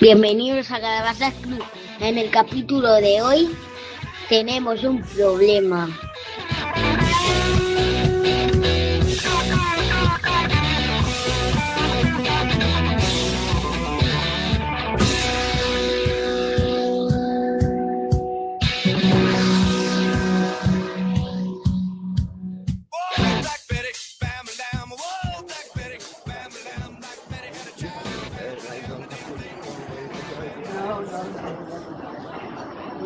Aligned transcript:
Bienvenidos 0.00 0.70
a 0.70 0.80
Calabazas 0.80 1.34
Club. 1.42 1.62
En 2.00 2.16
el 2.16 2.30
capítulo 2.30 2.94
de 2.94 3.20
hoy 3.20 3.50
tenemos 4.30 4.82
un 4.82 5.02
problema. 5.02 5.90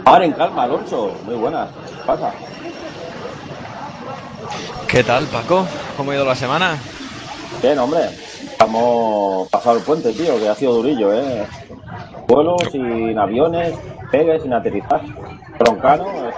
Ahora 0.04 0.24
en 0.24 0.32
calma, 0.32 0.64
Alonso. 0.64 1.12
Muy 1.24 1.34
buenas. 1.36 1.68
¿Qué 1.70 2.02
pasa? 2.06 2.32
¿Qué 4.88 5.02
tal, 5.02 5.24
Paco? 5.26 5.66
¿Cómo 5.96 6.10
ha 6.10 6.14
ido 6.14 6.24
la 6.24 6.34
semana? 6.34 6.78
Bien, 7.62 7.78
hombre. 7.78 8.00
Estamos 8.42 9.48
pasado 9.48 9.76
el 9.78 9.82
puente, 9.82 10.12
tío, 10.12 10.38
que 10.38 10.48
ha 10.48 10.54
sido 10.54 10.74
durillo, 10.74 11.12
¿eh? 11.12 11.46
Vuelos 12.28 12.70
sin 12.70 13.18
aviones, 13.18 13.74
pegues 14.10 14.42
sin 14.42 14.52
aterrizar. 14.52 15.00
Broncano. 15.58 16.06
eh. 16.28 16.34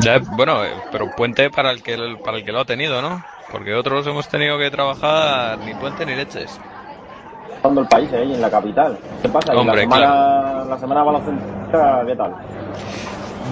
Ya, 0.00 0.18
bueno, 0.18 0.64
eh, 0.64 0.70
pero 0.90 1.10
puente 1.16 1.50
para 1.50 1.70
el 1.70 1.82
que 1.82 1.96
para 2.24 2.38
el 2.38 2.44
que 2.44 2.52
lo 2.52 2.60
ha 2.60 2.64
tenido, 2.64 3.02
¿no? 3.02 3.22
Porque 3.50 3.74
otros 3.74 4.06
hemos 4.06 4.28
tenido 4.28 4.58
que 4.58 4.70
trabajar 4.70 5.58
ni 5.60 5.74
puente 5.74 6.04
ni 6.06 6.14
leches. 6.14 6.58
Cuando 7.62 7.80
el 7.82 7.88
país, 7.88 8.12
¿eh? 8.12 8.24
Y 8.24 8.34
en 8.34 8.40
la 8.40 8.50
capital. 8.50 8.98
¿Qué 9.22 9.28
pasa? 9.28 9.54
¿Y 9.54 9.56
Hombre, 9.56 9.86
la 9.86 9.96
semana, 9.96 10.64
la 10.64 10.78
semana 10.78 11.04
¿qué 12.06 12.16
tal? 12.16 12.34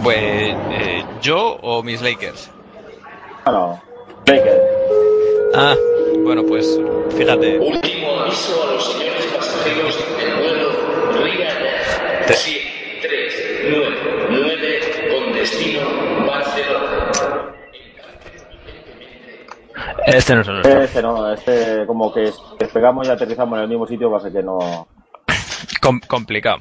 Pues 0.03 0.17
eh, 0.19 1.05
yo 1.21 1.59
o 1.63 1.83
mis 1.83 2.01
Lakers. 2.03 2.51
Bueno, 3.45 3.81
Lakers. 4.27 4.61
Ah, 5.55 5.75
bueno, 6.25 6.43
pues 6.45 6.81
fíjate. 7.17 7.59
Último 7.59 8.21
aviso 8.21 8.63
a 8.63 8.67
los 8.73 8.93
señores 8.93 9.27
pasajeros 9.27 9.99
del 10.19 10.35
vuelo 10.39 10.71
Ryanair 11.13 12.27
Te- 12.27 12.35
7399 12.35 14.81
con 15.11 15.33
destino 15.35 15.81
Barcelona. 16.27 17.13
Este 20.07 20.35
no 20.35 20.41
es 20.41 20.49
el 20.49 20.55
nuestro. 20.55 20.83
Este 20.83 21.03
no, 21.03 21.33
este 21.33 21.87
como 21.87 22.13
que 22.13 22.33
despegamos 22.59 23.07
y 23.07 23.11
aterrizamos 23.11 23.57
en 23.59 23.63
el 23.65 23.69
mismo 23.69 23.87
sitio, 23.87 24.11
va 24.11 24.19
a 24.19 24.23
ser 24.23 24.33
que 24.33 24.43
no... 24.43 24.89
Com- 25.81 26.01
complicado. 26.07 26.59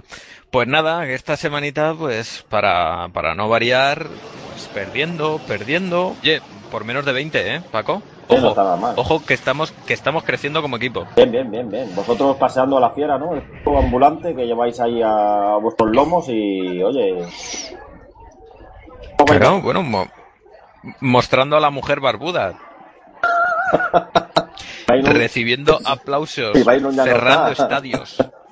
Pues 0.51 0.67
nada, 0.67 1.06
esta 1.07 1.35
semanita, 1.35 1.94
pues 1.97 2.45
para, 2.50 3.09
para 3.09 3.35
no 3.35 3.50
variar, 3.50 4.07
pues 4.47 4.69
perdiendo, 4.73 5.39
perdiendo. 5.47 6.16
Oye, 6.22 6.41
por 6.72 6.85
menos 6.85 7.06
de 7.06 7.11
20, 7.13 7.56
¿eh, 7.56 7.61
Paco? 7.72 8.01
No 8.29 8.35
Ojo, 8.50 8.55
ojo 8.95 9.25
que 9.25 9.34
estamos, 9.34 9.72
que 9.85 9.94
estamos 9.94 10.23
creciendo 10.23 10.61
como 10.61 10.78
equipo. 10.78 11.05
Bien, 11.16 11.31
bien, 11.31 11.51
bien, 11.51 11.69
bien. 11.69 11.94
Vosotros 11.95 12.38
paseando 12.38 12.78
a 12.78 12.81
la 12.81 12.89
fiera, 12.91 13.17
¿no? 13.19 13.35
Es 13.35 13.44
todo 13.63 13.78
ambulante 13.78 14.35
que 14.35 14.45
lleváis 14.47 14.79
ahí 14.79 15.01
a 15.03 15.57
vuestros 15.61 15.91
lomos 15.91 16.25
y, 16.29 16.81
oye... 16.81 17.28
Claro, 19.25 19.61
bueno, 19.61 19.84
mo- 19.84 20.07
mostrando 21.01 21.55
a 21.57 21.59
la 21.59 21.69
mujer 21.69 22.00
barbuda, 22.00 22.53
recibiendo 24.88 25.79
aplausos, 25.85 26.57
cerrando 27.03 27.51
estadios. 27.51 28.17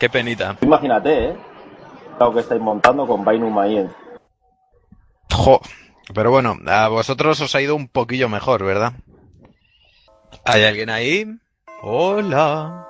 Qué 0.00 0.08
penita. 0.08 0.56
Imagínate, 0.62 1.26
¿eh? 1.26 1.36
Lo 2.18 2.32
que 2.32 2.40
estáis 2.40 2.60
montando 2.60 3.06
con 3.06 3.22
Bainum 3.22 3.58
ahí. 3.58 3.86
Jo, 5.30 5.60
pero 6.14 6.30
bueno, 6.30 6.56
a 6.66 6.88
vosotros 6.88 7.38
os 7.42 7.54
ha 7.54 7.60
ido 7.60 7.76
un 7.76 7.86
poquillo 7.86 8.30
mejor, 8.30 8.64
¿verdad? 8.64 8.94
¿Hay 10.46 10.64
alguien 10.64 10.88
ahí? 10.88 11.26
Hola. 11.82 12.86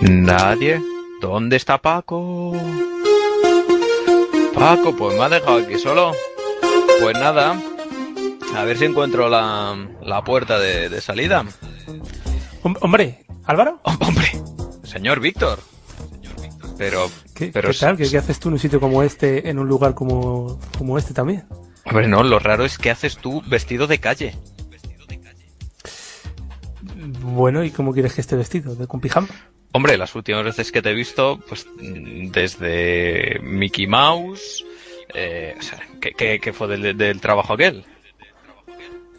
Nadie. 0.00 0.82
¿Dónde 1.20 1.56
está 1.56 1.78
Paco? 1.78 2.54
Paco, 4.52 4.96
pues 4.96 5.16
me 5.16 5.24
ha 5.24 5.28
dejado 5.28 5.58
aquí 5.58 5.78
solo. 5.78 6.12
Pues 7.00 7.14
nada. 7.14 7.56
A 8.54 8.64
ver 8.64 8.76
si 8.76 8.84
encuentro 8.84 9.28
la, 9.28 9.88
la 10.02 10.22
puerta 10.24 10.58
de, 10.58 10.88
de 10.88 11.00
salida. 11.00 11.44
Hom- 12.62 12.76
Hombre, 12.80 13.24
Álvaro, 13.44 13.80
Hombre, 14.00 14.28
señor 14.82 15.20
Víctor. 15.20 15.60
Pero, 16.76 17.10
¿qué, 17.34 17.48
pero 17.52 17.70
qué 17.70 17.76
tal? 17.78 17.96
¿Qué, 17.96 18.08
qué 18.08 18.18
haces 18.18 18.38
tú 18.40 18.48
en 18.48 18.54
un 18.54 18.58
sitio 18.58 18.80
como 18.80 19.02
este, 19.02 19.48
en 19.50 19.58
un 19.58 19.68
lugar 19.68 19.94
como, 19.94 20.58
como 20.78 20.98
este 20.98 21.12
también? 21.14 21.44
Hombre, 21.84 22.08
no, 22.08 22.22
lo 22.22 22.38
raro 22.38 22.64
es 22.64 22.78
que 22.78 22.90
haces 22.90 23.16
tú 23.18 23.42
vestido 23.46 23.86
de 23.86 23.98
calle. 23.98 24.34
Bueno, 27.22 27.64
¿y 27.64 27.70
cómo 27.70 27.92
quieres 27.92 28.14
que 28.14 28.20
esté 28.20 28.36
vestido? 28.36 28.74
¿De 28.74 28.86
con 28.86 29.00
pijama? 29.00 29.28
Hombre, 29.72 29.96
las 29.96 30.14
últimas 30.14 30.44
veces 30.44 30.72
que 30.72 30.82
te 30.82 30.90
he 30.90 30.94
visto, 30.94 31.38
pues 31.48 31.66
desde 31.78 33.38
Mickey 33.42 33.86
Mouse, 33.86 34.64
eh, 35.14 35.54
o 35.58 35.62
sea, 35.62 35.78
¿qué, 36.00 36.12
qué- 36.12 36.40
qué 36.40 36.52
fue 36.52 36.66
del, 36.68 36.96
del 36.96 37.20
trabajo 37.20 37.52
aquel? 37.54 37.84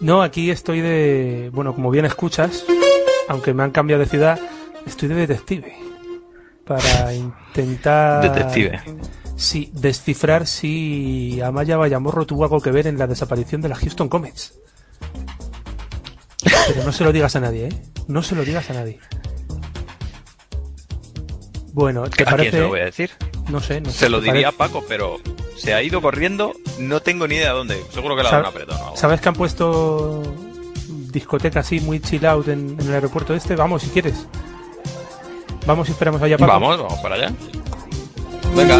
No, 0.01 0.23
aquí 0.23 0.50
estoy 0.50 0.81
de... 0.81 1.51
Bueno, 1.53 1.75
como 1.75 1.91
bien 1.91 2.06
escuchas, 2.06 2.66
aunque 3.29 3.53
me 3.53 3.62
han 3.62 3.69
cambiado 3.69 4.01
de 4.01 4.09
ciudad, 4.09 4.39
estoy 4.88 5.09
de 5.09 5.16
detective. 5.16 5.75
Para 6.66 7.13
intentar... 7.13 8.23
Detective. 8.23 8.81
Sí, 9.35 9.72
descifrar 9.73 10.47
si 10.47 11.40
Amaya 11.41 11.78
Bayamorro 11.78 12.25
tuvo 12.25 12.44
algo 12.45 12.61
que 12.61 12.72
ver 12.72 12.88
en 12.88 12.97
la 12.97 13.06
desaparición 13.06 13.61
de 13.61 13.69
la 13.69 13.75
Houston 13.75 14.09
Comets. 14.09 14.59
Pero 16.67 16.84
no 16.84 16.91
se 16.91 17.03
lo 17.03 17.11
digas 17.11 17.35
a 17.35 17.40
nadie, 17.40 17.67
¿eh? 17.67 17.81
No 18.07 18.23
se 18.23 18.35
lo 18.35 18.44
digas 18.44 18.69
a 18.72 18.73
nadie. 18.73 19.00
Bueno, 21.73 22.03
¿te 22.03 22.23
¿A 22.23 22.25
quién 22.25 22.29
parece? 22.29 22.51
se 22.51 22.59
lo 22.59 22.67
voy 22.69 22.79
a 22.81 22.85
decir? 22.85 23.11
No 23.49 23.59
sé, 23.61 23.79
no 23.81 23.89
sé. 23.91 23.97
Se 23.99 24.09
lo 24.09 24.19
¿te 24.19 24.25
diría 24.31 24.49
a 24.49 24.51
parece? 24.51 24.73
Paco, 24.75 24.85
pero 24.87 25.17
se 25.57 25.73
ha 25.73 25.81
ido 25.81 26.01
corriendo, 26.01 26.53
no 26.79 27.01
tengo 27.01 27.27
ni 27.27 27.35
idea 27.35 27.49
de 27.51 27.55
dónde. 27.57 27.83
Seguro 27.93 28.15
que 28.15 28.23
le 28.23 28.29
ha 28.29 28.31
dado 28.31 28.43
un 28.43 28.45
Sa- 28.45 28.49
apretón 28.51 28.75
o 28.81 28.83
algo. 28.85 28.97
¿Sabes 28.97 29.21
que 29.21 29.29
han 29.29 29.35
puesto 29.35 30.21
discoteca 31.11 31.61
así 31.61 31.79
muy 31.79 31.99
chill 31.99 32.25
out 32.25 32.47
en, 32.49 32.77
en 32.79 32.87
el 32.87 32.93
aeropuerto 32.93 33.33
este? 33.33 33.55
Vamos, 33.55 33.84
si 33.84 33.90
quieres. 33.90 34.25
Vamos 35.66 35.87
y 35.90 35.91
esperamos 35.91 36.22
allá, 36.22 36.37
Paco. 36.37 36.51
Vamos, 36.51 36.78
vamos 36.78 36.99
para 36.99 37.16
allá. 37.16 37.31
Venga. 38.55 38.79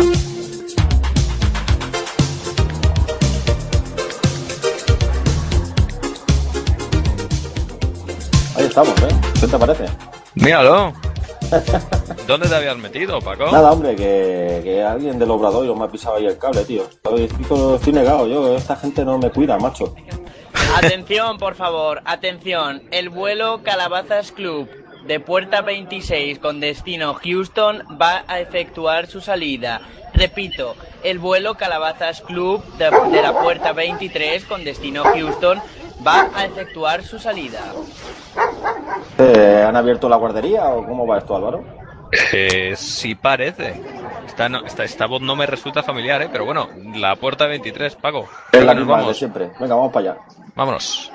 Ahí 8.56 8.66
estamos, 8.66 8.94
¿eh? 9.02 9.16
¿Qué 9.40 9.48
te 9.48 9.58
parece? 9.58 9.86
Míralo. 10.36 10.94
¿Dónde 12.28 12.48
te 12.48 12.56
habías 12.56 12.78
metido, 12.78 13.20
Paco? 13.20 13.52
Nada, 13.52 13.72
hombre, 13.72 13.96
que, 13.96 14.62
que 14.64 14.84
alguien 14.84 15.20
del 15.20 15.32
obrador 15.32 15.76
me 15.76 15.86
ha 15.86 15.88
pisado 15.88 16.18
ahí 16.18 16.26
el 16.26 16.38
cable, 16.38 16.64
tío. 16.64 16.84
Estoy, 16.84 17.94
negado, 17.94 18.28
yo. 18.28 18.56
Esta 18.56 18.76
gente 18.76 19.04
no 19.04 19.18
me 19.18 19.30
cuida, 19.30 19.58
macho. 19.58 19.94
Atención, 20.78 21.38
por 21.38 21.56
favor, 21.56 22.02
atención. 22.06 22.84
El 22.92 23.10
vuelo 23.10 23.62
Calabazas 23.64 24.32
Club 24.32 24.70
de 25.06 25.20
puerta 25.20 25.62
26 25.62 26.40
con 26.40 26.60
destino 26.60 27.16
Houston 27.16 27.84
va 28.02 28.24
a 28.28 28.40
efectuar 28.40 29.08
su 29.08 29.20
salida. 29.20 29.82
Repito, 30.14 30.76
el 31.04 31.20
vuelo 31.20 31.56
Calabazas 31.56 32.22
Club 32.22 32.64
de, 32.78 32.92
de 33.12 33.22
la 33.22 33.34
puerta 33.42 33.74
23 33.74 34.46
con 34.46 34.64
destino 34.64 35.04
Houston 35.04 35.60
va 36.06 36.30
a 36.36 36.46
efectuar 36.46 37.04
su 37.04 37.20
salida. 37.20 37.74
Eh, 39.18 39.66
¿Han 39.68 39.76
abierto 39.76 40.08
la 40.08 40.16
guardería 40.18 40.66
o 40.70 40.86
cómo 40.86 41.06
va 41.06 41.18
esto, 41.18 41.36
Álvaro? 41.36 41.81
Eh, 42.34 42.74
sí 42.78 43.16
parece. 43.16 43.74
Esta, 44.26 44.50
no- 44.50 44.66
esta, 44.66 44.84
esta 44.84 45.06
voz 45.06 45.22
no 45.22 45.36
me 45.36 45.46
resulta 45.46 45.84
familiar, 45.84 46.22
¿eh? 46.22 46.30
Pero 46.32 46.46
bueno, 46.46 46.70
la 46.96 47.16
puerta 47.16 47.46
23, 47.48 47.96
Paco. 47.96 48.28
Es 48.52 48.64
la 48.64 48.74
misma 48.74 48.96
de 48.98 49.02
vamos. 49.02 49.18
siempre. 49.18 49.52
Venga, 49.60 49.76
vamos 49.76 49.92
para 49.92 50.12
allá. 50.12 50.22
Vámonos. 50.56 51.12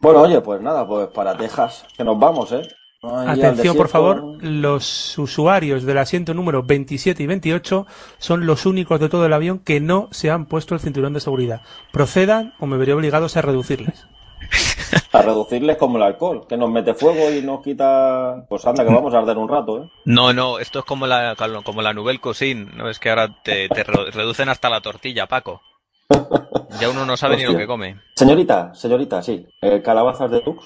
Bueno, 0.00 0.22
oye, 0.22 0.40
pues 0.40 0.60
nada, 0.60 0.86
pues 0.86 1.08
para 1.08 1.36
Texas, 1.36 1.84
que 1.96 2.04
nos 2.04 2.18
vamos, 2.18 2.52
¿eh? 2.52 2.62
Ahí 3.02 3.38
Atención, 3.40 3.76
por 3.76 3.88
favor, 3.88 4.42
los 4.42 5.16
usuarios 5.18 5.84
del 5.84 5.98
asiento 5.98 6.34
número 6.34 6.64
27 6.64 7.22
y 7.22 7.26
28 7.28 7.86
son 8.18 8.44
los 8.44 8.66
únicos 8.66 8.98
de 8.98 9.08
todo 9.08 9.24
el 9.24 9.32
avión 9.32 9.60
que 9.60 9.80
no 9.80 10.08
se 10.10 10.30
han 10.32 10.46
puesto 10.46 10.74
el 10.74 10.80
cinturón 10.80 11.12
de 11.12 11.20
seguridad. 11.20 11.62
Procedan 11.92 12.54
o 12.58 12.66
me 12.66 12.76
veré 12.76 12.94
obligados 12.94 13.36
a 13.36 13.42
reducirles. 13.42 14.04
A 15.12 15.22
reducirles 15.22 15.76
como 15.76 15.96
el 15.96 16.02
alcohol, 16.02 16.46
que 16.48 16.56
nos 16.56 16.70
mete 16.70 16.94
fuego 16.94 17.30
y 17.30 17.42
nos 17.42 17.62
quita... 17.62 18.44
Pues 18.48 18.64
anda, 18.66 18.84
que 18.84 18.92
vamos 18.92 19.12
a 19.14 19.18
arder 19.18 19.36
un 19.36 19.48
rato, 19.48 19.82
¿eh? 19.82 19.90
No, 20.04 20.32
no, 20.32 20.58
esto 20.58 20.80
es 20.80 20.84
como 20.84 21.06
la, 21.06 21.34
como 21.64 21.82
la 21.82 21.92
Nouvelle 21.92 22.20
Cuisine, 22.20 22.66
¿no? 22.76 22.88
Es 22.88 22.98
que 22.98 23.10
ahora 23.10 23.34
te, 23.42 23.68
te 23.68 23.84
re- 23.84 24.10
reducen 24.10 24.48
hasta 24.48 24.70
la 24.70 24.80
tortilla, 24.80 25.26
Paco. 25.26 25.60
Ya 26.80 26.88
uno 26.88 27.04
no 27.04 27.16
sabe 27.16 27.36
ni 27.36 27.44
lo 27.44 27.56
que 27.56 27.66
come. 27.66 28.00
Señorita, 28.16 28.74
señorita, 28.74 29.22
sí. 29.22 29.46
Eh, 29.60 29.82
calabazas 29.82 30.30
de 30.30 30.40
Tux, 30.40 30.64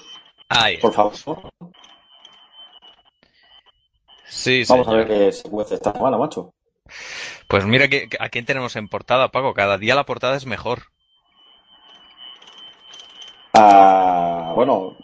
Ay, 0.49 0.77
por 0.77 0.93
favor. 0.93 1.13
sí, 4.25 4.63
Vamos 4.69 4.87
a 4.87 4.93
ver 4.93 5.07
qué 5.07 5.31
se 5.31 5.49
cuece 5.49 5.75
esta 5.75 5.91
semana, 5.91 6.17
macho. 6.17 6.53
Pues 7.47 7.65
mira 7.65 7.87
que, 7.87 8.09
que- 8.09 8.17
a 8.19 8.29
quién 8.29 8.45
tenemos 8.45 8.75
en 8.75 8.87
portada, 8.87 9.29
Paco. 9.29 9.53
Cada 9.53 9.77
día 9.77 9.95
la 9.95 10.05
portada 10.05 10.35
es 10.35 10.45
mejor. 10.45 10.83
Ah, 13.53 14.53
bueno, 14.55 14.95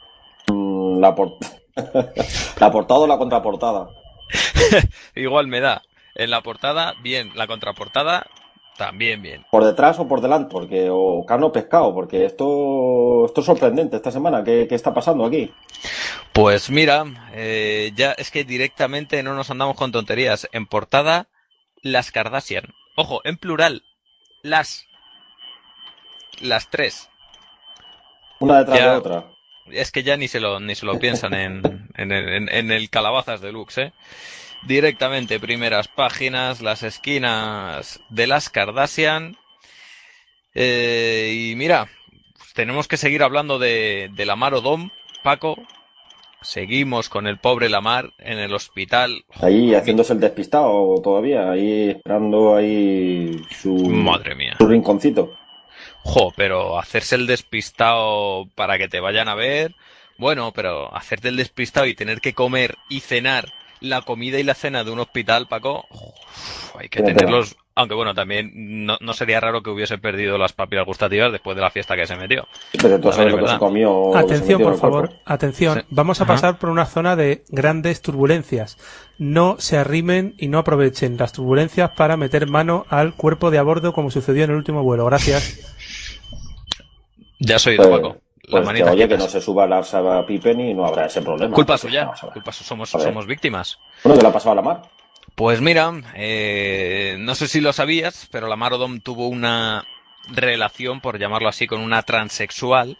mm, 0.47 0.99
la, 0.99 1.13
por- 1.15 1.37
la 2.59 2.71
portada 2.71 2.99
o 3.01 3.07
la 3.07 3.17
contraportada. 3.17 3.89
Igual 5.15 5.47
me 5.47 5.59
da. 5.59 5.81
En 6.15 6.31
la 6.31 6.41
portada, 6.41 6.93
bien. 7.01 7.31
La 7.35 7.47
contraportada, 7.47 8.25
también 8.79 9.21
bien. 9.21 9.45
¿Por 9.51 9.63
detrás 9.63 9.99
o 9.99 10.07
por 10.07 10.21
delante? 10.21 10.49
Porque, 10.51 10.87
o 10.89 11.23
carne 11.25 11.45
o 11.45 11.51
pescado, 11.51 11.93
porque 11.93 12.25
esto, 12.25 13.25
esto 13.27 13.41
es 13.41 13.45
sorprendente 13.45 13.97
esta 13.97 14.11
semana. 14.11 14.43
¿Qué, 14.43 14.65
qué 14.67 14.73
está 14.73 14.93
pasando 14.93 15.25
aquí? 15.25 15.53
Pues 16.33 16.69
mira, 16.71 17.03
eh, 17.33 17.91
ya 17.95 18.13
es 18.13 18.31
que 18.31 18.43
directamente 18.45 19.21
no 19.21 19.35
nos 19.35 19.51
andamos 19.51 19.75
con 19.75 19.91
tonterías. 19.91 20.47
En 20.53 20.65
portada, 20.65 21.27
las 21.83 22.11
Kardashian. 22.11 22.73
Ojo, 22.95 23.21
en 23.25 23.37
plural, 23.37 23.83
las. 24.41 24.85
Las 26.41 26.69
tres. 26.69 27.09
Una 28.39 28.59
detrás 28.59 28.79
Ya. 28.79 28.91
de 28.91 28.97
otra. 28.97 29.25
Es 29.71 29.91
que 29.91 30.01
ya 30.03 30.17
ni 30.17 30.27
se 30.27 30.39
lo, 30.39 30.59
ni 30.59 30.73
se 30.73 30.85
lo 30.85 30.97
piensan 30.97 31.33
en, 31.33 31.89
en, 31.95 32.11
el- 32.11 32.29
en- 32.29 32.49
en 32.49 32.71
el 32.71 32.89
Calabazas 32.89 33.41
Deluxe, 33.41 33.77
¿eh? 33.79 33.93
Directamente, 34.63 35.39
primeras 35.39 35.87
páginas, 35.87 36.61
las 36.61 36.83
esquinas 36.83 38.01
de 38.09 38.27
las 38.27 38.49
Kardashian. 38.49 39.37
Eh, 40.53 41.51
y 41.51 41.55
mira, 41.55 41.87
pues 42.37 42.53
tenemos 42.53 42.87
que 42.87 42.97
seguir 42.97 43.23
hablando 43.23 43.57
de, 43.59 44.09
de 44.13 44.25
Lamar 44.25 44.53
Odom, 44.53 44.89
Paco. 45.23 45.57
Seguimos 46.41 47.09
con 47.09 47.27
el 47.27 47.37
pobre 47.37 47.67
Lamar 47.69 48.13
en 48.17 48.39
el 48.39 48.53
hospital. 48.53 49.25
Ahí 49.41 49.73
haciéndose 49.73 50.13
el 50.13 50.19
despistado 50.21 50.95
todavía, 51.03 51.51
ahí 51.51 51.89
esperando 51.89 52.55
ahí 52.55 53.41
su, 53.49 53.75
Madre 53.75 54.35
mía. 54.35 54.55
su 54.57 54.67
rinconcito. 54.67 55.35
Jo, 56.03 56.31
pero 56.35 56.79
hacerse 56.79 57.15
el 57.15 57.27
despistado 57.27 58.47
para 58.55 58.77
que 58.77 58.87
te 58.87 59.01
vayan 59.01 59.27
a 59.27 59.35
ver, 59.35 59.75
bueno, 60.17 60.53
pero 60.53 60.95
hacerte 60.95 61.27
el 61.27 61.35
despistado 61.35 61.85
y 61.87 61.93
tener 61.93 62.21
que 62.21 62.33
comer 62.33 62.77
y 62.87 63.01
cenar 63.01 63.53
la 63.81 64.01
comida 64.03 64.39
y 64.39 64.43
la 64.43 64.53
cena 64.55 64.83
de 64.83 64.91
un 64.91 64.99
hospital, 64.99 65.47
Paco, 65.47 65.85
uf, 65.89 66.75
hay 66.77 66.89
que 66.89 67.01
tenerlos, 67.03 67.55
aunque 67.75 67.95
bueno, 67.95 68.13
también 68.13 68.51
no, 68.85 68.97
no 69.01 69.13
sería 69.13 69.39
raro 69.39 69.61
que 69.63 69.69
hubiese 69.69 69.97
perdido 69.97 70.37
las 70.37 70.53
papilas 70.53 70.85
gustativas 70.85 71.31
después 71.31 71.55
de 71.55 71.61
la 71.61 71.71
fiesta 71.71 71.95
que 71.95 72.07
se 72.07 72.15
metió. 72.15 72.47
Pero 72.81 72.99
tú 72.99 73.09
A 73.09 73.13
sabes 73.13 73.27
ver, 73.27 73.31
lo 73.31 73.37
que 73.39 73.43
¿verdad? 73.43 73.53
se 73.53 73.57
comió. 73.57 73.91
o 73.91 74.17
lo 74.17 74.27
que 74.27 74.35
se 74.35 74.45
Atención, 74.45 74.61
por 74.61 74.75
favor, 74.75 75.09
cuerpo. 75.09 75.21
atención. 75.25 75.79
Sí. 75.81 75.81
Vamos 75.89 76.21
a 76.21 76.25
Ajá. 76.25 76.33
pasar 76.33 76.59
por 76.59 76.69
una 76.69 76.85
zona 76.85 77.15
de 77.15 77.43
grandes 77.49 78.01
turbulencias. 78.01 78.77
No 79.17 79.57
se 79.59 79.77
arrimen 79.77 80.35
y 80.37 80.47
no 80.49 80.59
aprovechen 80.59 81.17
las 81.17 81.33
turbulencias 81.33 81.91
para 81.91 82.17
meter 82.17 82.47
mano 82.47 82.85
al 82.89 83.15
cuerpo 83.15 83.51
de 83.51 83.57
a 83.59 83.63
bordo 83.63 83.93
como 83.93 84.11
sucedió 84.11 84.43
en 84.45 84.51
el 84.51 84.57
último 84.57 84.83
vuelo. 84.83 85.05
Gracias. 85.05 85.59
Ya 87.39 87.55
has 87.55 87.67
oído, 87.67 88.17
Pues, 88.49 88.67
que, 88.69 88.83
oye, 88.83 89.07
que 89.07 89.17
no 89.17 89.27
se 89.27 89.41
suba 89.41 89.67
la 89.67 89.83
Saba 89.83 90.25
Pippen 90.25 90.59
y 90.59 90.73
no 90.73 90.85
habrá 90.85 91.05
ese 91.05 91.21
problema. 91.21 91.53
Culpa 91.53 91.77
suya, 91.77 92.11
a 92.21 92.27
culpa 92.27 92.51
su- 92.51 92.63
somos, 92.63 92.93
A 92.95 92.99
somos 92.99 93.25
víctimas. 93.25 93.79
Bueno, 94.03 94.17
¿qué 94.17 94.23
le 94.23 94.29
ha 94.29 94.33
pasado 94.33 94.53
a 94.53 94.55
la 94.55 94.61
mar? 94.61 94.81
Pues 95.35 95.61
mira, 95.61 95.91
eh, 96.15 97.15
no 97.19 97.35
sé 97.35 97.47
si 97.47 97.61
lo 97.61 97.71
sabías, 97.73 98.27
pero 98.31 98.47
la 98.47 98.55
Odom 98.55 98.99
tuvo 98.99 99.27
una 99.27 99.85
relación, 100.27 101.01
por 101.01 101.19
llamarlo 101.19 101.47
así, 101.49 101.67
con 101.67 101.81
una 101.81 102.03
transexual, 102.03 102.97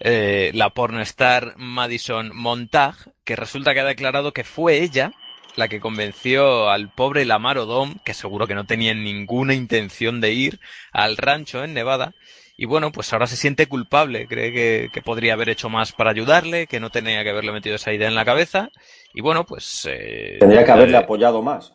eh, 0.00 0.50
la 0.54 0.70
pornostar 0.70 1.54
Madison 1.56 2.30
Montag, 2.34 2.94
que 3.24 3.36
resulta 3.36 3.74
que 3.74 3.80
ha 3.80 3.84
declarado 3.84 4.32
que 4.32 4.44
fue 4.44 4.78
ella 4.82 5.12
la 5.56 5.68
que 5.68 5.80
convenció 5.80 6.68
al 6.68 6.90
pobre 6.90 7.24
Lamar 7.24 7.56
Odom, 7.58 7.94
que 8.04 8.12
seguro 8.12 8.46
que 8.46 8.54
no 8.54 8.64
tenía 8.64 8.92
ninguna 8.92 9.54
intención 9.54 10.20
de 10.20 10.32
ir 10.32 10.60
al 10.92 11.16
rancho 11.16 11.64
en 11.64 11.72
Nevada, 11.72 12.12
y 12.56 12.64
bueno, 12.66 12.92
pues 12.92 13.12
ahora 13.12 13.26
se 13.26 13.36
siente 13.36 13.66
culpable, 13.68 14.26
cree 14.28 14.52
que, 14.52 14.90
que 14.92 15.02
podría 15.02 15.34
haber 15.34 15.48
hecho 15.50 15.68
más 15.68 15.92
para 15.92 16.10
ayudarle, 16.10 16.66
que 16.66 16.80
no 16.80 16.90
tenía 16.90 17.22
que 17.22 17.30
haberle 17.30 17.52
metido 17.52 17.76
esa 17.76 17.92
idea 17.92 18.08
en 18.08 18.14
la 18.14 18.24
cabeza, 18.24 18.70
y 19.14 19.20
bueno, 19.20 19.44
pues... 19.44 19.86
eh, 19.90 20.36
Tendría 20.38 20.64
que 20.64 20.72
haberle 20.72 20.96
eh, 20.96 21.00
apoyado 21.00 21.42
más. 21.42 21.74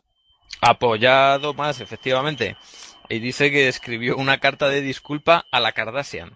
apoyado 0.62 1.54
más, 1.54 1.82
efectivamente. 1.82 2.56
Y 3.10 3.20
dice 3.20 3.52
que 3.52 3.68
escribió 3.68 4.16
una 4.18 4.40
carta 4.40 4.70
de 4.70 4.82
disculpa 4.82 5.46
a 5.52 5.60
la 5.60 5.74
Kardashian. 5.74 6.36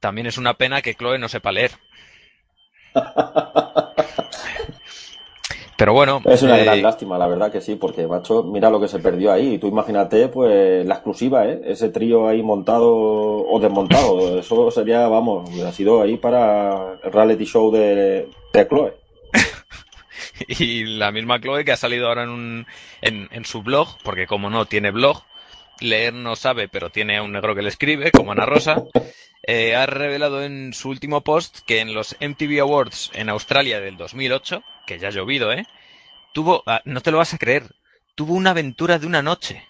También 0.00 0.26
es 0.26 0.38
una 0.38 0.54
pena 0.54 0.82
que 0.82 0.94
Chloe 0.94 1.18
no 1.18 1.28
sepa 1.28 1.52
leer. 1.52 1.72
Pero 5.82 5.94
bueno, 5.94 6.22
Es 6.26 6.40
una 6.44 6.60
eh, 6.60 6.62
gran 6.62 6.80
lástima, 6.80 7.18
la 7.18 7.26
verdad 7.26 7.50
que 7.50 7.60
sí, 7.60 7.74
porque, 7.74 8.06
macho, 8.06 8.44
mira 8.44 8.70
lo 8.70 8.80
que 8.80 8.86
se 8.86 9.00
perdió 9.00 9.32
ahí. 9.32 9.54
Y 9.54 9.58
tú 9.58 9.66
imagínate, 9.66 10.28
pues, 10.28 10.86
la 10.86 10.94
exclusiva, 10.94 11.44
¿eh? 11.48 11.60
Ese 11.64 11.88
trío 11.88 12.28
ahí 12.28 12.40
montado 12.40 12.88
o 12.88 13.58
desmontado. 13.58 14.38
Eso 14.38 14.70
sería, 14.70 15.08
vamos, 15.08 15.50
ha 15.60 15.72
sido 15.72 16.00
ahí 16.00 16.18
para 16.18 17.00
el 17.02 17.10
reality 17.10 17.46
show 17.46 17.72
de, 17.72 18.28
de 18.52 18.68
Chloe. 18.68 18.94
y 20.46 20.84
la 20.84 21.10
misma 21.10 21.40
Chloe 21.40 21.64
que 21.64 21.72
ha 21.72 21.76
salido 21.76 22.06
ahora 22.06 22.22
en, 22.22 22.30
un, 22.30 22.66
en, 23.00 23.28
en 23.32 23.44
su 23.44 23.64
blog, 23.64 23.88
porque 24.04 24.28
como 24.28 24.50
no 24.50 24.66
tiene 24.66 24.92
blog, 24.92 25.24
leer 25.82 26.14
no 26.14 26.36
sabe, 26.36 26.68
pero 26.68 26.90
tiene 26.90 27.16
a 27.16 27.22
un 27.22 27.32
negro 27.32 27.54
que 27.54 27.62
le 27.62 27.68
escribe, 27.68 28.10
como 28.10 28.32
Ana 28.32 28.46
Rosa, 28.46 28.82
eh, 29.46 29.74
ha 29.74 29.86
revelado 29.86 30.42
en 30.42 30.72
su 30.72 30.88
último 30.88 31.22
post 31.22 31.60
que 31.66 31.80
en 31.80 31.94
los 31.94 32.16
MTV 32.20 32.60
Awards 32.60 33.10
en 33.14 33.28
Australia 33.28 33.80
del 33.80 33.96
2008, 33.96 34.62
que 34.86 34.98
ya 34.98 35.08
ha 35.08 35.12
llovido, 35.12 35.52
¿eh? 35.52 35.66
Tuvo, 36.32 36.62
ah, 36.66 36.80
no 36.84 37.00
te 37.00 37.10
lo 37.10 37.18
vas 37.18 37.34
a 37.34 37.38
creer, 37.38 37.64
tuvo 38.14 38.34
una 38.34 38.50
aventura 38.50 38.98
de 38.98 39.06
una 39.06 39.22
noche. 39.22 39.66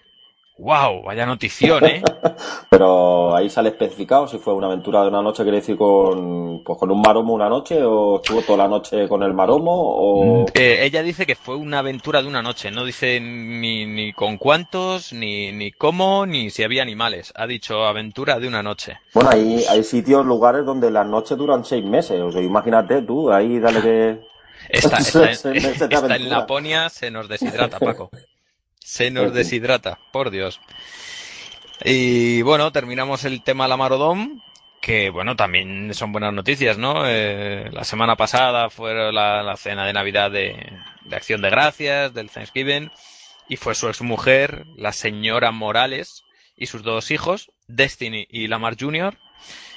¡Wow! 0.59 1.03
Vaya 1.03 1.25
notición, 1.25 1.83
¿eh? 1.85 2.03
Pero 2.69 3.35
ahí 3.35 3.49
sale 3.49 3.69
especificado 3.69 4.27
si 4.27 4.37
fue 4.37 4.53
una 4.53 4.67
aventura 4.67 5.01
de 5.01 5.07
una 5.07 5.21
noche, 5.21 5.41
quiere 5.43 5.57
decir 5.59 5.77
con, 5.77 6.63
pues, 6.63 6.77
con 6.77 6.91
un 6.91 7.01
maromo 7.01 7.33
una 7.33 7.49
noche, 7.49 7.81
o 7.83 8.17
estuvo 8.17 8.41
toda 8.43 8.59
la 8.59 8.67
noche 8.67 9.07
con 9.07 9.23
el 9.23 9.33
maromo, 9.33 9.71
o... 9.73 10.45
Eh, 10.53 10.79
ella 10.83 11.01
dice 11.01 11.25
que 11.25 11.35
fue 11.35 11.55
una 11.55 11.79
aventura 11.79 12.21
de 12.21 12.27
una 12.27 12.43
noche, 12.43 12.69
no 12.69 12.85
dice 12.85 13.19
ni, 13.19 13.85
ni 13.87 14.13
con 14.13 14.37
cuántos, 14.37 15.11
ni, 15.11 15.51
ni 15.51 15.71
cómo, 15.71 16.25
ni 16.27 16.51
si 16.51 16.63
había 16.63 16.83
animales. 16.83 17.33
Ha 17.35 17.47
dicho 17.47 17.85
aventura 17.85 18.39
de 18.39 18.47
una 18.47 18.61
noche. 18.61 18.99
Bueno, 19.13 19.31
ahí 19.31 19.63
hay 19.67 19.83
sitios, 19.83 20.23
lugares 20.23 20.65
donde 20.65 20.91
las 20.91 21.07
noches 21.07 21.35
duran 21.37 21.65
seis 21.65 21.83
meses. 21.83 22.21
O 22.21 22.31
sea, 22.31 22.41
imagínate 22.41 23.01
tú, 23.01 23.31
ahí 23.31 23.59
dale 23.59 23.81
que... 23.81 24.19
Esta, 24.69 24.97
esta, 25.29 25.49
en- 25.49 25.57
esta 25.57 26.15
en. 26.15 26.29
Laponia 26.29 26.89
se 26.89 27.09
nos 27.09 27.27
deshidrata, 27.27 27.79
Paco. 27.79 28.11
Se 28.83 29.11
nos 29.11 29.33
deshidrata, 29.33 29.99
por 30.11 30.29
Dios. 30.29 30.59
Y 31.83 32.41
bueno, 32.41 32.71
terminamos 32.71 33.25
el 33.25 33.41
tema 33.41 33.67
Lamarodón, 33.67 34.43
que 34.81 35.09
bueno, 35.09 35.35
también 35.35 35.93
son 35.93 36.11
buenas 36.11 36.33
noticias, 36.33 36.77
¿no? 36.77 37.03
Eh, 37.07 37.69
la 37.71 37.85
semana 37.85 38.15
pasada 38.15 38.69
fue 38.69 39.11
la, 39.11 39.41
la 39.41 39.57
cena 39.57 39.85
de 39.85 39.93
Navidad 39.93 40.31
de, 40.31 40.73
de 41.05 41.15
Acción 41.15 41.41
de 41.41 41.49
Gracias, 41.49 42.13
del 42.13 42.29
Thanksgiving, 42.29 42.91
y 43.47 43.55
fue 43.55 43.75
su 43.75 43.87
exmujer, 43.87 44.65
la 44.75 44.91
señora 44.91 45.51
Morales, 45.51 46.23
y 46.55 46.67
sus 46.67 46.83
dos 46.83 47.11
hijos, 47.11 47.51
Destiny 47.67 48.27
y 48.29 48.47
Lamar 48.47 48.75
Jr. 48.79 49.17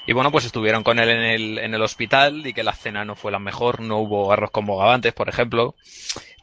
Y 0.07 0.13
bueno, 0.13 0.31
pues 0.31 0.45
estuvieron 0.45 0.85
con 0.85 0.99
él 0.99 1.09
en 1.09 1.23
el, 1.23 1.59
en 1.59 1.75
el 1.75 1.83
hospital 1.83 2.47
y 2.47 2.53
que 2.53 2.63
la 2.63 2.73
cena 2.73 3.05
no 3.05 3.17
fue 3.17 3.33
la 3.33 3.41
mejor, 3.41 3.81
no 3.81 3.99
hubo 3.99 4.33
arroz 4.33 4.53
con 4.53 4.65
bogavantes, 4.65 5.13
por 5.13 5.29
ejemplo, 5.29 5.75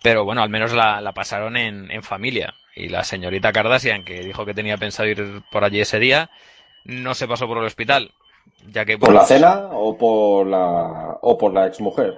pero 0.02 0.26
bueno, 0.26 0.44
al 0.44 0.50
menos 0.50 0.74
la, 0.74 1.00
la 1.00 1.14
pasaron 1.14 1.56
en, 1.56 1.90
en 1.90 2.04
familia. 2.04 2.56
Y 2.76 2.90
la 2.90 3.04
señorita 3.04 3.54
Kardashian, 3.54 4.04
que 4.04 4.22
dijo 4.22 4.46
que 4.46 4.54
tenía 4.54 4.78
pensado 4.78 5.08
ir 5.08 5.44
por 5.50 5.64
allí 5.64 5.80
ese 5.80 6.00
día, 6.00 6.30
no 6.84 7.14
se 7.14 7.28
pasó 7.28 7.48
por 7.48 7.58
el 7.60 7.66
hospital, 7.66 8.12
ya 8.68 8.84
que... 8.84 8.98
¿Por 8.98 9.14
la 9.14 9.26
cena 9.26 9.70
o 9.72 9.98
por 9.98 10.46
la, 10.46 11.18
o 11.22 11.38
por 11.38 11.54
la 11.54 11.68
exmujer? 11.68 12.18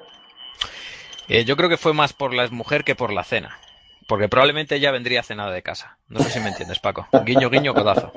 Eh, 1.28 1.44
yo 1.46 1.56
creo 1.58 1.70
que 1.70 1.78
fue 1.78 1.94
más 1.94 2.14
por 2.14 2.34
la 2.34 2.48
mujer 2.50 2.84
que 2.84 2.96
por 2.96 3.12
la 3.14 3.24
cena. 3.24 3.60
Porque 4.08 4.30
probablemente 4.30 4.76
ella 4.76 4.92
vendría 4.92 5.24
cenada 5.24 5.52
de 5.52 5.64
casa. 5.64 5.98
No 6.10 6.20
sé 6.20 6.30
si 6.30 6.40
me 6.40 6.50
entiendes, 6.50 6.80
Paco. 6.80 7.08
Guiño, 7.26 7.50
guiño, 7.50 7.74
codazo. 7.74 8.12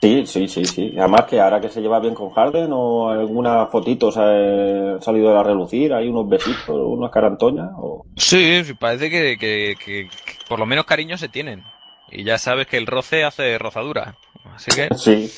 Sí, 0.00 0.26
sí, 0.26 0.46
sí, 0.46 0.64
sí. 0.64 0.94
Además 0.96 1.24
que 1.24 1.40
ahora 1.40 1.60
que 1.60 1.68
se 1.68 1.80
lleva 1.80 1.98
bien 1.98 2.14
con 2.14 2.30
Harden 2.30 2.70
o 2.72 3.08
alguna 3.10 3.66
fotito 3.66 4.12
se 4.12 4.20
ha 4.20 5.00
salido 5.00 5.28
de 5.28 5.34
la 5.34 5.42
relucir, 5.42 5.92
hay 5.92 6.08
unos 6.08 6.28
besitos, 6.28 6.68
unas 6.68 7.10
carantoñas. 7.10 7.70
O... 7.76 8.06
Sí, 8.16 8.62
sí, 8.64 8.74
parece 8.74 9.10
que, 9.10 9.36
que, 9.36 9.74
que, 9.84 10.08
que 10.08 10.34
por 10.48 10.60
lo 10.60 10.66
menos 10.66 10.84
cariño 10.84 11.18
se 11.18 11.28
tienen. 11.28 11.64
Y 12.10 12.22
ya 12.22 12.38
sabes 12.38 12.68
que 12.68 12.76
el 12.76 12.86
roce 12.86 13.24
hace 13.24 13.58
rozadura. 13.58 14.16
Así 14.54 14.70
que... 14.70 14.88
Sí, 14.94 15.30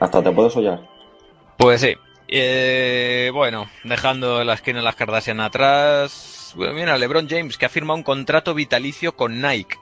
hasta 0.00 0.22
te 0.22 0.32
puedes 0.32 0.56
hollar. 0.56 0.80
Pues 1.58 1.80
sí. 1.80 1.94
Eh, 2.28 3.30
bueno, 3.32 3.68
dejando 3.84 4.42
la 4.44 4.54
esquina 4.54 4.78
de 4.78 4.84
las 4.84 4.96
Kardashian 4.96 5.40
atrás. 5.40 6.54
Bueno, 6.56 6.72
mira, 6.74 6.96
LeBron 6.96 7.28
James, 7.28 7.58
que 7.58 7.66
ha 7.66 7.70
firmado 7.70 7.98
un 7.98 8.02
contrato 8.02 8.54
vitalicio 8.54 9.16
con 9.16 9.40
Nike. 9.40 9.76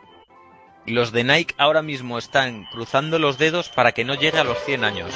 Los 0.87 1.13
de 1.13 1.25
Nike 1.25 1.55
ahora 1.59 1.83
mismo 1.83 2.17
están 2.19 2.65
cruzando 2.71 3.19
los 3.19 3.39
dedos 3.39 3.69
para 3.69 3.93
que 3.93 4.05
no 4.05 4.15
llegue 4.15 4.39
a 4.39 4.45
los 4.45 4.59
100 4.65 4.85
años. 4.85 5.11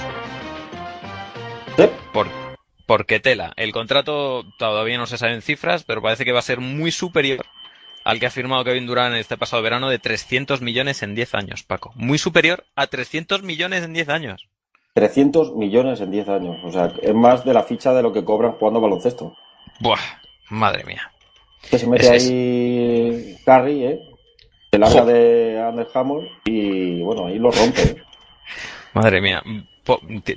Por, 2.12 2.26
porque 2.86 3.20
tela. 3.20 3.52
El 3.56 3.72
contrato 3.72 4.44
todavía 4.58 4.98
no 4.98 5.06
se 5.06 5.16
saben 5.18 5.42
cifras, 5.42 5.84
pero 5.84 6.02
parece 6.02 6.24
que 6.24 6.32
va 6.32 6.40
a 6.40 6.42
ser 6.42 6.60
muy 6.60 6.90
superior 6.90 7.44
al 8.04 8.18
que 8.18 8.26
ha 8.26 8.30
firmado 8.30 8.64
Kevin 8.64 8.86
Durant 8.86 9.14
este 9.14 9.36
pasado 9.36 9.62
verano 9.62 9.88
de 9.88 9.98
300 9.98 10.60
millones 10.60 11.02
en 11.02 11.14
10 11.14 11.34
años, 11.34 11.62
Paco. 11.62 11.92
Muy 11.94 12.18
superior 12.18 12.64
a 12.74 12.86
300 12.88 13.42
millones 13.42 13.84
en 13.84 13.92
10 13.92 14.08
años. 14.08 14.48
300 14.94 15.54
millones 15.54 16.00
en 16.00 16.10
10 16.10 16.28
años. 16.30 16.56
O 16.64 16.72
sea, 16.72 16.92
es 17.00 17.14
más 17.14 17.44
de 17.44 17.54
la 17.54 17.62
ficha 17.62 17.92
de 17.94 18.02
lo 18.02 18.12
que 18.12 18.24
cobran 18.24 18.52
jugando 18.52 18.80
baloncesto. 18.80 19.36
Buah, 19.78 20.00
madre 20.48 20.82
mía. 20.84 21.12
Que 21.70 21.78
se 21.78 21.86
mete 21.86 22.16
Es- 22.16 22.24
ahí 22.28 23.36
Curry, 23.44 23.84
¿eh? 23.84 24.00
Se 24.72 24.78
larga 24.78 25.04
de 25.04 25.62
Under 25.68 25.88
Hammer 25.94 26.30
y 26.44 27.02
bueno, 27.02 27.26
ahí 27.26 27.38
lo 27.38 27.50
rompe. 27.50 28.02
Madre 28.94 29.20
mía. 29.20 29.42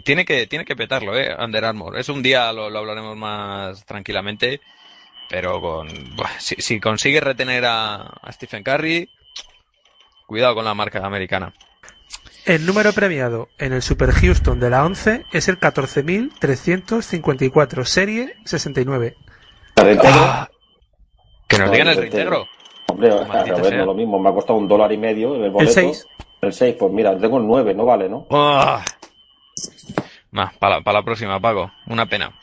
Tiene 0.03 0.25
que, 0.25 0.47
tiene 0.47 0.65
que 0.65 0.75
petarlo, 0.75 1.15
eh, 1.17 1.35
Under 1.37 1.63
Armour. 1.65 1.97
Es 1.99 2.09
un 2.09 2.23
día, 2.23 2.51
lo, 2.51 2.69
lo 2.71 2.79
hablaremos 2.79 3.15
más 3.15 3.85
tranquilamente, 3.85 4.59
pero 5.29 5.61
con, 5.61 5.87
si, 6.39 6.55
si 6.55 6.79
consigue 6.79 7.19
retener 7.19 7.63
a, 7.65 7.97
a 7.97 8.31
Stephen 8.31 8.63
Curry, 8.63 9.07
cuidado 10.25 10.55
con 10.55 10.65
la 10.65 10.73
marca 10.73 11.05
americana. 11.05 11.53
El 12.45 12.65
número 12.65 12.91
premiado 12.93 13.49
en 13.57 13.71
el 13.73 13.81
Super 13.83 14.11
Houston 14.11 14.59
de 14.59 14.69
la 14.69 14.83
11 14.85 15.25
es 15.31 15.47
el 15.47 15.57
14.354, 15.59 17.85
serie 17.85 18.35
69. 18.45 19.15
¿Te 19.75 19.83
reintegro? 19.83 20.19
Ah, 20.19 20.49
que 21.47 21.57
nos 21.57 21.67
No, 21.67 21.71
digan 21.73 21.87
el 21.89 21.97
reintegro. 21.97 22.47
Hombre, 22.93 23.09
maldita 23.09 23.55
a 23.57 23.61
ver, 23.61 23.69
sea. 23.69 23.77
no 23.79 23.85
lo 23.85 23.93
mismo. 23.93 24.19
Me 24.19 24.29
ha 24.29 24.33
costado 24.33 24.59
un 24.59 24.67
dólar 24.67 24.91
y 24.91 24.97
medio 24.97 25.35
en 25.35 25.43
el 25.43 25.51
boleto. 25.51 25.73
seis. 25.73 26.07
El 26.41 26.51
6, 26.51 26.75
pues 26.77 26.91
mira, 26.91 27.17
tengo 27.17 27.37
el 27.37 27.47
9, 27.47 27.73
no 27.73 27.85
vale, 27.85 28.09
¿no? 28.09 28.27
Ah. 28.29 28.83
para 30.59 30.81
la 30.85 31.03
próxima, 31.03 31.39
Paco. 31.39 31.71
Una 31.87 32.05
pena. 32.05 32.33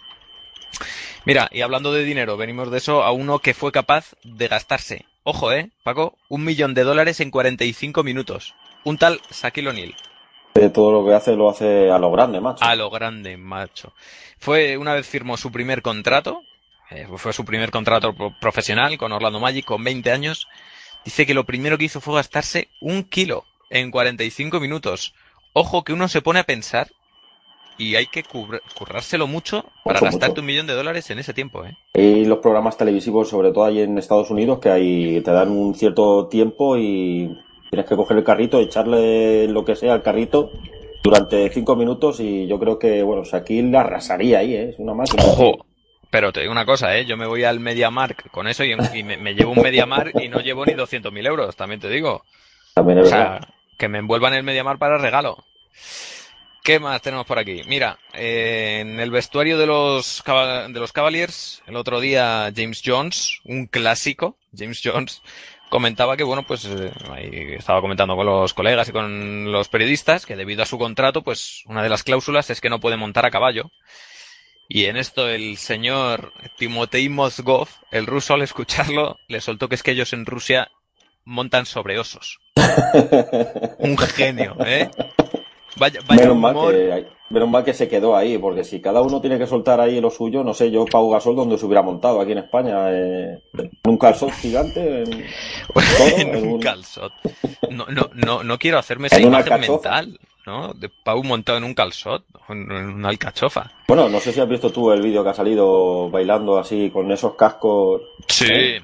Mira, 1.26 1.48
y 1.52 1.60
hablando 1.60 1.92
de 1.92 2.02
dinero, 2.02 2.38
venimos 2.38 2.70
de 2.70 2.78
eso 2.78 3.02
a 3.02 3.12
uno 3.12 3.40
que 3.40 3.52
fue 3.52 3.72
capaz 3.72 4.14
de 4.24 4.48
gastarse, 4.48 5.04
ojo, 5.22 5.52
eh, 5.52 5.70
Paco, 5.84 6.14
un 6.30 6.44
millón 6.44 6.72
de 6.72 6.82
dólares 6.82 7.20
en 7.20 7.30
45 7.30 8.02
minutos. 8.02 8.54
Un 8.84 8.96
tal 8.96 9.20
Shaquille 9.30 9.68
O'Neal. 9.68 9.94
Eh, 10.54 10.70
todo 10.70 10.90
lo 10.90 11.04
que 11.04 11.14
hace 11.14 11.36
lo 11.36 11.50
hace 11.50 11.90
a 11.90 11.98
lo 11.98 12.10
grande, 12.10 12.40
macho. 12.40 12.64
A 12.64 12.74
lo 12.74 12.88
grande, 12.90 13.36
macho. 13.36 13.92
Fue 14.38 14.78
una 14.78 14.94
vez 14.94 15.06
firmó 15.06 15.36
su 15.36 15.52
primer 15.52 15.82
contrato, 15.82 16.42
eh, 16.90 17.06
fue 17.16 17.32
su 17.32 17.44
primer 17.44 17.70
contrato 17.70 18.12
pro- 18.14 18.34
profesional 18.40 18.96
con 18.98 19.12
Orlando 19.12 19.40
Magic 19.40 19.64
con 19.64 19.82
20 19.84 20.10
años. 20.12 20.48
Dice 21.04 21.24
que 21.26 21.34
lo 21.34 21.44
primero 21.44 21.78
que 21.78 21.84
hizo 21.84 22.00
fue 22.00 22.14
gastarse 22.16 22.68
un 22.80 23.04
kilo 23.04 23.44
en 23.70 23.90
45 23.90 24.60
minutos. 24.60 25.14
Ojo 25.52 25.82
que 25.84 25.92
uno 25.92 26.08
se 26.08 26.20
pone 26.22 26.40
a 26.40 26.44
pensar 26.44 26.88
y 27.78 27.96
hay 27.96 28.06
que 28.06 28.22
currárselo 28.22 29.26
mucho 29.26 29.64
para 29.84 30.00
Mucho, 30.00 30.04
gastarte 30.04 30.28
mucho. 30.32 30.40
un 30.42 30.46
millón 30.46 30.66
de 30.66 30.74
dólares 30.74 31.08
en 31.10 31.18
ese 31.18 31.32
tiempo, 31.32 31.64
¿eh? 31.64 31.74
Y 31.94 32.26
los 32.26 32.38
programas 32.38 32.76
televisivos, 32.76 33.30
sobre 33.30 33.52
todo 33.52 33.64
ahí 33.64 33.80
en 33.80 33.96
Estados 33.96 34.30
Unidos, 34.30 34.58
que 34.58 34.68
ahí 34.68 35.20
te 35.22 35.30
dan 35.30 35.50
un 35.50 35.74
cierto 35.74 36.28
tiempo 36.28 36.76
y 36.76 37.34
tienes 37.70 37.88
que 37.88 37.96
coger 37.96 38.18
el 38.18 38.24
carrito, 38.24 38.60
echarle 38.60 39.48
lo 39.48 39.64
que 39.64 39.76
sea 39.76 39.94
al 39.94 40.02
carrito 40.02 40.50
durante 41.02 41.48
cinco 41.50 41.74
minutos 41.76 42.20
y 42.20 42.46
yo 42.46 42.58
creo 42.58 42.78
que, 42.78 43.02
bueno, 43.02 43.24
Shaquille 43.24 43.70
la 43.70 43.80
arrasaría 43.80 44.40
ahí, 44.40 44.54
¿eh? 44.54 44.68
Es 44.70 44.78
una 44.78 44.92
máquina. 44.92 45.24
Ojo. 45.24 45.64
Pero 46.10 46.32
te 46.32 46.40
digo 46.40 46.52
una 46.52 46.66
cosa, 46.66 46.96
¿eh? 46.96 47.04
Yo 47.06 47.16
me 47.16 47.26
voy 47.26 47.44
al 47.44 47.60
MediaMark 47.60 48.30
con 48.30 48.48
eso 48.48 48.64
y, 48.64 48.74
y 48.94 49.02
me, 49.04 49.16
me 49.16 49.34
llevo 49.34 49.52
un 49.52 49.62
MediaMark 49.62 50.20
y 50.20 50.28
no 50.28 50.40
llevo 50.40 50.66
ni 50.66 50.72
200.000 50.72 51.26
euros, 51.26 51.56
también 51.56 51.80
te 51.80 51.88
digo. 51.88 52.24
También 52.74 52.98
O 52.98 53.04
sea, 53.04 53.40
que 53.78 53.88
me 53.88 53.98
envuelvan 53.98 54.34
el 54.34 54.42
Mediamar 54.42 54.78
para 54.78 54.98
regalo. 54.98 55.44
¿Qué 56.62 56.78
más 56.78 57.00
tenemos 57.00 57.24
por 57.26 57.38
aquí? 57.38 57.62
Mira, 57.66 57.98
eh, 58.12 58.78
en 58.80 59.00
el 59.00 59.10
vestuario 59.10 59.56
de 59.56 59.66
los, 59.66 60.22
de 60.26 60.78
los 60.78 60.92
Cavaliers, 60.92 61.62
el 61.66 61.76
otro 61.76 62.00
día 62.00 62.52
James 62.54 62.82
Jones, 62.84 63.40
un 63.44 63.66
clásico, 63.66 64.36
James 64.54 64.80
Jones, 64.84 65.22
comentaba 65.70 66.18
que, 66.18 66.24
bueno, 66.24 66.42
pues 66.42 66.66
eh, 66.66 66.92
ahí 67.10 67.54
estaba 67.56 67.80
comentando 67.80 68.14
con 68.14 68.26
los 68.26 68.52
colegas 68.52 68.90
y 68.90 68.92
con 68.92 69.50
los 69.50 69.68
periodistas 69.68 70.26
que 70.26 70.36
debido 70.36 70.62
a 70.62 70.66
su 70.66 70.78
contrato, 70.78 71.22
pues 71.22 71.62
una 71.66 71.82
de 71.82 71.88
las 71.88 72.02
cláusulas 72.02 72.50
es 72.50 72.60
que 72.60 72.68
no 72.68 72.80
puede 72.80 72.98
montar 72.98 73.24
a 73.24 73.30
caballo. 73.30 73.70
Y 74.72 74.84
en 74.84 74.96
esto 74.96 75.28
el 75.28 75.56
señor 75.56 76.32
Timotei 76.56 77.08
Mozgov, 77.08 77.66
el 77.90 78.06
ruso, 78.06 78.34
al 78.34 78.42
escucharlo, 78.42 79.16
le 79.26 79.40
soltó 79.40 79.68
que 79.68 79.74
es 79.74 79.82
que 79.82 79.90
ellos 79.90 80.12
en 80.12 80.24
Rusia 80.24 80.70
montan 81.24 81.66
sobre 81.66 81.98
osos. 81.98 82.38
Un 83.78 83.98
genio, 83.98 84.54
¿eh? 84.64 84.88
Vaya, 85.76 85.98
vaya 86.06 86.22
Menos 86.22 86.36
mal, 86.36 86.54
que, 86.70 87.06
menos 87.30 87.48
mal 87.48 87.64
que 87.64 87.74
se 87.74 87.88
quedó 87.88 88.16
ahí, 88.16 88.38
porque 88.38 88.62
si 88.62 88.80
cada 88.80 89.02
uno 89.02 89.20
tiene 89.20 89.38
que 89.38 89.46
soltar 89.48 89.80
ahí 89.80 90.00
lo 90.00 90.10
suyo, 90.10 90.44
no 90.44 90.54
sé 90.54 90.70
yo, 90.70 90.84
Pau 90.84 91.10
Gasol, 91.10 91.34
donde 91.34 91.58
se 91.58 91.66
hubiera 91.66 91.82
montado 91.82 92.20
aquí 92.20 92.30
en 92.32 92.38
España, 92.38 92.90
eh, 92.92 93.38
en 93.54 93.70
un 93.84 93.98
calzón 93.98 94.30
gigante, 94.30 95.02
en, 95.02 95.10
todo, 95.10 96.06
en 96.16 96.28
en 96.28 96.36
un 96.46 96.48
un- 96.54 96.60
calzot. 96.60 97.12
No, 97.70 97.86
no, 97.86 98.08
no, 98.14 98.44
no 98.44 98.58
quiero 98.58 98.78
hacerme 98.78 99.08
esa 99.08 99.20
imagen 99.20 99.60
mental, 99.60 100.18
¿no? 100.46 100.72
De 100.74 100.88
Pau 100.88 101.22
montado 101.22 101.58
en 101.58 101.64
un 101.64 101.74
calzot, 101.74 102.24
en, 102.48 102.70
una 102.70 103.08
alcachofa. 103.08 103.70
Bueno, 103.88 104.08
no 104.08 104.20
sé 104.20 104.32
si 104.32 104.40
has 104.40 104.48
visto 104.48 104.70
tú 104.70 104.90
el 104.90 105.02
vídeo 105.02 105.22
que 105.22 105.30
ha 105.30 105.34
salido 105.34 106.10
bailando 106.10 106.58
así 106.58 106.90
con 106.90 107.10
esos 107.12 107.34
cascos. 107.34 108.02
Sí. 108.28 108.46
¿Eh? 108.48 108.82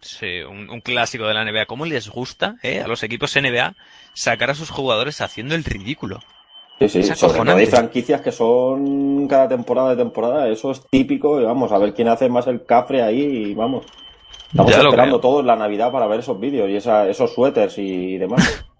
Sí, 0.00 0.42
un, 0.42 0.68
un 0.68 0.80
clásico 0.82 1.26
de 1.26 1.32
la 1.32 1.44
NBA. 1.44 1.64
¿Cómo 1.64 1.86
les 1.86 2.10
gusta, 2.10 2.56
eh, 2.62 2.80
a 2.80 2.86
los 2.86 3.02
equipos 3.02 3.34
NBA 3.34 3.74
sacar 4.12 4.50
a 4.50 4.54
sus 4.54 4.68
jugadores 4.68 5.22
haciendo 5.22 5.54
el 5.54 5.64
ridículo? 5.64 6.20
Sí, 6.78 6.88
sí, 6.88 6.98
Es 7.00 7.18
sobre 7.18 7.38
todo 7.38 7.56
hay 7.56 7.66
franquicias 7.66 8.20
que 8.20 8.32
son 8.32 9.28
cada 9.28 9.48
temporada 9.48 9.90
de 9.90 9.96
temporada, 9.96 10.48
eso 10.48 10.72
es 10.72 10.82
típico, 10.90 11.40
y 11.40 11.44
vamos 11.44 11.70
a 11.72 11.78
ver 11.78 11.94
quién 11.94 12.08
hace 12.08 12.28
más 12.28 12.46
el 12.48 12.64
cafre 12.64 13.00
ahí, 13.00 13.22
y 13.22 13.54
vamos. 13.54 13.86
Estamos 14.48 14.72
Ya 14.72 14.82
esperando 14.82 15.20
todos 15.20 15.44
la 15.44 15.56
Navidad 15.56 15.90
para 15.90 16.06
ver 16.06 16.20
esos 16.20 16.38
vídeos 16.38 16.68
y 16.68 16.76
esa, 16.76 17.08
esos 17.08 17.32
suéteres 17.32 17.78
y 17.78 18.18
demás. 18.18 18.64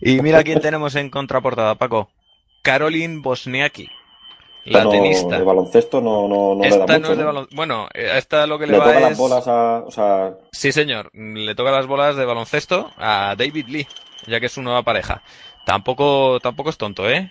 Y 0.00 0.20
mira 0.22 0.42
quién 0.42 0.60
tenemos 0.60 0.94
en 0.96 1.10
contraportada, 1.10 1.74
Paco. 1.76 2.10
Caroline 2.62 3.20
Bosniaki, 3.22 3.88
la 4.66 4.84
No, 4.84 4.90
tenista. 4.90 5.38
De 5.38 5.44
baloncesto 5.44 6.00
no, 6.00 6.28
no, 6.28 6.54
no 6.54 6.62
le 6.62 6.68
da 6.70 6.76
Esta 6.84 6.98
mucho. 6.98 7.00
no 7.00 7.12
es 7.12 7.18
de 7.18 7.24
¿no? 7.24 7.32
balon- 7.32 7.48
Bueno, 7.54 7.88
eh, 7.94 8.10
esta 8.16 8.46
lo 8.46 8.58
que 8.58 8.66
le, 8.66 8.72
Le 8.72 8.78
va 8.78 8.84
toca 8.86 8.96
es... 8.98 9.02
las 9.02 9.18
bolas 9.18 9.48
a. 9.48 9.84
O 9.86 9.90
sea, 9.90 10.34
Sí, 10.52 10.72
señor. 10.72 11.10
Le 11.14 11.54
toca 11.54 11.70
las 11.70 11.86
bolas 11.86 12.16
de 12.16 12.24
baloncesto 12.26 12.90
a 12.98 13.34
David 13.38 13.66
Lee, 13.68 13.86
ya 14.26 14.40
que 14.40 14.46
es 14.46 14.52
su 14.52 14.62
nueva 14.62 14.82
pareja. 14.82 15.22
Tampoco, 15.64 16.38
tampoco 16.40 16.70
es 16.70 16.76
tonto, 16.78 17.08
¿eh? 17.08 17.30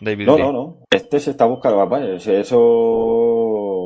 David 0.00 0.26
no, 0.26 0.36
Lee. 0.36 0.42
no, 0.42 0.52
no. 0.52 0.76
Este 0.90 1.18
se 1.20 1.30
está 1.30 1.44
buscando, 1.46 1.78
papá, 1.78 2.00
eso. 2.04 2.58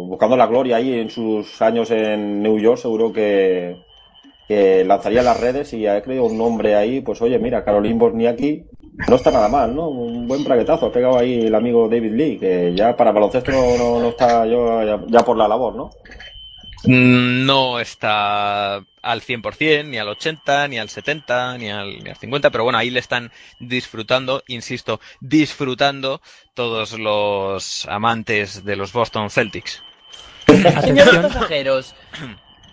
Buscando 0.09 0.37
la 0.37 0.47
gloria 0.47 0.77
ahí 0.77 0.99
en 0.99 1.11
sus 1.11 1.61
años 1.63 1.91
en 1.91 2.43
New 2.43 2.59
York, 2.59 2.79
seguro 2.79 3.13
que, 3.13 3.77
que 4.53 4.85
lanzaría 4.85 5.23
las 5.23 5.41
redes 5.41 5.73
y 5.73 5.87
ha 5.87 6.03
creado 6.03 6.27
un 6.27 6.39
nombre 6.39 6.75
ahí. 6.77 7.01
Pues 7.01 7.21
oye, 7.23 7.39
mira, 7.39 7.65
Caroline 7.65 7.99
Bosniaki 7.99 8.65
no 9.09 9.17
está 9.17 9.31
nada 9.31 9.49
mal, 9.49 9.75
¿no? 9.75 9.89
Un 9.89 10.27
buen 10.29 10.45
braguetazo. 10.45 10.87
Ha 10.87 10.93
pegado 10.93 11.19
ahí 11.19 11.47
el 11.47 11.55
amigo 11.55 11.89
David 11.89 12.13
Lee, 12.15 12.39
que 12.39 12.75
ya 12.77 12.97
para 12.97 13.13
baloncesto 13.13 13.53
no, 13.53 14.09
está 14.09 14.47
yo 14.47 14.83
ya, 14.85 15.01
ya 15.09 15.25
por 15.25 15.37
la 15.37 15.49
labor, 15.49 15.75
¿no? 15.77 15.91
Mm, 16.85 17.47
No 17.47 17.79
está 17.81 18.77
al 19.03 19.21
100%, 19.23 19.89
ni 19.89 19.99
al 19.99 20.09
80, 20.09 20.69
ni 20.69 20.79
al 20.79 20.89
70, 20.89 21.59
ni 21.59 21.71
al, 21.71 22.03
ni 22.03 22.11
al 22.11 22.17
50, 22.17 22.51
pero 22.51 22.65
bueno, 22.65 22.79
ahí 22.79 22.91
le 22.91 23.01
están 23.01 23.31
disfrutando, 23.61 24.43
insisto, 24.49 25.01
disfrutando 25.21 26.21
todos 26.55 26.99
los 26.99 27.87
amantes 27.89 28.65
de 28.65 28.77
los 28.77 28.93
Boston 28.93 29.31
Celtics. 29.31 29.83
Señores 30.79 31.17
Atención. 31.17 31.23
pasajeros, 31.23 31.95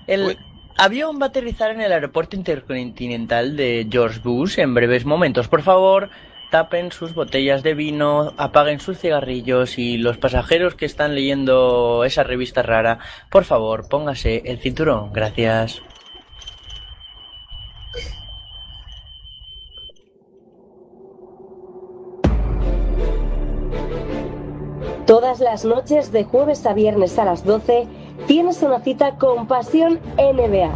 el 0.08 0.38
avión 0.78 1.20
va 1.20 1.26
a 1.26 1.30
aterrizar 1.30 1.72
en 1.72 1.82
el 1.82 1.92
aeropuerto 1.92 2.36
intercontinental 2.36 3.56
de 3.56 3.88
George 3.90 4.20
Bush 4.24 4.60
en 4.60 4.74
breves 4.74 5.06
momentos. 5.06 5.48
Por 5.48 5.62
favor, 5.62 6.10
tapen 6.50 6.92
sus 6.92 7.14
botellas 7.14 7.64
de 7.64 7.74
vino, 7.74 8.34
apaguen 8.38 8.80
sus 8.80 8.98
cigarrillos 8.98 9.78
y 9.78 9.98
los 9.98 10.18
pasajeros 10.18 10.76
que 10.76 10.86
están 10.86 11.16
leyendo 11.16 12.04
esa 12.06 12.24
revista 12.24 12.62
rara, 12.62 13.00
por 13.30 13.44
favor, 13.44 13.88
póngase 13.88 14.44
el 14.46 14.60
cinturón. 14.60 15.12
Gracias. 15.14 15.82
Todas 25.06 25.40
las 25.40 25.66
noches 25.66 26.12
de 26.12 26.24
jueves 26.24 26.68
a 26.68 26.74
viernes 26.74 27.18
a 27.18 27.26
las 27.26 27.44
12 27.44 27.88
tienes 28.28 28.62
una 28.62 28.82
cita 28.82 29.16
con 29.18 29.48
Pasión 29.48 30.00
NBA. 30.18 30.72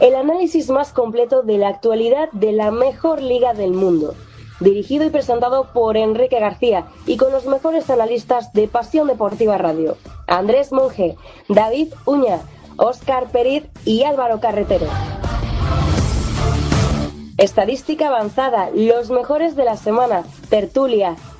El 0.00 0.16
análisis 0.16 0.68
más 0.70 0.92
completo 0.92 1.42
de 1.42 1.58
la 1.58 1.68
actualidad 1.68 2.28
de 2.32 2.52
la 2.52 2.70
mejor 2.70 3.22
liga 3.22 3.54
del 3.54 3.72
mundo. 3.72 4.14
Dirigido 4.60 5.04
y 5.04 5.10
presentado 5.10 5.72
por 5.72 5.96
Enrique 5.96 6.38
García 6.38 6.86
y 7.06 7.16
con 7.16 7.32
los 7.32 7.46
mejores 7.46 7.90
analistas 7.90 8.52
de 8.52 8.68
Pasión 8.68 9.08
Deportiva 9.08 9.58
Radio. 9.58 9.96
Andrés 10.26 10.72
Monge, 10.72 11.16
David 11.48 11.92
Uña, 12.04 12.40
Óscar 12.76 13.28
Periz 13.30 13.64
y 13.84 14.04
Álvaro 14.04 14.40
Carretero. 14.40 14.86
Estadística 17.38 18.08
avanzada, 18.08 18.70
los 18.74 19.10
mejores 19.10 19.56
de 19.56 19.64
la 19.64 19.76
semana, 19.76 20.22
tertulia, 20.48 21.16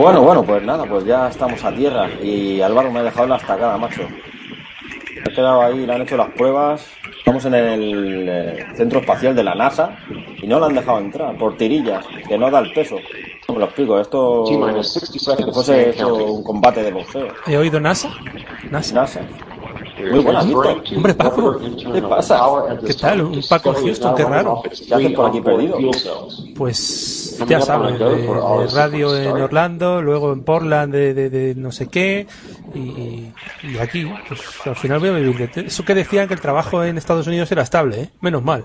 Bueno, 0.00 0.22
bueno, 0.22 0.42
pues 0.42 0.62
nada, 0.62 0.86
pues 0.86 1.04
ya 1.04 1.28
estamos 1.28 1.62
a 1.62 1.74
tierra 1.74 2.08
y 2.22 2.62
Álvaro 2.62 2.90
me 2.90 3.00
ha 3.00 3.02
dejado 3.02 3.26
la 3.26 3.36
estacada, 3.36 3.76
macho. 3.76 4.00
Me 4.08 5.30
he 5.30 5.34
quedado 5.34 5.60
ahí, 5.60 5.84
le 5.84 5.92
han 5.92 6.00
hecho 6.00 6.16
las 6.16 6.30
pruebas. 6.30 6.86
Estamos 7.18 7.44
en 7.44 7.52
el 7.52 8.26
eh, 8.26 8.66
centro 8.76 9.00
espacial 9.00 9.36
de 9.36 9.44
la 9.44 9.54
NASA 9.54 9.98
y 10.40 10.46
no 10.46 10.58
la 10.58 10.68
han 10.68 10.74
dejado 10.74 11.00
entrar 11.00 11.36
por 11.36 11.58
tirillas, 11.58 12.06
que 12.26 12.38
no 12.38 12.50
da 12.50 12.60
el 12.60 12.72
peso. 12.72 12.96
No 13.46 13.54
me 13.54 13.60
lo 13.60 13.66
explico, 13.66 14.00
esto 14.00 14.46
fuese 15.52 15.90
esto 15.90 16.14
un 16.14 16.44
combate 16.44 16.82
de 16.82 16.92
boxeo. 16.92 17.28
¿He 17.46 17.58
oído 17.58 17.78
NASA? 17.78 18.08
NASA. 18.70 18.94
NASA. 18.94 19.20
Muy 20.10 20.20
buenas, 20.20 20.46
Víctor. 20.46 20.82
Hombre, 20.96 21.14
Paco. 21.14 21.56
¿Qué 21.92 22.02
pasa? 22.02 22.40
¿Qué 22.86 22.94
tal? 22.94 23.22
Un 23.22 23.40
Paco 23.48 23.72
Houston, 23.74 24.14
qué 24.14 24.24
raro. 24.24 24.62
¿Qué 24.62 24.94
haces 24.94 25.12
por 25.12 25.26
aquí 25.26 25.40
perdido? 25.40 25.76
Pues 26.56 27.42
ya 27.48 27.60
sabes, 27.60 27.98
de, 27.98 28.04
de 28.04 28.66
radio 28.74 29.16
en 29.16 29.30
Orlando, 29.42 30.02
luego 30.02 30.32
en 30.32 30.42
Portland 30.44 30.92
de, 30.92 31.14
de- 31.14 31.30
de 31.30 31.54
no 31.54 31.72
sé 31.72 31.88
qué, 31.88 32.26
y, 32.74 33.32
y 33.62 33.78
aquí, 33.80 34.06
pues 34.28 34.40
al 34.66 34.76
final 34.76 34.98
voy 35.00 35.08
a 35.08 35.12
vivir 35.12 35.50
Eso 35.54 35.84
que 35.84 35.94
decían 35.94 36.28
que 36.28 36.34
el 36.34 36.40
trabajo 36.40 36.84
en 36.84 36.98
Estados 36.98 37.26
Unidos 37.26 37.50
era 37.50 37.62
estable, 37.62 38.00
¿eh? 38.02 38.10
Menos 38.20 38.42
mal. 38.42 38.64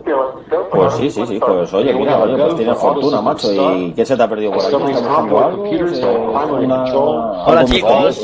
Pues 0.71 0.93
sí, 0.95 1.09
sí, 1.09 1.25
sí, 1.25 1.39
pues 1.39 1.73
oye, 1.73 1.93
mira, 1.93 2.17
oye, 2.21 2.35
pues 2.35 2.55
tienes 2.57 2.77
fortuna, 2.77 3.21
macho. 3.21 3.47
¿Y 3.75 3.93
qué 3.93 4.05
se 4.05 4.17
te 4.17 4.23
ha 4.23 4.27
perdido 4.29 4.51
por 4.51 4.65
aquí? 4.65 4.75
¿Estás 4.91 5.07
algo? 5.17 6.57
Una- 6.57 6.83
Hola, 7.47 7.63
chicos. 7.65 8.21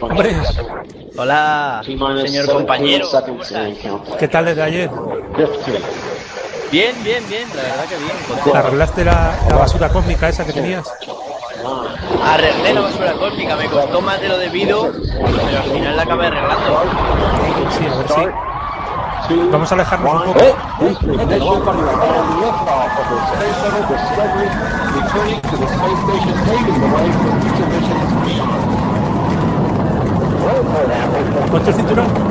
Hombre, 0.00 0.30
Hola, 1.22 1.82
señor 1.84 2.46
compañero. 2.50 3.06
¿qué 4.18 4.26
tal 4.26 4.46
desde 4.46 4.62
ayer? 4.62 4.90
Bien, 6.72 6.96
bien, 7.04 7.22
bien, 7.28 7.46
la 7.54 7.62
verdad 7.62 7.84
que 7.84 7.96
bien. 7.98 8.56
¿Arreglaste 8.56 9.04
la, 9.04 9.38
la 9.50 9.56
basura 9.56 9.90
cósmica 9.90 10.30
esa 10.30 10.46
que 10.46 10.54
tenías? 10.54 10.90
Arreglé 12.24 12.72
la 12.72 12.80
basura 12.80 13.12
cósmica, 13.12 13.54
me 13.54 13.66
costó 13.66 14.00
más 14.00 14.18
de 14.18 14.28
lo 14.28 14.38
debido, 14.38 14.90
pero 14.92 15.58
al 15.58 15.70
final 15.70 15.94
la 15.94 16.02
acabé 16.04 16.28
arreglando. 16.28 16.82
Sí, 17.78 17.84
a 17.84 17.96
ver 17.96 18.08
si. 19.28 19.34
Vamos 19.50 19.70
a 19.70 19.74
alejarnos 19.74 20.26
un 20.26 20.32
poco. 20.32 20.40
¿Eh? 30.60 30.62
¿Eh? 30.62 30.92
¿Eh? 30.92 31.24
Que 31.24 31.24
no 31.24 31.32
vamos 31.32 31.32
para 31.32 31.40
arriba. 31.40 31.46
Ponte 31.50 31.70
el 31.70 31.76
cinturón. 31.76 32.30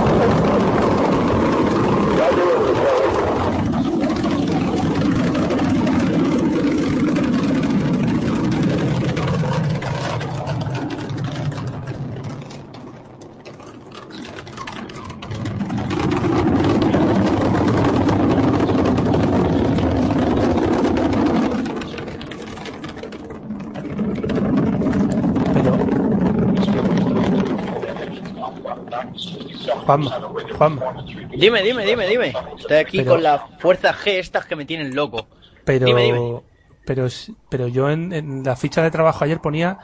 Pero 29.70 29.79
Juanma, 29.90 30.22
Juanma. 30.56 31.04
Dime, 31.32 31.64
dime, 31.64 31.84
dime, 31.84 32.08
dime. 32.08 32.34
Estoy 32.60 32.78
aquí 32.78 33.04
con 33.04 33.24
las 33.24 33.42
fuerzas 33.58 33.96
G 33.96 34.20
estas 34.20 34.46
que 34.46 34.56
me 34.56 34.66
tienen 34.66 34.96
loco. 34.96 35.26
Pero, 35.66 35.88
dime, 35.88 36.04
dime. 36.04 36.42
pero, 36.86 37.08
pero 37.50 37.68
yo 37.68 37.90
en, 37.90 38.14
en 38.14 38.44
la 38.44 38.56
ficha 38.56 38.84
de 38.84 38.92
trabajo 38.92 39.24
ayer 39.24 39.42
ponía 39.42 39.80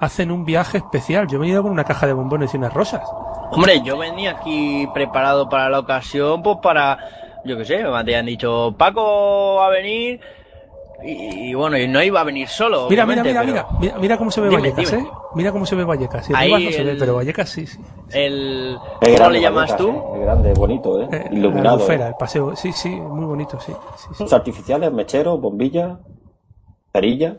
hacen 0.00 0.30
un 0.30 0.46
viaje 0.46 0.78
especial. 0.78 1.26
Yo 1.28 1.42
he 1.42 1.48
ido 1.48 1.62
con 1.62 1.72
una 1.72 1.84
caja 1.84 2.06
de 2.06 2.14
bombones 2.14 2.54
y 2.54 2.56
unas 2.56 2.72
rosas. 2.72 3.02
Hombre, 3.50 3.82
yo 3.84 3.98
venía 3.98 4.30
aquí 4.30 4.88
preparado 4.94 5.50
para 5.50 5.68
la 5.68 5.80
ocasión, 5.80 6.42
pues 6.42 6.56
para, 6.62 7.42
yo 7.44 7.58
qué 7.58 7.66
sé, 7.66 7.82
me 7.82 7.94
habían 7.94 8.24
dicho, 8.24 8.74
Paco 8.78 9.56
va 9.56 9.66
a 9.66 9.70
venir, 9.70 10.20
y, 11.04 11.50
y 11.50 11.54
bueno, 11.54 11.78
y 11.78 11.86
no 11.88 12.02
iba 12.02 12.20
a 12.20 12.24
venir 12.24 12.48
solo. 12.48 12.88
Mira, 12.90 13.06
mira, 13.06 13.22
mira, 13.22 13.40
pero- 13.44 13.66
mira, 13.80 13.98
mira 13.98 14.18
cómo 14.18 14.30
se 14.30 14.40
ve 14.40 14.48
Dime, 14.48 14.60
Vallecas, 14.60 14.90
dime. 14.90 15.02
¿eh? 15.02 15.10
Mira 15.34 15.52
cómo 15.52 15.66
se 15.66 15.74
ve 15.76 15.84
Vallecas. 15.84 16.26
Si 16.26 16.32
Ahí 16.34 16.52
arriba 16.52 16.70
no 16.70 16.76
se 16.76 16.84
ve, 16.84 16.90
el- 16.92 16.98
pero 16.98 17.14
Vallecas 17.16 17.48
sí, 17.50 17.66
sí. 17.66 17.78
El, 18.12 18.76
¿Cómo 19.00 19.14
grande, 19.14 19.38
le 19.38 19.40
llamas 19.42 19.70
Vallecas, 19.70 19.78
tú? 19.78 19.88
eh, 20.16 20.20
grande, 20.20 20.54
bonito, 20.54 21.00
¿eh? 21.02 21.08
Eh, 21.12 21.28
la 21.30 21.36
Iluminado. 21.36 21.90
¿eh? 21.90 21.94
el 22.08 22.14
paseo, 22.14 22.54
sí, 22.56 22.72
sí, 22.72 22.88
muy 22.90 23.24
bonito, 23.24 23.58
sí. 23.60 23.72
sí, 23.96 24.08
sí. 24.16 24.22
Los 24.24 24.32
artificiales, 24.32 24.92
mecheros, 24.92 25.40
bombillas, 25.40 25.98
cerillas. 26.92 27.36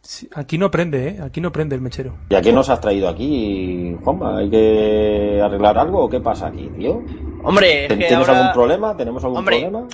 Sí, 0.00 0.26
Aquí 0.34 0.56
no 0.56 0.70
prende, 0.70 1.08
¿eh? 1.08 1.18
Aquí 1.22 1.40
no 1.40 1.52
prende 1.52 1.74
el 1.74 1.82
mechero. 1.82 2.14
¿Y 2.30 2.34
a 2.34 2.40
qué 2.40 2.50
nos 2.52 2.68
has 2.70 2.80
traído 2.80 3.08
aquí, 3.08 3.94
Juanma? 4.02 4.38
¿Hay 4.38 4.48
que 4.48 5.40
arreglar 5.44 5.76
algo 5.76 6.04
o 6.04 6.08
qué 6.08 6.20
pasa 6.20 6.46
aquí, 6.46 6.70
tío? 6.78 7.02
Hombre, 7.42 7.82
es 7.84 7.88
que 7.88 7.96
¿Tienes 7.96 8.14
ahora... 8.28 8.38
algún 8.38 8.52
problema? 8.54 8.96
¿Tenemos 8.96 9.22
algún 9.22 9.38
Hombre, 9.40 9.60
problema? 9.60 9.86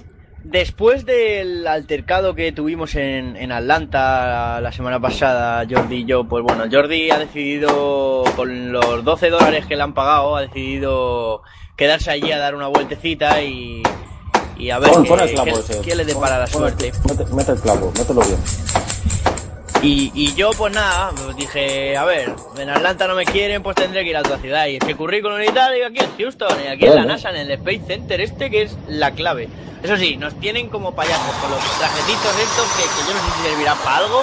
Después 0.44 1.06
del 1.06 1.66
altercado 1.66 2.34
que 2.34 2.52
tuvimos 2.52 2.94
en, 2.96 3.34
en 3.36 3.50
Atlanta 3.50 4.60
la 4.60 4.72
semana 4.72 5.00
pasada, 5.00 5.64
Jordi 5.68 5.96
y 5.96 6.04
yo, 6.04 6.24
pues 6.24 6.44
bueno, 6.44 6.64
Jordi 6.70 7.10
ha 7.10 7.18
decidido, 7.18 8.24
con 8.36 8.70
los 8.70 9.02
12 9.04 9.30
dólares 9.30 9.64
que 9.66 9.74
le 9.76 9.82
han 9.82 9.94
pagado, 9.94 10.36
ha 10.36 10.42
decidido 10.42 11.42
quedarse 11.76 12.10
allí 12.10 12.30
a 12.30 12.38
dar 12.38 12.54
una 12.54 12.66
vueltecita 12.68 13.40
y, 13.42 13.82
y 14.58 14.68
a 14.70 14.78
ver 14.78 14.90
qué, 15.02 15.08
qué- 15.44 15.50
qué 15.82 15.94
le 15.96 16.04
depara 16.04 16.38
la 16.38 16.46
suerte. 16.46 16.92
Mete, 17.08 17.24
mete 17.34 17.52
el 17.52 17.58
clavo, 17.60 17.90
mételo 17.98 18.20
bien. 18.20 18.38
Y, 19.84 20.10
y 20.14 20.34
yo, 20.34 20.50
pues 20.56 20.72
nada, 20.74 21.10
pues 21.24 21.36
dije, 21.36 21.96
a 21.96 22.04
ver, 22.04 22.32
en 22.58 22.70
Atlanta 22.70 23.06
no 23.06 23.14
me 23.14 23.24
quieren, 23.24 23.62
pues 23.62 23.76
tendré 23.76 24.02
que 24.04 24.10
ir 24.10 24.16
a 24.16 24.20
otra 24.20 24.38
ciudad. 24.38 24.66
Y 24.66 24.76
es 24.76 24.84
que 24.84 24.94
currículum 24.94 25.40
y 25.42 25.52
tal, 25.52 25.76
y 25.76 25.82
aquí 25.82 25.98
en 25.98 26.10
Houston, 26.18 26.48
y 26.64 26.68
aquí 26.68 26.86
en 26.86 26.94
la. 26.96 27.04
NASA, 27.04 27.30
en 27.30 27.36
el 27.36 27.50
Space 27.50 27.82
Center 27.86 28.20
este, 28.20 28.50
que 28.50 28.62
es 28.62 28.76
la 28.88 29.10
clave. 29.12 29.48
Eso 29.82 29.96
sí, 29.98 30.16
nos 30.16 30.34
tienen 30.40 30.68
como 30.70 30.94
payasos 30.94 31.34
con 31.42 31.50
los 31.50 31.60
trajecitos 31.78 32.38
estos 32.40 32.66
que, 32.76 32.82
que 32.82 33.08
yo 33.08 33.14
no 33.14 33.20
sé 33.28 33.36
si 33.42 33.48
servirán 33.50 33.76
para 33.84 33.96
algo. 33.98 34.22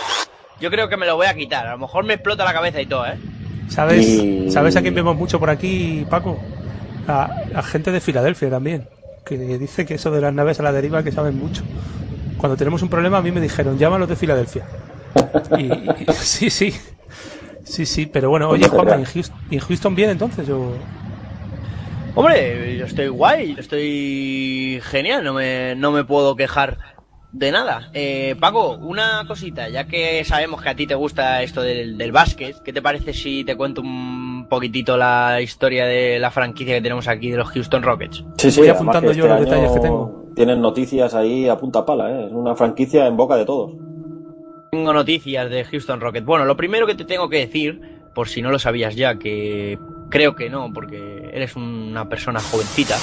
Yo 0.60 0.72
creo 0.72 0.90
que 0.90 0.98
me 0.98 1.06
lo 1.06 1.16
voy 1.16 1.28
a 1.28 1.34
quitar. 1.36 1.68
A 1.68 1.72
lo 1.74 1.78
mejor 1.78 2.04
me 2.04 2.16
explota 2.16 2.44
la 2.44 2.54
cabeza 2.54 2.82
y 2.82 2.86
todo, 2.88 3.06
¿eh? 3.06 3.18
¿Sabes, 3.70 4.06
Y- 4.08 4.50
¿Sabes 4.52 4.76
a 4.76 4.82
quién 4.82 4.96
vemos 4.96 5.16
mucho 5.16 5.40
por 5.40 5.50
aquí, 5.50 6.06
Paco? 6.10 6.40
A, 7.08 7.30
a 7.56 7.64
gente 7.64 7.92
de 7.92 8.02
Filadelfia 8.02 8.50
también, 8.50 8.88
que 9.26 9.38
dice 9.38 9.86
que 9.86 9.94
eso 9.96 10.12
de 10.12 10.22
las 10.22 10.34
naves 10.34 10.60
a 10.60 10.64
la 10.64 10.72
deriva 10.72 11.04
que 11.04 11.12
saben 11.12 11.38
mucho. 11.38 11.62
Cuando 12.38 12.58
tenemos 12.58 12.82
un 12.82 12.90
problema 12.90 13.20
a 13.20 13.22
mí 13.22 13.32
me 13.32 13.40
dijeron, 13.42 13.78
llámalos 13.78 14.10
de 14.10 14.16
Filadelfia. 14.16 14.66
Y, 15.58 15.64
y- 15.64 16.06
sí, 16.14 16.50
sí. 16.50 16.74
Sí, 17.64 17.86
sí, 17.86 18.06
pero 18.06 18.30
bueno, 18.30 18.50
oye, 18.50 18.68
Juanma, 18.68 19.00
¿y. 19.00 19.06
Houston, 19.06 19.40
y 19.50 19.60
Houston 19.60 19.96
bien 19.96 20.10
entonces? 20.10 20.50
O... 20.50 20.74
Hombre, 22.16 22.78
yo 22.78 22.86
estoy 22.86 23.08
guay, 23.08 23.56
yo 23.56 23.62
estoy 23.62 24.82
genial, 24.84 25.24
no 25.24 25.34
me, 25.34 25.76
no 25.76 25.92
me 25.92 26.04
puedo 26.04 26.36
quejar 26.36 26.78
de 27.32 27.52
nada. 27.52 27.90
Eh, 27.94 28.36
Paco, 28.40 28.74
una 28.82 29.24
cosita, 29.26 29.70
ya 29.70 29.86
que 29.86 30.24
sabemos 30.26 30.62
que 30.62 30.70
a 30.70 30.76
ti 30.76 30.86
te 30.88 30.96
gusta 30.96 31.42
esto 31.42 31.62
del, 31.62 31.98
del 31.98 32.12
básquet, 32.12 32.62
¿qué 32.64 32.74
te 32.74 32.82
parece 32.82 33.14
si 33.14 33.46
te 33.46 33.56
cuento 33.56 33.82
un 33.82 34.48
poquitito 34.50 34.98
la 34.98 35.40
historia 35.42 35.86
de 35.86 36.20
la 36.20 36.32
franquicia 36.32 36.76
que 36.76 36.82
tenemos 36.82 37.08
aquí 37.08 37.32
de 37.32 37.38
los 37.38 37.50
Houston 37.52 37.84
Rockets? 37.84 38.26
Sí, 38.38 38.52
sí, 38.52 38.60
Voy 38.60 38.70
apuntando 38.70 39.14
yo 39.14 39.24
este 39.24 39.30
los 39.30 39.40
detalles 39.40 39.64
año 39.70 39.74
que 39.76 39.80
tengo. 39.80 40.26
Tienen 40.36 40.62
noticias 40.62 41.14
ahí 41.14 41.48
a 41.48 41.58
punta 41.58 41.86
pala, 41.86 42.12
¿eh? 42.12 42.26
Es 42.26 42.34
una 42.34 42.56
franquicia 42.56 43.08
en 43.08 43.16
boca 43.16 43.36
de 43.38 43.46
todos. 43.46 43.72
Tengo 44.72 44.94
noticias 44.94 45.50
de 45.50 45.66
Houston 45.66 46.00
Rockets. 46.00 46.26
Bueno, 46.26 46.46
lo 46.46 46.56
primero 46.56 46.88
que 46.88 46.96
te 46.96 47.04
tengo 47.04 47.28
que 47.28 47.40
decir, 47.40 47.82
por 48.16 48.30
si 48.30 48.42
no 48.42 48.52
lo 48.52 48.58
sabías 48.58 48.96
ya, 48.96 49.20
que 49.20 49.78
creo 50.10 50.34
que 50.34 50.50
no, 50.50 50.72
porque 50.74 51.30
eres 51.34 51.58
una 51.58 52.08
persona 52.08 52.40
jovencita. 52.40 52.98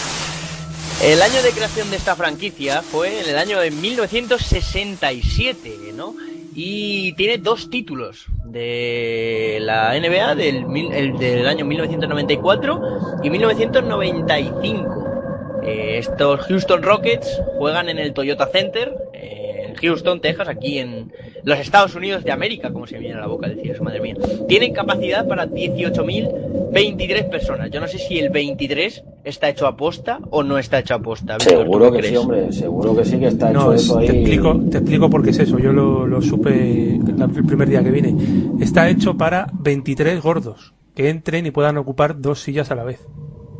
El 1.02 1.20
año 1.20 1.42
de 1.42 1.50
creación 1.50 1.90
de 1.90 1.96
esta 1.96 2.16
franquicia 2.16 2.80
fue 2.80 3.20
en 3.20 3.28
el 3.28 3.36
año 3.36 3.60
de 3.60 3.70
1967, 3.70 5.92
¿no? 5.94 6.14
Y 6.54 7.12
tiene 7.12 7.36
dos 7.36 7.68
títulos 7.68 8.24
de 8.46 9.58
la 9.60 9.92
NBA 9.92 10.36
del, 10.36 10.64
el 10.94 11.18
del 11.18 11.46
año 11.46 11.66
1994 11.66 12.82
y 13.22 13.28
1995. 13.28 15.60
Eh, 15.64 15.98
estos 15.98 16.40
Houston 16.46 16.82
Rockets 16.82 17.42
juegan 17.58 17.90
en 17.90 17.98
el 17.98 18.14
Toyota 18.14 18.46
Center, 18.46 18.96
eh, 19.12 19.37
Houston, 19.80 20.20
Texas, 20.20 20.48
aquí 20.48 20.78
en 20.78 21.12
los 21.44 21.58
Estados 21.58 21.94
Unidos 21.94 22.24
de 22.24 22.32
América, 22.32 22.72
como 22.72 22.86
se 22.86 22.94
me 22.94 23.00
viene 23.00 23.16
a 23.16 23.20
la 23.20 23.26
boca 23.26 23.48
decir 23.48 23.70
eso, 23.72 23.82
madre 23.84 24.00
mía. 24.00 24.16
Tienen 24.48 24.72
capacidad 24.72 25.26
para 25.26 25.46
18.023 25.46 27.28
personas. 27.30 27.70
Yo 27.70 27.80
no 27.80 27.88
sé 27.88 27.98
si 27.98 28.18
el 28.18 28.30
23 28.30 29.04
está 29.24 29.48
hecho 29.48 29.66
a 29.66 29.76
posta 29.76 30.18
o 30.30 30.42
no 30.42 30.58
está 30.58 30.78
hecho 30.80 30.94
a 30.94 30.98
posta. 31.00 31.36
Víctor, 31.38 31.54
¿tú 31.66 31.72
Seguro 31.72 31.92
que 31.92 32.02
sí, 32.02 32.16
hombre. 32.16 32.52
Seguro 32.52 32.96
que 32.96 33.04
sí 33.04 33.18
que 33.18 33.26
está 33.28 33.50
No, 33.50 33.60
hecho 33.60 33.72
es- 33.74 33.82
eso 33.84 33.98
ahí. 33.98 34.06
te, 34.06 34.12
explico, 34.20 34.60
te 34.70 34.78
explico 34.78 35.10
por 35.10 35.22
qué 35.22 35.30
es 35.30 35.38
eso. 35.38 35.58
Yo 35.58 35.72
lo, 35.72 36.06
lo 36.06 36.20
supe 36.22 36.96
el 36.96 37.44
primer 37.46 37.68
día 37.68 37.82
que 37.82 37.90
vine. 37.90 38.14
Está 38.60 38.88
hecho 38.88 39.16
para 39.16 39.46
23 39.60 40.22
gordos 40.22 40.74
que 40.94 41.08
entren 41.10 41.46
y 41.46 41.50
puedan 41.50 41.76
ocupar 41.78 42.20
dos 42.20 42.40
sillas 42.40 42.70
a 42.70 42.74
la 42.74 42.84
vez. 42.84 43.06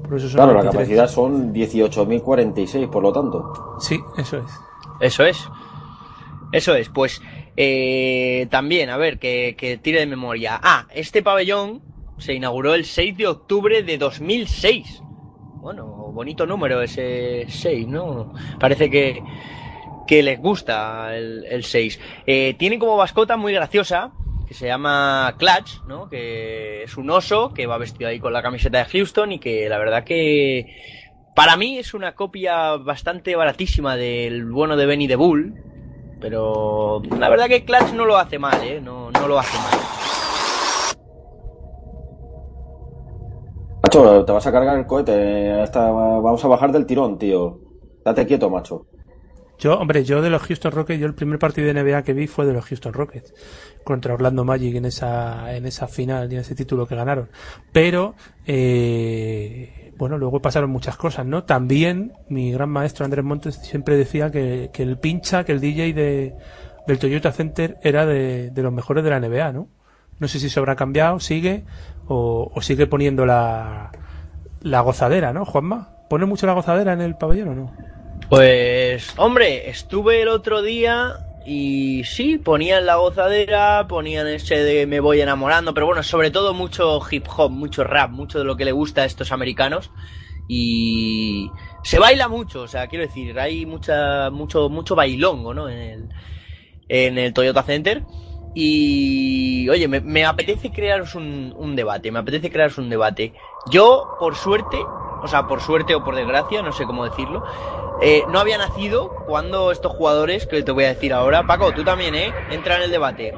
Por 0.03 0.17
eso 0.19 0.29
son 0.29 0.37
Claro, 0.37 0.53
la 0.55 0.63
23. 0.63 0.73
capacidad 0.89 1.09
son 1.09 1.53
18.046, 1.53 2.89
por 2.89 3.03
lo 3.03 3.13
tanto. 3.13 3.53
Sí, 3.81 3.99
eso 4.17 4.39
es. 4.39 4.45
Eso 5.01 5.25
es. 5.25 5.39
Eso 6.53 6.75
es. 6.75 6.89
Pues 6.89 7.21
eh, 7.57 8.47
también, 8.51 8.91
a 8.91 8.97
ver, 8.97 9.19
que, 9.19 9.55
que 9.57 9.79
tire 9.79 10.01
de 10.01 10.07
memoria. 10.07 10.59
Ah, 10.63 10.87
este 10.95 11.23
pabellón 11.23 11.83
se 12.19 12.35
inauguró 12.35 12.75
el 12.75 12.85
6 12.85 13.17
de 13.17 13.27
octubre 13.27 13.83
de 13.83 13.99
2006. 13.99 15.03
Bueno, 15.61 15.87
bonito 16.13 16.47
número 16.47 16.83
ese 16.83 17.47
6, 17.49 17.87
¿no? 17.87 18.33
Parece 18.59 18.91
que, 18.91 19.23
que 20.07 20.23
les 20.23 20.41
gusta 20.41 21.17
el, 21.17 21.45
el 21.45 21.65
6. 21.65 22.01
Eh, 22.27 22.55
tiene 22.59 22.79
como 22.79 22.97
mascota 22.97 23.37
muy 23.37 23.53
graciosa, 23.53 24.13
que 24.47 24.55
se 24.55 24.67
llama 24.67 25.35
Clutch, 25.39 25.83
¿no? 25.87 26.09
Que 26.09 26.83
es 26.85 26.97
un 26.97 27.11
oso 27.11 27.53
que 27.53 27.67
va 27.67 27.77
vestido 27.77 28.09
ahí 28.09 28.19
con 28.19 28.33
la 28.33 28.43
camiseta 28.43 28.79
de 28.79 28.85
Houston 28.87 29.33
y 29.33 29.39
que 29.39 29.69
la 29.69 29.79
verdad 29.79 30.05
que 30.05 30.75
para 31.37 31.57
mí 31.57 31.79
es 31.79 31.93
una 31.93 32.15
copia 32.15 32.77
bastante 32.77 33.37
baratísima 33.37 33.97
del 33.97 34.47
bueno 34.47 34.77
de 34.77 34.87
Benny 34.87 35.07
the 35.07 35.17
Bull, 35.17 35.55
pero 36.21 37.01
la 37.19 37.29
verdad 37.29 37.47
que 37.49 37.65
Clutch 37.65 37.93
no 37.95 38.05
lo 38.05 38.17
hace 38.17 38.39
mal, 38.39 38.63
¿eh? 38.63 38.81
No, 38.81 39.11
no 39.11 39.29
lo 39.29 39.39
hace 39.39 39.57
mal. 39.59 39.79
Macho, 43.83 44.25
te 44.25 44.33
vas 44.33 44.47
a 44.47 44.53
cargar 44.53 44.79
el 44.79 44.87
cohete. 44.87 45.53
Hasta- 45.53 45.91
Vamos 45.91 46.45
a 46.45 46.49
bajar 46.49 46.73
del 46.73 46.87
tirón, 46.87 47.19
tío. 47.19 47.61
Date 48.05 48.27
quieto, 48.27 48.51
macho. 48.51 48.87
Yo, 49.59 49.77
hombre, 49.79 50.05
yo 50.05 50.23
de 50.23 50.31
los 50.31 50.43
Houston 50.43 50.71
Rockets, 50.71 51.01
yo 51.01 51.07
el 51.07 51.15
primer 51.15 51.39
partido 51.41 51.67
de 51.67 51.75
NBA 51.83 52.03
que 52.05 52.13
vi 52.13 52.29
fue 52.29 52.47
de 52.47 52.53
los 52.53 52.65
Houston 52.67 52.93
Rockets 52.93 53.35
contra 53.83 54.15
Orlando 54.15 54.45
Magic 54.45 54.77
en 54.77 54.85
esa 54.85 55.53
en 55.57 55.67
esa 55.67 55.89
final 55.89 56.31
y 56.31 56.37
en 56.37 56.43
ese 56.43 56.55
título 56.55 56.87
que 56.87 56.95
ganaron. 56.95 57.29
Pero 57.73 58.15
eh, 58.47 59.78
bueno, 59.99 60.17
luego 60.17 60.41
pasaron 60.41 60.71
muchas 60.71 60.97
cosas, 60.97 61.27
¿no? 61.27 61.45
También 61.45 62.13
mi 62.29 62.53
gran 62.53 62.71
maestro 62.71 63.05
Andrés 63.05 63.25
Montes 63.25 63.57
siempre 63.57 63.97
decía 63.97 64.31
que, 64.31 64.71
que 64.73 64.83
el 64.85 64.99
pincha, 64.99 65.45
que 65.45 65.53
el 65.53 65.61
DJ 65.61 65.93
de, 65.93 66.35
del 66.87 66.99
Toyota 66.99 67.33
Center 67.33 67.77
era 67.83 68.07
de, 68.07 68.51
de 68.51 68.63
los 68.63 68.73
mejores 68.73 69.05
de 69.05 69.11
la 69.11 69.21
NBA, 69.21 69.53
¿no? 69.53 69.69
No 70.21 70.29
sé 70.29 70.39
si 70.39 70.49
se 70.49 70.59
habrá 70.59 70.77
cambiado, 70.77 71.21
sigue 71.21 71.65
o, 72.07 72.51
o 72.55 72.63
sigue 72.63 72.87
poniendo 72.87 73.27
la 73.27 73.91
la 74.61 74.81
gozadera, 74.81 75.33
¿no, 75.33 75.45
Juanma? 75.45 75.91
¿Pone 76.09 76.27
mucho 76.27 76.47
la 76.47 76.53
gozadera 76.55 76.93
en 76.93 77.01
el 77.01 77.17
pabellón 77.17 77.49
o 77.49 77.55
no? 77.55 77.73
Pues, 78.29 79.15
hombre, 79.17 79.71
estuve 79.71 80.23
el 80.23 80.29
otro 80.29 80.63
día 80.63 81.28
y 81.51 82.05
sí, 82.05 82.37
ponían 82.37 82.85
la 82.85 82.97
gozadera, 82.97 83.87
ponían 83.89 84.27
ese 84.27 84.57
de 84.57 84.87
me 84.87 85.01
voy 85.01 85.23
enamorando, 85.23 85.73
pero 85.73 85.87
bueno, 85.87 86.03
sobre 86.03 86.31
todo 86.31 86.53
mucho 86.53 87.01
hip 87.11 87.25
hop, 87.35 87.51
mucho 87.51 87.85
rap, 87.85 88.11
mucho 88.11 88.39
de 88.39 88.45
lo 88.45 88.55
que 88.55 88.67
le 88.67 88.73
gusta 88.73 89.01
a 89.01 89.05
estos 89.07 89.33
americanos 89.33 89.91
y 90.47 91.51
se 91.83 91.99
baila 91.99 92.29
mucho, 92.29 92.61
o 92.61 92.69
sea, 92.69 92.87
quiero 92.87 93.07
decir, 93.07 93.41
hay 93.41 93.65
mucha, 93.65 94.29
mucho, 94.29 94.69
mucho 94.69 94.95
bailongo, 94.95 95.55
¿no? 95.55 95.71
En 95.71 95.79
el, 95.79 96.09
en 96.87 97.17
el 97.17 97.33
Toyota 97.33 97.63
Center. 97.63 98.05
Y 98.55 99.71
oye, 99.71 99.89
me, 99.89 100.25
apetece 100.27 100.71
crearos 100.71 101.15
un 101.15 101.75
debate, 101.77 102.13
me 102.13 102.19
apetece 102.19 102.51
crearos 102.51 102.77
un 102.77 102.91
debate. 102.91 103.33
Yo, 103.71 104.17
por 104.21 104.37
suerte, 104.37 104.77
o 105.23 105.29
sea, 105.29 105.47
por 105.47 105.61
suerte 105.61 105.95
o 105.95 106.05
por 106.05 106.15
desgracia, 106.15 106.63
no 106.63 106.73
sé 106.73 106.85
cómo 106.85 107.05
decirlo, 107.05 107.45
eh, 108.01 108.23
no 108.29 108.39
había 108.41 108.59
nacido 108.59 109.11
cuando 109.27 109.73
estos 109.73 109.93
jugadores, 109.93 110.47
que 110.47 110.63
te 110.63 110.73
voy 110.73 110.85
a 110.85 110.89
decir 110.89 111.13
ahora, 111.13 111.43
Paco, 111.45 111.73
tú 111.73 111.85
también, 111.85 112.15
¿eh? 112.15 112.33
Entra 112.51 112.77
en 112.77 112.83
el 112.83 112.91
debate. 112.91 113.35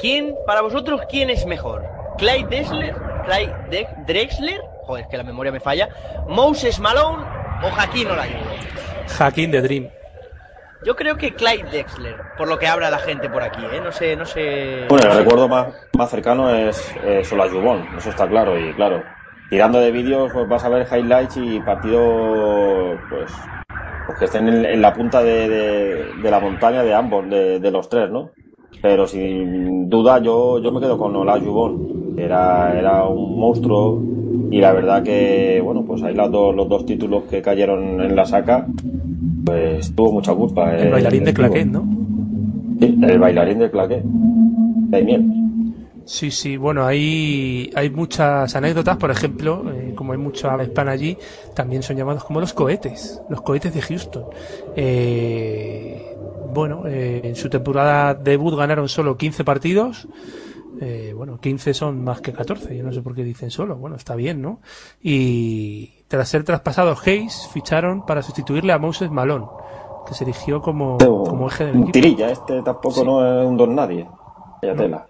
¿Quién, 0.00 0.34
para 0.46 0.60
vosotros, 0.60 1.00
quién 1.08 1.30
es 1.30 1.46
mejor? 1.46 1.84
¿Clyde 2.18 2.44
Drexler, 2.48 2.94
Clyde 3.24 3.54
De- 3.70 3.88
Drexler 4.06 4.60
joder, 4.86 5.02
es 5.04 5.10
que 5.10 5.16
la 5.16 5.24
memoria 5.24 5.50
me 5.50 5.58
falla, 5.58 5.88
Moses 6.28 6.78
Malone 6.78 7.24
o 7.64 7.70
Jaquín 7.72 8.08
Olajuwon. 8.08 8.56
Jaquín 9.08 9.50
de 9.50 9.60
Dream. 9.62 9.90
Yo 10.84 10.94
creo 10.94 11.16
que 11.16 11.34
Clyde 11.34 11.68
Dexler, 11.72 12.16
por 12.38 12.46
lo 12.46 12.56
que 12.58 12.68
habla 12.68 12.88
la 12.90 12.98
gente 12.98 13.28
por 13.28 13.42
aquí, 13.42 13.64
¿eh? 13.72 13.80
No 13.82 13.90
sé, 13.90 14.14
no 14.14 14.24
sé... 14.24 14.86
Bueno, 14.88 15.10
el 15.10 15.18
recuerdo 15.18 15.48
más, 15.48 15.68
más 15.94 16.08
cercano 16.08 16.54
es 16.54 16.94
Olajuwon, 17.32 17.96
eso 17.98 18.10
está 18.10 18.28
claro, 18.28 18.56
y 18.56 18.72
claro, 18.74 19.02
tirando 19.50 19.78
de 19.80 19.90
vídeos 19.90 20.32
pues 20.32 20.48
vas 20.48 20.64
a 20.64 20.68
ver 20.68 20.86
highlights 20.90 21.36
y 21.36 21.60
partidos 21.60 22.98
pues, 23.08 23.32
pues 24.06 24.18
que 24.18 24.24
estén 24.24 24.48
en, 24.48 24.64
en 24.64 24.82
la 24.82 24.92
punta 24.92 25.22
de, 25.22 25.48
de, 25.48 26.04
de, 26.22 26.30
la 26.30 26.40
montaña 26.40 26.82
de 26.82 26.94
ambos, 26.94 27.28
de, 27.28 27.60
de, 27.60 27.70
los 27.70 27.88
tres, 27.88 28.10
¿no? 28.10 28.30
Pero 28.82 29.06
sin 29.06 29.88
duda 29.88 30.20
yo, 30.20 30.58
yo 30.60 30.72
me 30.72 30.80
quedo 30.80 30.98
con 30.98 31.14
Olajuwon, 31.14 32.14
era, 32.18 32.78
era 32.78 33.04
un 33.04 33.38
monstruo 33.38 34.02
y 34.50 34.60
la 34.60 34.72
verdad 34.72 35.02
que, 35.02 35.60
bueno, 35.62 35.84
pues 35.84 36.02
ahí 36.02 36.14
los 36.14 36.30
dos, 36.30 36.54
los 36.54 36.68
dos 36.68 36.86
títulos 36.86 37.24
que 37.24 37.42
cayeron 37.42 38.00
en 38.00 38.14
la 38.14 38.24
saca, 38.24 38.66
pues 39.44 39.94
tuvo 39.94 40.12
mucha 40.12 40.34
culpa. 40.34 40.74
El, 40.76 40.88
eh, 40.88 40.90
bailarín 40.90 41.24
de 41.24 41.34
Claquet, 41.34 41.66
¿no? 41.66 41.84
Sí, 42.80 42.98
el 43.02 43.18
bailarín 43.18 43.58
de 43.58 43.70
Claquet. 43.70 44.02
De 44.04 45.02
miel. 45.02 45.45
Sí, 46.06 46.30
sí, 46.30 46.56
bueno, 46.56 46.86
hay, 46.86 47.68
hay 47.74 47.90
muchas 47.90 48.54
anécdotas, 48.54 48.96
por 48.96 49.10
ejemplo, 49.10 49.64
eh, 49.72 49.92
como 49.96 50.12
hay 50.12 50.18
mucha 50.18 50.52
habla 50.52 50.62
hispana 50.64 50.92
allí, 50.92 51.18
también 51.52 51.82
son 51.82 51.96
llamados 51.96 52.22
como 52.24 52.38
los 52.40 52.52
cohetes, 52.52 53.20
los 53.28 53.42
cohetes 53.42 53.74
de 53.74 53.82
Houston. 53.82 54.24
Eh, 54.76 56.16
bueno, 56.54 56.84
eh, 56.86 57.20
en 57.24 57.34
su 57.34 57.50
temporada 57.50 58.14
debut 58.14 58.54
ganaron 58.56 58.88
solo 58.88 59.16
15 59.16 59.42
partidos, 59.44 60.06
eh, 60.80 61.12
bueno, 61.16 61.38
15 61.40 61.74
son 61.74 62.04
más 62.04 62.20
que 62.20 62.32
14, 62.32 62.76
yo 62.76 62.84
no 62.84 62.92
sé 62.92 63.02
por 63.02 63.14
qué 63.14 63.24
dicen 63.24 63.50
solo, 63.50 63.76
bueno, 63.76 63.96
está 63.96 64.14
bien, 64.14 64.40
¿no? 64.40 64.60
Y 65.02 66.04
tras 66.08 66.28
ser 66.28 66.44
traspasado 66.44 66.94
Hayes, 67.04 67.48
ficharon 67.52 68.06
para 68.06 68.22
sustituirle 68.22 68.72
a 68.72 68.78
Moses 68.78 69.10
Malone, 69.10 69.46
que 70.06 70.14
se 70.14 70.22
eligió 70.24 70.62
como, 70.62 70.98
Pero, 70.98 71.24
como 71.24 71.48
eje 71.48 71.64
del 71.66 71.74
un 71.76 71.82
equipo. 71.82 71.92
tirilla, 71.94 72.30
este 72.30 72.62
tampoco 72.62 72.94
Sí. 73.00 73.04
no 73.04 73.42
es 73.42 73.46
un 73.48 73.56
don 73.56 73.74
nadie. 73.74 74.06
Vaya 74.62 74.74
tela. 74.76 75.06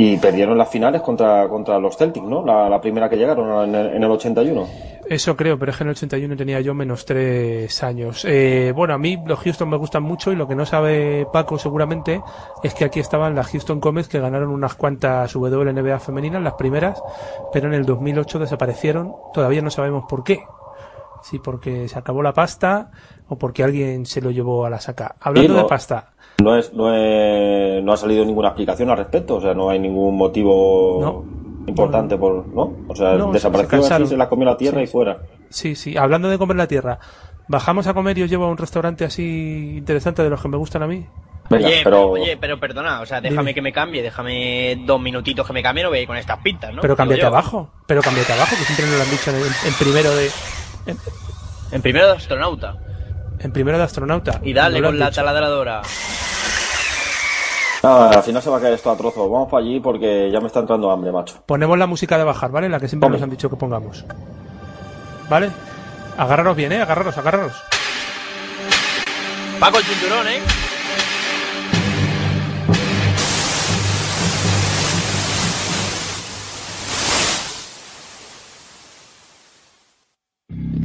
Y 0.00 0.16
perdieron 0.16 0.56
las 0.56 0.70
finales 0.70 1.02
contra, 1.02 1.48
contra 1.48 1.76
los 1.80 1.96
Celtics, 1.96 2.24
¿no? 2.24 2.46
La, 2.46 2.68
la 2.68 2.80
primera 2.80 3.10
que 3.10 3.16
llegaron 3.16 3.68
en 3.68 3.74
el, 3.74 3.96
en 3.96 4.04
el 4.04 4.10
81. 4.10 4.68
Eso 5.08 5.36
creo, 5.36 5.58
pero 5.58 5.72
es 5.72 5.76
que 5.76 5.82
en 5.82 5.88
el 5.88 5.96
81 5.96 6.36
tenía 6.36 6.60
yo 6.60 6.72
menos 6.72 7.04
tres 7.04 7.82
años. 7.82 8.24
Eh, 8.24 8.72
bueno, 8.76 8.94
a 8.94 8.98
mí 8.98 9.18
los 9.26 9.40
Houston 9.40 9.68
me 9.68 9.76
gustan 9.76 10.04
mucho 10.04 10.30
y 10.30 10.36
lo 10.36 10.46
que 10.46 10.54
no 10.54 10.66
sabe 10.66 11.26
Paco 11.32 11.58
seguramente 11.58 12.20
es 12.62 12.74
que 12.74 12.84
aquí 12.84 13.00
estaban 13.00 13.34
las 13.34 13.48
Houston 13.48 13.80
Comets 13.80 14.08
que 14.08 14.20
ganaron 14.20 14.50
unas 14.50 14.74
cuantas 14.74 15.34
WNBA 15.34 15.98
femeninas, 15.98 16.42
las 16.42 16.54
primeras, 16.54 17.02
pero 17.52 17.66
en 17.66 17.74
el 17.74 17.84
2008 17.84 18.38
desaparecieron. 18.38 19.14
Todavía 19.34 19.62
no 19.62 19.70
sabemos 19.70 20.04
por 20.08 20.22
qué. 20.22 20.44
Sí, 21.22 21.38
porque 21.38 21.88
se 21.88 21.98
acabó 21.98 22.22
la 22.22 22.32
pasta 22.32 22.90
o 23.28 23.36
porque 23.38 23.62
alguien 23.64 24.06
se 24.06 24.20
lo 24.20 24.30
llevó 24.30 24.64
a 24.66 24.70
la 24.70 24.80
saca. 24.80 25.16
Hablando 25.20 25.54
no. 25.54 25.58
de 25.62 25.64
pasta, 25.68 26.10
No, 26.42 26.56
es, 26.56 26.72
no, 26.72 26.94
es- 26.94 27.82
no 27.82 27.92
ha 27.92 27.96
salido 27.96 28.24
ninguna 28.24 28.48
explicación 28.48 28.90
al 28.90 28.98
respecto, 28.98 29.36
o 29.36 29.40
sea, 29.40 29.54
no 29.54 29.70
hay 29.70 29.78
ningún 29.78 30.16
motivo 30.16 31.24
importante 31.66 32.16
por, 32.16 32.46
¿no? 32.48 32.72
O 32.88 32.94
sea, 32.96 33.14
No, 33.14 33.26
se 33.28 33.32
desapareció 33.34 33.68
cansaron. 33.80 34.04
así, 34.04 34.10
se 34.12 34.16
la 34.16 34.28
comió 34.28 34.46
la 34.46 34.56
tierra 34.56 34.78
Sí, 34.78 34.84
y 34.84 34.86
fuera. 34.86 35.18
Sí, 35.50 35.74
sí. 35.74 35.96
Hablando 35.96 36.28
de 36.28 36.38
comer 36.38 36.56
la 36.56 36.66
tierra, 36.66 36.98
bajamos 37.48 37.86
a 37.86 37.94
comer 37.94 38.16
y 38.18 38.22
os 38.22 38.30
llevo 38.30 38.44
a 38.44 38.50
un 38.50 38.56
restaurante 38.56 39.04
así 39.04 39.74
interesante 39.76 40.22
de 40.22 40.30
los 40.30 40.40
que 40.40 40.48
me 40.48 40.56
gustan 40.56 40.82
a 40.82 40.86
mí. 40.86 41.04
Venga, 41.50 41.66
oye, 41.66 41.80
pero- 41.82 42.10
oye, 42.10 42.36
pero 42.36 42.60
perdona, 42.60 43.00
o 43.00 43.06
sea, 43.06 43.20
déjame 43.22 43.40
Dime. 43.42 43.54
que 43.54 43.62
me 43.62 43.72
cambie, 43.72 44.02
déjame 44.02 44.82
dos 44.86 45.00
minutitos 45.00 45.46
que 45.46 45.52
me 45.54 45.62
cambie, 45.62 45.82
no 45.82 45.88
voy 45.88 45.98
a 45.98 46.02
ir 46.02 46.06
con 46.06 46.16
estas 46.18 46.38
pintas, 46.40 46.74
¿no? 46.74 46.82
Pero 46.82 46.94
cámbiate 46.94 47.24
abajo. 47.24 47.70
Pero 47.86 48.02
cámbiate 48.02 48.32
abajo, 48.34 48.50
que 48.56 48.64
siempre 48.64 48.86
nos 48.86 48.96
lo 48.96 49.02
han 49.02 49.10
dicho 49.10 49.30
en, 49.30 49.68
en 49.68 49.74
primero 49.78 50.14
de. 50.14 50.28
En, 50.88 50.98
En 51.70 51.82
primero 51.82 52.06
de 52.08 52.12
astronauta. 52.16 52.74
en 53.38 53.52
primero 53.52 53.78
de 53.78 53.84
astronauta. 53.84 54.40
Y 54.42 54.52
dale 54.52 54.82
con 54.82 54.98
la 54.98 55.06
dicho. 55.06 55.16
taladradora. 55.20 55.82
Nada, 57.82 58.10
al 58.10 58.22
final 58.24 58.42
se 58.42 58.50
va 58.50 58.56
a 58.56 58.60
caer 58.60 58.72
esto 58.74 58.90
a 58.90 58.96
trozos. 58.96 59.30
Vamos 59.30 59.48
para 59.50 59.62
allí 59.62 59.78
porque 59.78 60.30
ya 60.32 60.40
me 60.40 60.48
está 60.48 60.60
entrando 60.60 60.90
hambre, 60.90 61.12
macho. 61.12 61.40
Ponemos 61.46 61.78
la 61.78 61.86
música 61.86 62.18
de 62.18 62.24
bajar, 62.24 62.50
¿vale? 62.50 62.68
La 62.68 62.80
que 62.80 62.88
siempre 62.88 63.06
Hombre. 63.06 63.20
nos 63.20 63.24
han 63.24 63.30
dicho 63.30 63.48
que 63.48 63.56
pongamos. 63.56 64.04
¿Vale? 65.28 65.50
Agarraros 66.16 66.56
bien, 66.56 66.72
¿eh? 66.72 66.82
Agarraros, 66.82 67.16
agarraros. 67.18 67.52
Paco 69.60 69.78
el 69.78 69.84
cinturón, 69.84 70.26
¿eh? 70.28 70.40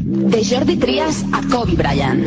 De 0.06 0.44
Jordi 0.44 0.76
Trias 0.76 1.24
a 1.32 1.42
Kobe 1.48 1.76
Bryant. 1.76 2.22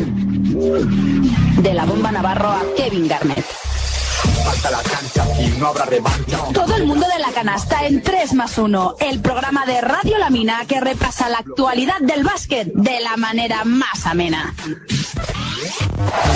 De 1.61 1.73
la 1.75 1.85
bomba 1.85 2.11
Navarro 2.11 2.49
a 2.49 2.63
Kevin 2.75 3.07
Garnett. 3.07 3.45
Falta 4.47 4.71
la 4.71 4.81
cancha 4.81 5.25
y 5.41 5.47
no 5.59 5.67
habrá 5.67 5.83
revancha. 5.83 6.37
Todo 6.53 6.77
el 6.77 6.85
mundo 6.85 7.05
de 7.13 7.19
la 7.19 7.33
canasta 7.33 7.85
en 7.85 8.01
3 8.01 8.33
más 8.33 8.57
1, 8.57 8.95
el 9.01 9.19
programa 9.19 9.65
de 9.65 9.81
Radio 9.81 10.17
La 10.19 10.29
Mina 10.29 10.63
que 10.65 10.79
repasa 10.79 11.27
la 11.27 11.39
actualidad 11.39 11.99
del 11.99 12.23
básquet 12.23 12.71
de 12.73 13.01
la 13.01 13.17
manera 13.17 13.65
más 13.65 14.05
amena. 14.05 14.55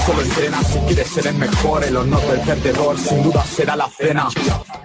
Solo 0.06 0.24
entrena 0.24 0.62
si 0.62 0.80
quieres 0.80 1.08
ser 1.08 1.28
el 1.28 1.36
mejor, 1.36 1.86
el 1.86 1.96
honor 1.96 2.22
del 2.24 2.42
perdedor 2.42 3.00
sin 3.00 3.24
duda 3.24 3.46
será 3.46 3.78
la 3.78 3.88
cena. 3.88 4.28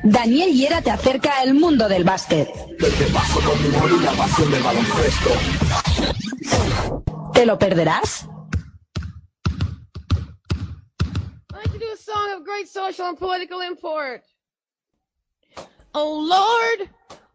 Daniel 0.04 0.52
Hiera 0.52 0.80
te 0.80 0.92
acerca 0.92 1.40
al 1.40 1.54
mundo 1.54 1.88
del 1.88 2.04
básquet. 2.04 2.48
Del 2.78 2.94
que 2.94 3.04
paso 3.06 3.40
con 3.40 3.60
mi 3.60 3.96
y 3.96 4.04
la 4.04 4.12
pasión 4.12 4.52
del 4.52 4.62
baloncesto. 4.62 5.30
¿Te 7.32 7.44
lo 7.44 7.58
perderás? 7.58 8.28
Song 12.06 12.34
of 12.34 12.44
great 12.44 12.68
social 12.68 13.08
and 13.08 13.18
political 13.18 13.60
import. 13.62 14.22
Oh 15.92 16.78
Lord, 16.78 16.88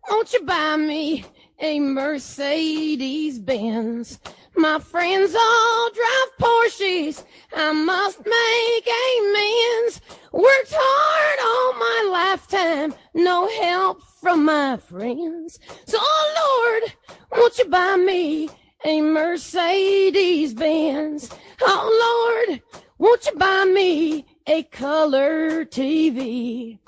won't 0.09 0.31
you 0.31 0.43
buy 0.43 0.77
me 0.77 1.25
a 1.59 1.77
Mercedes 1.81 3.37
Benz? 3.37 4.21
My 4.55 4.79
friends 4.79 5.35
all 5.35 5.89
drive 5.91 6.31
Porsches. 6.39 7.25
I 7.53 7.73
must 7.73 8.19
make 8.19 8.87
amends. 9.09 9.99
Worked 10.31 10.73
hard 10.73 11.39
all 11.49 11.73
my 11.73 12.09
lifetime, 12.09 12.93
no 13.13 13.49
help 13.49 14.01
from 14.21 14.45
my 14.45 14.77
friends. 14.77 15.59
So, 15.85 15.97
oh 15.99 16.79
Lord, 16.79 16.93
won't 17.33 17.57
you 17.57 17.65
buy 17.65 17.97
me 17.97 18.49
a 18.85 19.01
Mercedes 19.01 20.53
Benz? 20.53 21.29
Oh 21.59 22.45
Lord, 22.47 22.61
won't 22.97 23.25
you 23.25 23.33
buy 23.33 23.65
me 23.65 24.25
a 24.47 24.63
color 24.63 25.65
TV? 25.65 26.79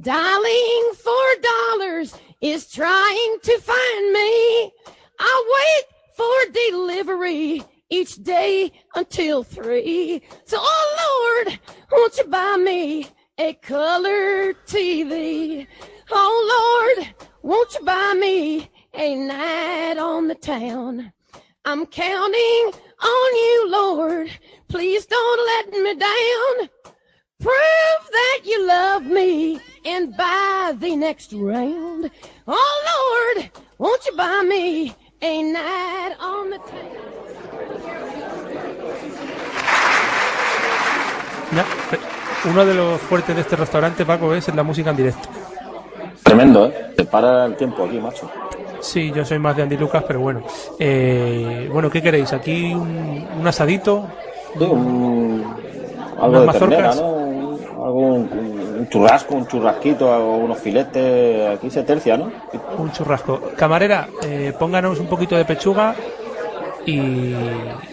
Dialing 0.00 0.92
for 0.94 1.26
dollars 1.42 2.14
is 2.40 2.70
trying 2.70 3.36
to 3.42 3.58
find 3.58 4.12
me. 4.12 4.72
I 5.18 5.44
wait 5.56 5.84
for 6.14 6.52
delivery 6.52 7.62
each 7.90 8.16
day 8.16 8.72
until 8.94 9.42
three. 9.42 10.22
So, 10.44 10.56
oh 10.60 11.42
Lord, 11.46 11.58
won't 11.90 12.16
you 12.16 12.24
buy 12.24 12.56
me 12.56 13.06
a 13.38 13.54
color 13.54 14.54
TV? 14.66 15.66
Oh 16.10 16.96
Lord, 16.96 17.14
won't 17.42 17.74
you 17.74 17.84
buy 17.84 18.14
me 18.18 18.70
a 18.94 19.14
night 19.14 19.98
on 19.98 20.28
the 20.28 20.34
town? 20.34 21.12
I'm 21.64 21.84
counting 21.86 22.72
on 23.02 23.34
you, 23.34 23.70
Lord. 23.70 24.30
Please 24.68 25.06
don't 25.06 25.46
let 25.46 25.82
me 25.82 25.94
down. 25.94 26.68
Prove 27.40 28.04
that 28.12 28.40
you 28.44 28.66
love 28.66 29.04
me 29.04 29.60
and 29.84 30.16
buy 30.16 30.74
the 30.78 30.94
next 30.94 31.32
round. 31.32 32.10
Oh 32.46 33.34
Lord, 33.34 33.50
won't 33.78 34.04
you 34.06 34.16
buy 34.16 34.42
me 34.42 34.94
a 35.22 35.42
night 35.42 36.16
on 36.20 36.50
the 36.50 36.58
town? 36.58 37.10
Uno 42.44 42.64
de 42.64 42.74
los 42.74 43.00
fuertes 43.02 43.34
de 43.34 43.42
este 43.42 43.56
restaurante, 43.56 44.04
Paco, 44.04 44.34
es 44.34 44.54
la 44.54 44.62
música 44.62 44.90
en 44.90 44.96
directo. 44.96 45.28
Tremendo, 46.22 46.66
¿eh? 46.66 46.92
Te 46.96 47.04
para 47.04 47.46
el 47.46 47.56
tiempo 47.56 47.84
aquí, 47.84 47.98
macho. 47.98 48.30
Sí, 48.80 49.12
yo 49.14 49.24
soy 49.24 49.38
más 49.38 49.56
de 49.56 49.62
Andy 49.62 49.76
Lucas, 49.76 50.04
pero 50.06 50.20
bueno. 50.20 50.42
Eh, 50.78 51.68
bueno, 51.72 51.90
¿qué 51.90 52.02
queréis? 52.02 52.32
¿Aquí 52.32 52.72
un, 52.74 53.26
un 53.38 53.46
asadito? 53.46 54.06
Sí, 54.58 54.64
un, 54.64 55.44
algo 56.18 56.28
¿Unas 56.28 56.40
de 56.40 56.46
mazorcas? 56.46 56.68
ternera, 56.68 56.94
¿no? 56.94 57.08
Un- 57.08 57.40
Algún 57.82 58.30
un 58.80 58.88
churrasco, 58.88 59.34
un 59.34 59.46
churrasquito, 59.46 60.06
o 60.08 60.36
unos 60.36 60.58
filetes. 60.58 61.56
Aquí 61.56 61.70
se 61.70 61.82
tercia, 61.82 62.16
¿no? 62.16 62.30
Un 62.78 62.92
churrasco. 62.92 63.40
Camarera, 63.56 64.08
eh, 64.22 64.52
pónganos 64.58 64.98
un 65.00 65.06
poquito 65.06 65.34
de 65.36 65.44
pechuga 65.44 65.94
y... 66.86 67.34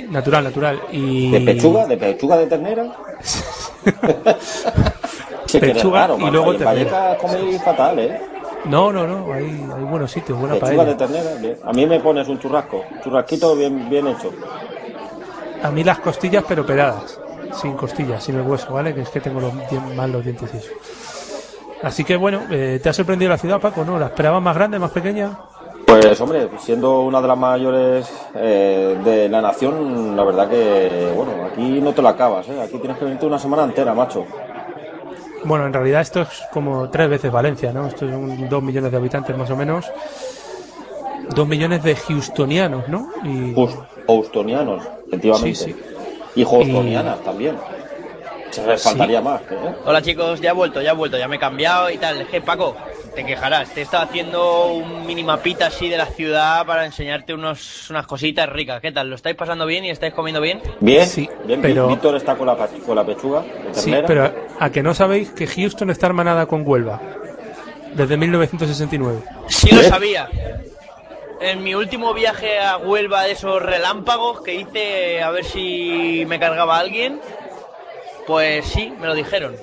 Natural, 0.10 0.43
natural. 0.43 0.80
Y... 0.91 1.32
¿De 1.32 1.41
pechuga? 1.41 1.86
¿De 1.86 1.97
pechuga 1.97 2.38
de 2.38 2.47
ternera? 2.47 2.86
Pechuga 5.60 6.02
raro, 6.08 6.17
y 6.19 6.30
luego 6.32 6.56
ternera. 6.56 7.17
Fatal, 7.63 8.00
¿eh? 8.00 8.19
No, 8.69 8.91
no, 8.91 9.08
no, 9.08 9.34
hay, 9.34 9.45
hay 9.45 9.84
buenos 9.84 10.12
sitios, 10.12 10.39
buena 10.39 10.56
paella. 10.56 10.86
de 10.86 10.95
ternera, 10.95 11.36
bien. 11.36 11.58
A 11.63 11.71
mí 11.71 11.86
me 11.86 11.99
pones 11.99 12.27
un 12.27 12.39
churrasco, 12.39 12.84
churrasquito 13.03 13.56
bien, 13.56 13.89
bien 13.89 14.08
hecho. 14.08 14.32
A 15.63 15.71
mí 15.71 15.84
las 15.84 15.99
costillas, 15.99 16.43
pero 16.47 16.65
peladas. 16.65 17.19
Sin 17.53 17.73
costillas, 17.73 18.23
sin 18.23 18.36
el 18.36 18.41
hueso, 18.41 18.73
¿vale? 18.73 18.93
Que 18.93 19.01
es 19.01 19.10
que 19.10 19.21
tengo 19.21 19.39
los, 19.39 19.53
mal 19.95 20.12
los 20.12 20.23
dientes 20.23 20.53
y 20.53 20.58
eso. 20.58 20.71
Así 21.82 22.03
que 22.03 22.15
bueno, 22.15 22.41
eh, 22.51 22.80
¿te 22.82 22.89
ha 22.89 22.93
sorprendido 22.93 23.30
la 23.30 23.38
ciudad, 23.38 23.60
Paco? 23.60 23.86
¿No? 23.86 23.97
¿La 23.97 24.08
esperabas 24.08 24.41
más 24.41 24.56
grande, 24.56 24.80
más 24.80 24.91
pequeña? 24.91 25.38
Pues 25.86 26.19
hombre, 26.19 26.49
siendo 26.60 27.01
una 27.01 27.21
de 27.21 27.27
las 27.27 27.38
mayores 27.38 28.12
eh, 28.36 28.97
de 29.03 29.30
la 29.30 29.41
nación, 29.41 30.17
la 30.17 30.23
verdad 30.23 30.49
que, 30.49 31.13
bueno, 31.15 31.32
aquí 31.49 31.80
no 31.80 31.93
te 31.93 32.01
la 32.01 32.10
acabas, 32.10 32.47
¿eh? 32.49 32.62
Aquí 32.62 32.77
tienes 32.77 32.97
que 32.97 33.06
venirte 33.06 33.25
una 33.25 33.39
semana 33.39 33.63
entera, 33.63 33.93
macho. 33.93 34.25
Bueno, 35.43 35.67
en 35.67 35.73
realidad 35.73 36.02
esto 36.02 36.21
es 36.21 36.30
como 36.52 36.89
tres 36.89 37.10
veces 37.10 37.32
Valencia, 37.32 37.71
¿no? 37.71 37.88
Esto 37.88 38.10
son 38.10 38.50
dos 38.50 38.63
millones 38.63 38.91
de 38.91 38.97
habitantes 38.97 39.38
más 39.38 39.50
o 39.50 39.56
menos. 39.56 39.86
Dos 41.34 41.47
millones 41.47 41.84
de 41.84 41.95
houstonianos, 41.95 42.88
¿no? 42.88 43.10
Y 43.23 43.54
Houstonianos, 44.08 44.84
efectivamente. 45.08 45.56
Sí, 45.56 45.65
sí. 45.71 45.76
Y 46.36 46.43
houstonianas 46.43 47.21
también. 47.23 47.58
Se 48.52 48.65
les 48.65 48.82
faltaría 48.82 49.21
más, 49.21 49.41
¿eh? 49.41 49.76
Hola 49.86 50.02
chicos, 50.02 50.39
ya 50.39 50.52
he 50.52 50.54
vuelto, 50.54 50.82
ya 50.82 50.91
he 50.91 50.95
vuelto, 50.95 51.17
ya 51.17 51.28
me 51.28 51.36
he 51.36 51.39
cambiado 51.39 51.89
y 51.89 51.97
tal. 51.97 52.21
Es 52.21 52.28
que 52.28 52.41
Paco, 52.41 52.76
te 53.17 53.25
quejarás, 53.25 53.71
te 53.71 53.80
he 53.80 53.84
estado 53.84 54.03
haciendo 54.03 54.67
un 54.73 55.03
minimapita 55.08 55.65
así 55.65 55.89
de 55.89 55.97
la 55.97 56.06
ciudad 56.06 56.63
para 56.67 56.86
enseñarte 56.86 57.34
unos, 57.34 57.89
unas 57.89 58.06
cositas 58.06 58.47
ricas. 58.47 58.80
¿Qué 58.80 58.91
tal? 58.91 59.10
¿Lo 59.10 59.15
estáis 59.15 59.36
pasando 59.36 59.65
bien 59.65 59.84
y 59.86 59.89
estáis 59.89 60.13
comiendo 60.13 60.39
bien? 60.39 60.62
Bien, 60.82 61.08
Sí, 61.08 61.27
bien. 61.43 61.60
pero- 61.60 61.88
Víctor 61.88 62.15
está 62.15 62.36
con 62.36 62.45
la, 62.45 62.56
con 62.56 62.95
la 62.95 63.03
pechuga 63.03 63.41
de 63.41 63.73
Sí, 63.73 63.91
pero 64.06 64.32
a 64.60 64.69
que 64.69 64.84
no 64.84 64.93
sabéis 64.93 65.32
que 65.32 65.47
Houston 65.47 65.89
está 65.89 66.06
hermanada 66.06 66.45
con 66.45 66.62
Huelva 66.63 67.01
desde 67.95 68.17
1969. 68.17 69.19
Sí 69.47 69.71
lo 69.73 69.82
sabía. 69.82 70.30
En 71.41 71.63
mi 71.63 71.73
último 71.73 72.13
viaje 72.13 72.60
a 72.60 72.77
Huelva 72.77 73.23
de 73.23 73.32
esos 73.32 73.60
relámpagos 73.63 74.41
que 74.41 74.53
hice 74.53 75.23
a 75.23 75.32
ver 75.32 75.43
si 75.43 76.23
me 76.27 76.39
cargaba 76.39 76.77
alguien, 76.77 77.19
pues 78.27 78.63
sí, 78.67 78.93
me 79.01 79.08
lo 79.08 79.15
dijeron. 79.15 79.56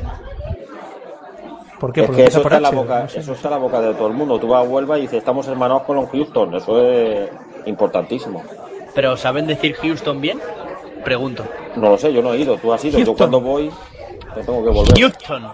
¿Por 1.84 1.92
qué? 1.92 2.00
Es 2.00 2.06
Porque 2.06 2.22
que 2.22 2.28
eso 2.28 2.40
por 2.42 2.50
está, 2.54 2.56
en 2.56 2.62
la 2.62 2.68
H, 2.70 2.76
boca, 2.78 3.00
no 3.02 3.08
sé. 3.10 3.20
eso 3.20 3.32
está 3.34 3.48
en 3.48 3.52
la 3.52 3.58
boca 3.58 3.78
de 3.82 3.92
todo 3.92 4.06
el 4.08 4.14
mundo. 4.14 4.40
Tú 4.40 4.48
vas 4.48 4.64
a 4.64 4.66
Huelva 4.66 4.96
y 4.96 5.02
dices, 5.02 5.18
estamos 5.18 5.46
hermanados 5.48 5.82
con 5.82 5.96
los 5.96 6.08
Houston. 6.08 6.54
Eso 6.54 6.80
es 6.82 7.28
importantísimo. 7.66 8.42
¿Pero 8.94 9.18
saben 9.18 9.46
decir 9.46 9.74
Houston 9.74 10.18
bien? 10.18 10.40
Pregunto. 11.04 11.44
No 11.76 11.90
lo 11.90 11.98
sé, 11.98 12.10
yo 12.10 12.22
no 12.22 12.32
he 12.32 12.38
ido. 12.38 12.56
Tú 12.56 12.72
has 12.72 12.82
ido. 12.86 12.98
Yo 12.98 13.04
Houston. 13.04 13.16
cuando 13.16 13.40
voy, 13.42 13.70
te 14.34 14.42
tengo 14.42 14.64
que 14.64 14.70
volver. 14.70 14.98
Houston, 14.98 15.46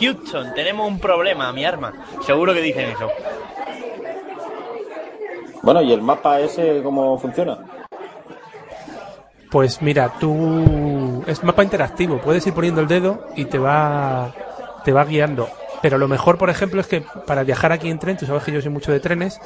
Houston, 0.00 0.54
tenemos 0.54 0.88
un 0.88 0.98
problema, 0.98 1.52
mi 1.52 1.66
arma. 1.66 1.92
Seguro 2.22 2.54
que 2.54 2.62
dicen 2.62 2.88
eso. 2.88 3.10
Bueno, 5.60 5.82
¿y 5.82 5.92
el 5.92 6.00
mapa 6.00 6.40
ese 6.40 6.80
cómo 6.82 7.18
funciona? 7.18 7.58
Pues 9.50 9.82
mira, 9.82 10.10
tú 10.18 11.22
es 11.26 11.44
mapa 11.44 11.62
interactivo, 11.62 12.22
puedes 12.22 12.46
ir 12.46 12.54
poniendo 12.54 12.80
el 12.80 12.88
dedo 12.88 13.26
y 13.36 13.44
te 13.44 13.58
va 13.58 14.32
te 14.82 14.90
va 14.92 15.04
guiando. 15.04 15.46
Pero 15.84 15.98
lo 15.98 16.08
mejor, 16.08 16.38
por 16.38 16.48
ejemplo, 16.48 16.80
es 16.80 16.86
que 16.86 17.02
para 17.26 17.42
viajar 17.44 17.70
aquí 17.70 17.90
en 17.90 17.98
tren, 17.98 18.16
tú 18.16 18.24
sabes 18.24 18.42
que 18.42 18.50
yo 18.50 18.62
soy 18.62 18.70
mucho 18.70 18.90
de 18.90 19.00
trenes, 19.00 19.38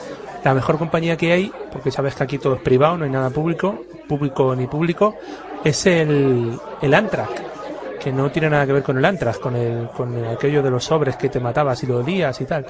la 0.45 0.55
mejor 0.55 0.79
compañía 0.79 1.17
que 1.17 1.33
hay, 1.33 1.51
porque 1.73 1.91
sabes 1.91 2.15
que 2.15 2.23
aquí 2.23 2.39
todo 2.39 2.55
es 2.55 2.61
privado, 2.61 2.97
no 2.97 3.05
hay 3.05 3.11
nada 3.11 3.29
público, 3.31 3.83
público 4.09 4.55
ni 4.55 4.69
público, 4.69 5.17
es 5.65 5.85
el, 5.87 6.57
el 6.81 6.95
Amtrak, 6.95 7.99
que 7.99 8.13
no 8.13 8.31
tiene 8.31 8.51
nada 8.51 8.65
que 8.67 8.73
ver 8.73 8.85
con 8.85 8.97
el 8.99 9.05
Amtrak, 9.05 9.41
con 9.41 9.57
el, 9.57 9.89
con 9.89 10.15
el- 10.17 10.29
aquello 10.29 10.63
de 10.63 10.71
los 10.71 10.85
sobres 10.85 11.17
que 11.17 11.29
te 11.29 11.41
matabas 11.41 11.83
y 11.83 11.89
lo 11.89 12.05
días 12.05 12.41
y 12.41 12.45
tal. 12.45 12.65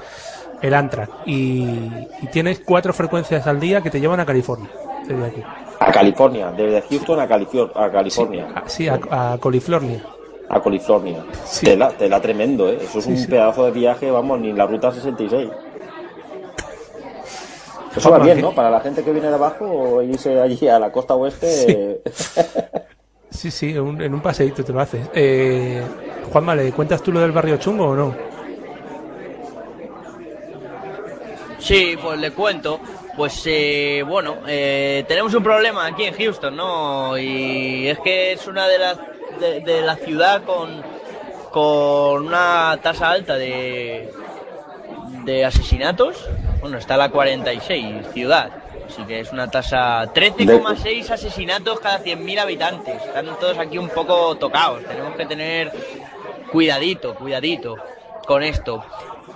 El 0.63 0.73
Amtrak. 0.73 1.07
Y, 1.27 1.61
y 2.23 2.27
tienes 2.31 2.61
cuatro 2.65 2.91
frecuencias 2.91 3.45
al 3.45 3.59
día 3.59 3.81
que 3.81 3.91
te 3.91 3.99
llevan 4.01 4.19
a 4.19 4.25
California, 4.25 4.67
desde 5.07 5.25
aquí. 5.27 5.43
A 5.79 5.91
California, 5.91 6.51
desde 6.57 6.81
Houston 6.89 7.19
a 7.19 7.27
California. 7.27 7.67
Sí, 8.65 8.87
a, 8.87 8.99
a 9.11 9.37
California. 9.37 10.01
A 10.49 10.59
California. 10.61 11.23
Tela, 11.63 11.89
tela 11.89 12.19
tremendo, 12.19 12.69
¿eh? 12.69 12.79
Eso 12.81 12.99
es 12.99 13.05
Sí, 13.05 13.11
un 13.11 13.17
sí. 13.17 13.27
pedazo 13.27 13.65
de 13.65 13.71
viaje, 13.71 14.09
vamos, 14.09 14.39
ni 14.39 14.51
la 14.51 14.65
ruta 14.65 14.91
66. 14.91 15.47
Eso 17.95 18.11
va 18.11 18.19
bien, 18.19 18.35
que- 18.37 18.41
¿no? 18.41 18.53
Para 18.53 18.69
la 18.69 18.79
gente 18.81 19.03
que 19.03 19.11
viene 19.11 19.29
de 19.29 19.35
abajo 19.35 19.65
o 19.65 20.01
irse 20.01 20.39
allí 20.39 20.67
a 20.67 20.79
la 20.79 20.91
costa 20.91 21.15
oeste. 21.15 21.47
eh, 21.47 22.01
Sí, 23.31 23.51
sí, 23.51 23.69
en 23.71 23.81
un, 23.81 24.01
en 24.01 24.11
un 24.13 24.21
paseíto 24.21 24.63
te 24.63 24.73
lo 24.73 24.79
haces. 24.81 25.07
Eh, 25.13 25.83
Juanma, 26.33 26.55
¿le 26.55 26.71
cuentas 26.71 27.01
tú 27.03 27.11
lo 27.11 27.19
del 27.19 27.31
barrio 27.31 27.57
chungo 27.57 27.89
o 27.89 27.95
no? 27.95 28.15
Sí, 31.59 31.95
pues 32.01 32.19
le 32.19 32.31
cuento. 32.31 32.79
Pues 33.15 33.43
eh, 33.45 34.03
bueno, 34.07 34.37
eh, 34.47 35.05
tenemos 35.07 35.33
un 35.35 35.43
problema 35.43 35.85
aquí 35.85 36.05
en 36.05 36.15
Houston, 36.15 36.55
¿no? 36.55 37.17
Y 37.17 37.87
es 37.87 37.99
que 37.99 38.33
es 38.33 38.47
una 38.47 38.67
de 38.67 38.79
las 38.79 38.97
de, 39.39 39.81
la 39.81 39.95
ciudad 39.95 40.43
con, 40.43 40.81
con 41.51 42.27
una 42.27 42.77
tasa 42.81 43.11
alta 43.11 43.35
de, 43.35 44.09
de 45.23 45.45
asesinatos. 45.45 46.27
Bueno, 46.61 46.77
está 46.77 46.97
la 46.97 47.09
46 47.09 48.07
ciudad, 48.13 48.51
así 48.87 49.03
que 49.03 49.21
es 49.21 49.31
una 49.31 49.49
tasa 49.49 50.13
13,6 50.13 51.09
asesinatos 51.09 51.79
cada 51.79 52.03
100.000 52.03 52.39
habitantes. 52.39 53.01
Están 53.03 53.25
todos 53.39 53.57
aquí 53.57 53.77
un 53.77 53.89
poco 53.89 54.35
tocados. 54.35 54.83
Tenemos 54.85 55.15
que 55.15 55.25
tener 55.25 55.71
cuidadito, 56.51 57.15
cuidadito 57.15 57.77
con 58.25 58.43
esto. 58.43 58.83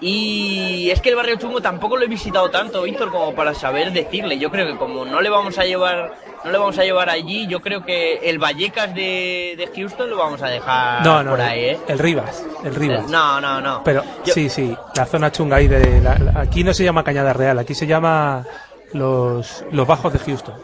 Y 0.05 0.91
es 0.91 0.99
que 0.99 1.09
el 1.09 1.15
barrio 1.15 1.37
chungo 1.37 1.61
tampoco 1.61 1.95
lo 1.95 2.03
he 2.03 2.07
visitado 2.09 2.49
tanto, 2.49 2.81
Víctor, 2.81 3.09
como 3.09 3.33
para 3.33 3.53
saber 3.53 3.93
decirle. 3.93 4.37
Yo 4.37 4.51
creo 4.51 4.67
que 4.67 4.75
como 4.77 5.05
no 5.05 5.21
le 5.21 5.29
vamos 5.29 5.57
a 5.57 5.63
llevar, 5.63 6.13
no 6.43 6.51
le 6.51 6.57
vamos 6.57 6.77
a 6.77 6.83
llevar 6.83 7.09
allí, 7.09 7.47
yo 7.47 7.61
creo 7.61 7.85
que 7.85 8.15
el 8.29 8.37
Vallecas 8.37 8.93
de, 8.93 9.55
de 9.57 9.69
Houston 9.73 10.09
lo 10.09 10.17
vamos 10.17 10.41
a 10.41 10.47
dejar 10.47 11.05
no, 11.05 11.23
no, 11.23 11.29
por 11.31 11.39
ahí, 11.41 11.59
¿eh? 11.61 11.79
el 11.87 11.99
Rivas, 11.99 12.43
el 12.65 12.75
Rivas. 12.75 13.09
No, 13.09 13.39
no, 13.39 13.61
no. 13.61 13.81
Pero 13.85 14.03
Yo- 14.25 14.33
sí, 14.33 14.49
sí, 14.49 14.75
la 14.95 15.05
zona 15.05 15.31
chunga 15.31 15.55
ahí 15.55 15.69
de... 15.69 16.01
la- 16.01 16.17
la- 16.17 16.41
aquí 16.41 16.65
no 16.65 16.73
se 16.73 16.83
llama 16.83 17.03
Cañada 17.05 17.31
Real, 17.31 17.57
aquí 17.59 17.73
se 17.73 17.87
llama 17.87 18.45
los, 18.91 19.63
los 19.71 19.87
Bajos 19.87 20.11
de 20.11 20.19
Houston. 20.19 20.55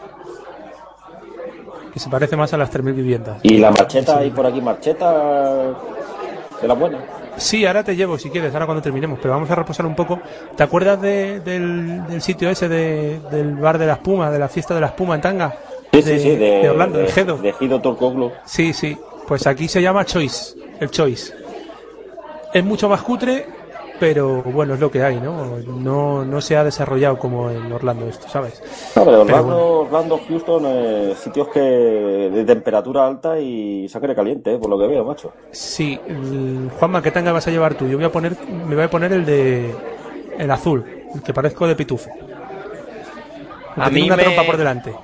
Que 1.94 1.98
se 1.98 2.10
parece 2.10 2.36
más 2.36 2.52
a 2.52 2.56
las 2.58 2.70
3.000 2.70 2.94
viviendas. 2.94 3.38
y 3.42 3.56
la 3.56 3.70
marcheta, 3.70 4.18
hay 4.18 4.30
por 4.30 4.46
aquí 4.46 4.60
marcheta 4.60 5.10
de 6.60 6.68
la 6.68 6.74
buena. 6.74 6.98
Sí, 7.40 7.64
ahora 7.64 7.82
te 7.82 7.96
llevo 7.96 8.18
si 8.18 8.28
quieres, 8.28 8.52
ahora 8.52 8.66
cuando 8.66 8.82
terminemos, 8.82 9.18
pero 9.20 9.32
vamos 9.34 9.50
a 9.50 9.54
reposar 9.54 9.86
un 9.86 9.94
poco. 9.94 10.20
¿Te 10.56 10.62
acuerdas 10.62 11.00
de- 11.00 11.40
del, 11.40 12.06
del 12.06 12.20
sitio 12.20 12.50
ese 12.50 12.68
de- 12.68 13.18
del 13.30 13.54
bar 13.56 13.78
de 13.78 13.86
la 13.86 13.94
espuma, 13.94 14.30
de 14.30 14.38
la 14.38 14.48
fiesta 14.48 14.74
de 14.74 14.80
la 14.82 14.88
espuma 14.88 15.14
en 15.14 15.20
Tanga? 15.22 15.54
Sí, 15.92 16.02
sí, 16.02 16.18
sí, 16.20 16.36
de, 16.36 16.68
Orlando, 16.68 16.98
de, 16.98 17.06
Gedo. 17.08 17.38
de 17.38 17.52
Gido 17.54 17.80
Torcoglu. 17.80 18.30
Sí, 18.44 18.72
sí. 18.72 18.96
Pues 19.26 19.46
aquí 19.46 19.68
se 19.68 19.80
llama 19.80 20.04
Choice, 20.04 20.54
el 20.80 20.90
Choice. 20.90 21.32
Es 22.52 22.62
mucho 22.64 22.88
más 22.88 23.00
cutre, 23.02 23.46
pero 24.00 24.42
bueno, 24.42 24.74
es 24.74 24.80
lo 24.80 24.90
que 24.90 25.02
hay, 25.04 25.16
¿no? 25.16 25.58
No, 25.58 26.24
no 26.24 26.40
se 26.40 26.56
ha 26.56 26.64
desarrollado 26.64 27.18
como 27.18 27.50
en 27.50 27.70
Orlando 27.70 28.06
esto, 28.06 28.26
¿sabes? 28.28 28.60
No, 28.96 29.04
pero 29.04 29.24
Pero 29.24 29.38
Orlando, 29.38 29.80
Orlando, 29.80 30.20
Houston, 30.26 30.62
eh, 30.66 31.14
sitios 31.22 31.48
que 31.48 31.60
de 31.60 32.44
temperatura 32.44 33.06
alta 33.06 33.38
y 33.38 33.88
sangre 33.88 34.14
caliente, 34.14 34.54
eh, 34.54 34.58
por 34.58 34.70
lo 34.70 34.78
que 34.78 34.86
veo, 34.86 35.04
macho. 35.04 35.30
Sí, 35.52 36.00
el- 36.08 36.70
Juanma, 36.78 37.02
¿qué 37.02 37.10
tanga 37.10 37.30
vas 37.32 37.46
a 37.46 37.50
llevar 37.50 37.74
tú? 37.74 37.86
Yo 37.86 37.96
voy 37.98 38.06
a 38.06 38.10
poner, 38.10 38.34
me 38.66 38.74
voy 38.74 38.84
a 38.84 38.90
poner 38.90 39.12
el 39.12 39.24
de 39.26 39.74
el 40.38 40.50
azul, 40.50 40.84
el 41.14 41.22
que 41.22 41.34
parezco 41.34 41.66
de 41.66 41.76
pitufo. 41.76 42.10
El 43.76 43.82
A 43.82 43.84
que 43.84 43.90
tiene 43.90 44.00
mí 44.00 44.06
una 44.06 44.16
me- 44.16 44.22
trompa 44.24 44.44
por 44.44 44.56
delante. 44.56 44.94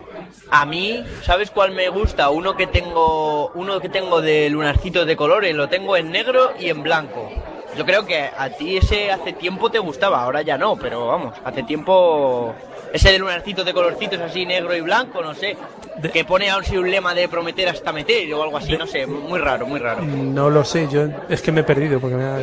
A 0.50 0.64
mí, 0.64 1.04
¿sabes 1.22 1.50
cuál 1.50 1.72
me 1.72 1.88
gusta? 1.88 2.30
Uno 2.30 2.56
que 2.56 2.66
tengo, 2.66 3.48
uno 3.48 3.80
que 3.80 3.88
tengo 3.88 4.22
de 4.22 4.48
lunarcitos 4.48 5.06
de 5.06 5.16
colores, 5.16 5.54
lo 5.54 5.68
tengo 5.68 5.96
en 5.96 6.11
negro 6.11 6.50
y 6.59 6.70
en 6.70 6.82
blanco. 6.82 7.28
Yo 7.77 7.85
creo 7.85 8.07
que 8.07 8.19
a 8.37 8.49
ti 8.51 8.77
ese 8.77 9.11
hace 9.11 9.33
tiempo 9.33 9.71
te 9.71 9.79
gustaba, 9.79 10.23
ahora 10.23 10.43
ya 10.43 10.57
no, 10.57 10.77
pero 10.77 11.07
vamos, 11.07 11.35
hace 11.45 11.62
tiempo 11.62 12.55
ese 12.93 13.12
de 13.12 13.19
lunarcitos 13.19 13.65
de 13.67 13.75
colorcitos 13.75 14.19
así 14.21 14.47
negro 14.47 14.75
y 14.75 14.81
blanco, 14.81 15.21
no 15.23 15.35
sé, 15.35 15.57
que 16.12 16.25
pone 16.25 16.49
así 16.51 16.77
un 16.77 16.91
lema 16.91 17.15
de 17.15 17.29
prometer 17.29 17.69
hasta 17.69 17.93
meter 17.93 18.33
o 18.33 18.43
algo 18.43 18.57
así, 18.57 18.77
no 18.77 18.87
sé, 18.87 19.07
muy 19.07 19.39
raro, 19.39 19.66
muy 19.66 19.79
raro. 19.79 20.03
No 20.03 20.49
lo 20.49 20.64
sé, 20.64 20.89
yo 20.91 21.07
es 21.29 21.43
que 21.43 21.53
me 21.53 21.61
he 21.61 21.64
perdido 21.64 22.01
porque 22.01 22.16
me 22.16 22.24
ha- 22.24 22.39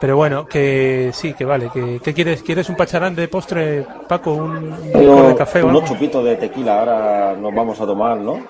Pero 0.00 0.16
bueno, 0.16 0.46
que 0.46 1.10
sí, 1.14 1.32
que 1.32 1.44
vale. 1.46 1.70
Que, 1.72 2.00
¿Qué 2.04 2.12
quieres? 2.12 2.42
¿Quieres 2.42 2.68
un 2.68 2.76
pacharán 2.76 3.14
de 3.14 3.28
postre, 3.28 3.82
Paco? 4.06 4.32
¿Un, 4.34 4.72
un 4.72 4.92
licor 5.00 5.28
de 5.28 5.34
café 5.36 5.62
o 5.62 5.66
unos 5.68 5.82
algo? 5.84 5.94
chupitos 5.94 6.22
de 6.24 6.36
tequila 6.36 6.80
ahora 6.80 7.34
nos 7.40 7.54
vamos 7.54 7.80
a 7.80 7.86
tomar, 7.86 8.18
¿no? 8.18 8.40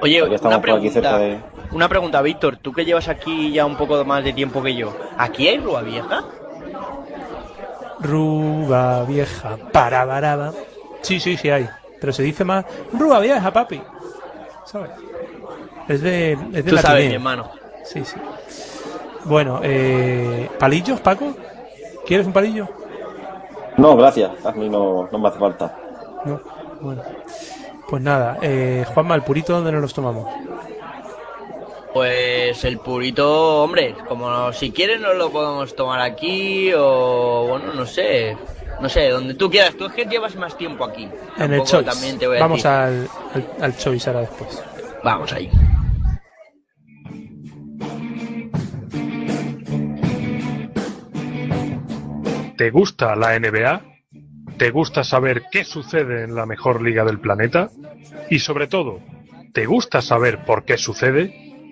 Oye, 0.00 0.18
estamos 0.32 0.56
una 0.58 0.60
por 0.60 0.70
aquí 0.78 0.90
cerca 0.90 1.16
pregunta, 1.18 1.18
de... 1.18 1.51
una 1.72 1.88
pregunta, 1.88 2.22
Víctor, 2.22 2.56
tú 2.56 2.72
que 2.72 2.84
llevas 2.84 3.08
aquí 3.08 3.52
ya 3.52 3.66
un 3.66 3.76
poco 3.76 4.04
más 4.04 4.24
de 4.24 4.32
tiempo 4.32 4.62
que 4.62 4.74
yo, 4.74 4.96
¿aquí 5.16 5.48
hay 5.48 5.58
Rúa 5.58 5.82
Vieja? 5.82 6.24
Ruba 8.02 9.04
vieja, 9.04 9.56
para 9.72 10.04
baraba. 10.04 10.52
Sí, 11.02 11.20
sí, 11.20 11.36
sí 11.36 11.50
hay. 11.50 11.68
Pero 12.00 12.12
se 12.12 12.24
dice 12.24 12.44
más 12.44 12.64
Ruba 12.92 13.20
vieja, 13.20 13.52
papi. 13.52 13.80
¿Sabes? 14.64 14.90
Es 15.88 16.00
de, 16.02 16.32
es 16.32 16.52
de 16.52 16.62
Tú 16.64 16.78
sabes, 16.78 17.08
mi 17.08 17.14
hermano. 17.14 17.50
Sí, 17.84 18.04
sí. 18.04 18.16
Bueno, 19.24 19.60
eh, 19.62 20.48
¿palillos, 20.58 21.00
Paco? 21.00 21.32
¿Quieres 22.04 22.26
un 22.26 22.32
palillo? 22.32 22.68
No, 23.76 23.96
gracias. 23.96 24.30
A 24.44 24.52
mí 24.52 24.68
no, 24.68 25.08
no 25.10 25.18
me 25.18 25.28
hace 25.28 25.38
falta. 25.38 25.76
No, 26.24 26.40
bueno. 26.80 27.02
Pues 27.88 28.02
nada, 28.02 28.38
eh, 28.42 28.84
Juanma, 28.94 29.14
¿el 29.14 29.22
purito 29.22 29.52
dónde 29.52 29.70
nos 29.70 29.82
los 29.82 29.94
tomamos? 29.94 30.26
Pues 31.92 32.64
el 32.64 32.78
purito, 32.78 33.62
hombre, 33.62 33.94
como 34.08 34.52
si 34.52 34.70
quieres 34.70 35.00
nos 35.00 35.16
lo 35.16 35.30
podemos 35.30 35.76
tomar 35.76 36.00
aquí 36.00 36.72
o, 36.74 37.46
bueno, 37.48 37.74
no 37.74 37.84
sé, 37.84 38.36
no 38.80 38.88
sé, 38.88 39.10
donde 39.10 39.34
tú 39.34 39.50
quieras. 39.50 39.74
Tú 39.76 39.86
es 39.86 39.92
que 39.92 40.06
llevas 40.06 40.34
más 40.36 40.56
tiempo 40.56 40.84
aquí. 40.84 41.06
En 41.36 41.52
el 41.52 41.62
Choice. 41.64 41.90
También 41.90 42.18
te 42.18 42.26
voy 42.26 42.38
a 42.38 42.40
Vamos 42.40 42.62
decir. 42.62 42.70
al, 42.70 43.08
al, 43.34 43.46
al 43.60 43.76
Choice 43.76 44.08
ahora 44.08 44.20
después. 44.22 44.62
Vamos 45.04 45.32
ahí. 45.32 45.50
¿Te 52.56 52.70
gusta 52.70 53.16
la 53.16 53.38
NBA? 53.38 53.82
¿Te 54.58 54.70
gusta 54.70 55.02
saber 55.02 55.44
qué 55.50 55.64
sucede 55.64 56.24
en 56.24 56.34
la 56.34 56.46
mejor 56.46 56.82
liga 56.82 57.04
del 57.04 57.18
planeta? 57.18 57.70
Y 58.30 58.38
sobre 58.38 58.66
todo, 58.68 59.00
¿te 59.52 59.66
gusta 59.66 60.00
saber 60.00 60.44
por 60.44 60.64
qué 60.64 60.78
sucede? 60.78 61.41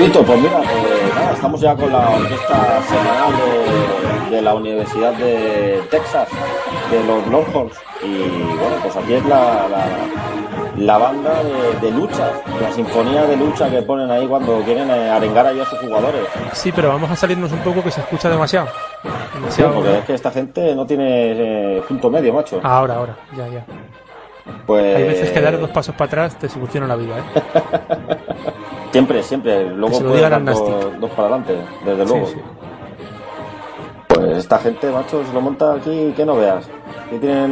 Pues 0.00 0.40
mira, 0.40 0.60
nada, 1.14 1.32
estamos 1.34 1.60
ya 1.60 1.76
con 1.76 1.92
la 1.92 1.98
orquesta 2.08 2.82
semanal 2.88 3.32
de, 4.30 4.36
de 4.36 4.42
la 4.42 4.54
Universidad 4.54 5.12
de 5.12 5.82
Texas, 5.90 6.26
de 6.90 7.04
los 7.04 7.26
Longhorns. 7.26 7.76
Y 8.02 8.16
bueno, 8.32 8.76
pues 8.82 8.96
aquí 8.96 9.12
es 9.12 9.24
la, 9.26 9.68
la, 9.68 9.86
la 10.78 10.96
banda 10.98 11.42
de, 11.42 11.86
de 11.86 11.90
lucha, 11.94 12.32
la 12.62 12.72
sinfonía 12.72 13.26
de 13.26 13.36
lucha 13.36 13.68
que 13.68 13.82
ponen 13.82 14.10
ahí 14.10 14.26
cuando 14.26 14.62
quieren 14.62 14.88
eh, 14.90 15.10
arengar 15.10 15.46
ahí 15.46 15.60
a 15.60 15.66
sus 15.66 15.78
jugadores. 15.80 16.22
Sí, 16.54 16.72
pero 16.74 16.88
vamos 16.88 17.10
a 17.10 17.16
salirnos 17.16 17.52
un 17.52 17.58
poco 17.58 17.82
que 17.84 17.90
se 17.90 18.00
escucha 18.00 18.30
demasiado. 18.30 18.68
Sí, 19.02 19.08
Demasiado. 19.34 19.74
porque 19.74 19.98
es 19.98 20.04
que 20.06 20.14
esta 20.14 20.30
gente 20.30 20.74
no 20.74 20.86
tiene 20.86 21.76
eh, 21.76 21.82
punto 21.86 22.08
medio, 22.08 22.32
macho. 22.32 22.58
Ahora, 22.62 22.94
ahora, 22.94 23.16
ya, 23.36 23.46
ya. 23.48 23.64
Pues 24.66 24.96
Hay 24.96 25.02
veces 25.04 25.30
que 25.30 25.40
dar 25.42 25.60
dos 25.60 25.68
pasos 25.70 25.94
para 25.94 26.06
atrás 26.06 26.36
te 26.38 26.48
soluciona 26.48 26.86
la 26.86 26.96
vida, 26.96 27.18
¿eh? 27.18 28.16
siempre, 28.92 29.22
siempre. 29.22 29.70
Luego 29.70 30.00
dar 30.00 30.44
dos, 30.44 31.10
para 31.10 31.28
adelante, 31.28 31.56
desde 31.84 32.04
luego. 32.04 32.26
sí. 32.26 32.36
Pues 34.08 34.38
esta 34.38 34.58
gente, 34.58 34.90
macho, 34.90 35.24
se 35.24 35.32
lo 35.32 35.40
monta 35.40 35.74
aquí 35.74 36.12
que 36.16 36.26
no 36.26 36.36
veas. 36.36 36.68
Que 37.08 37.18
tienen 37.18 37.50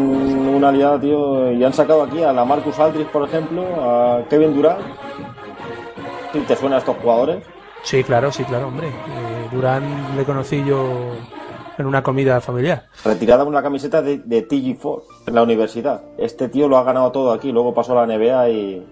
una 0.55 0.69
aliada, 0.69 1.01
tío, 1.01 1.53
y 1.53 1.63
han 1.63 1.73
sacado 1.73 2.03
aquí 2.03 2.23
a 2.23 2.33
la 2.33 2.45
Marcus 2.45 2.79
Aldridge, 2.79 3.09
por 3.09 3.29
ejemplo, 3.29 3.63
a 3.81 4.23
Kevin 4.29 4.55
Durant. 4.55 4.81
¿Sí 6.33 6.41
¿Te 6.41 6.57
suena 6.57 6.77
a 6.77 6.79
estos 6.81 6.97
jugadores? 6.97 7.43
Sí, 7.83 8.03
claro, 8.05 8.31
sí, 8.33 8.45
claro, 8.45 8.69
hombre. 8.69 8.89
Eh, 8.89 9.49
Durán 9.53 10.17
le 10.17 10.25
conocí 10.25 10.63
yo 10.65 11.15
en 11.79 11.87
una 11.87 12.03
comida 12.03 12.41
familiar. 12.41 12.87
Retirada 13.05 13.45
una 13.45 13.63
camiseta 13.63 14.03
de, 14.03 14.19
de 14.19 14.47
TG4 14.47 15.03
en 15.29 15.35
la 15.35 15.43
universidad. 15.43 16.03
Este 16.19 16.49
tío 16.49 16.69
lo 16.69 16.77
ha 16.77 16.83
ganado 16.83 17.13
todo 17.13 17.33
aquí, 17.33 17.53
luego 17.53 17.73
pasó 17.73 17.99
a 17.99 18.07
la 18.07 18.17
NBA 18.19 18.51
y. 18.51 18.87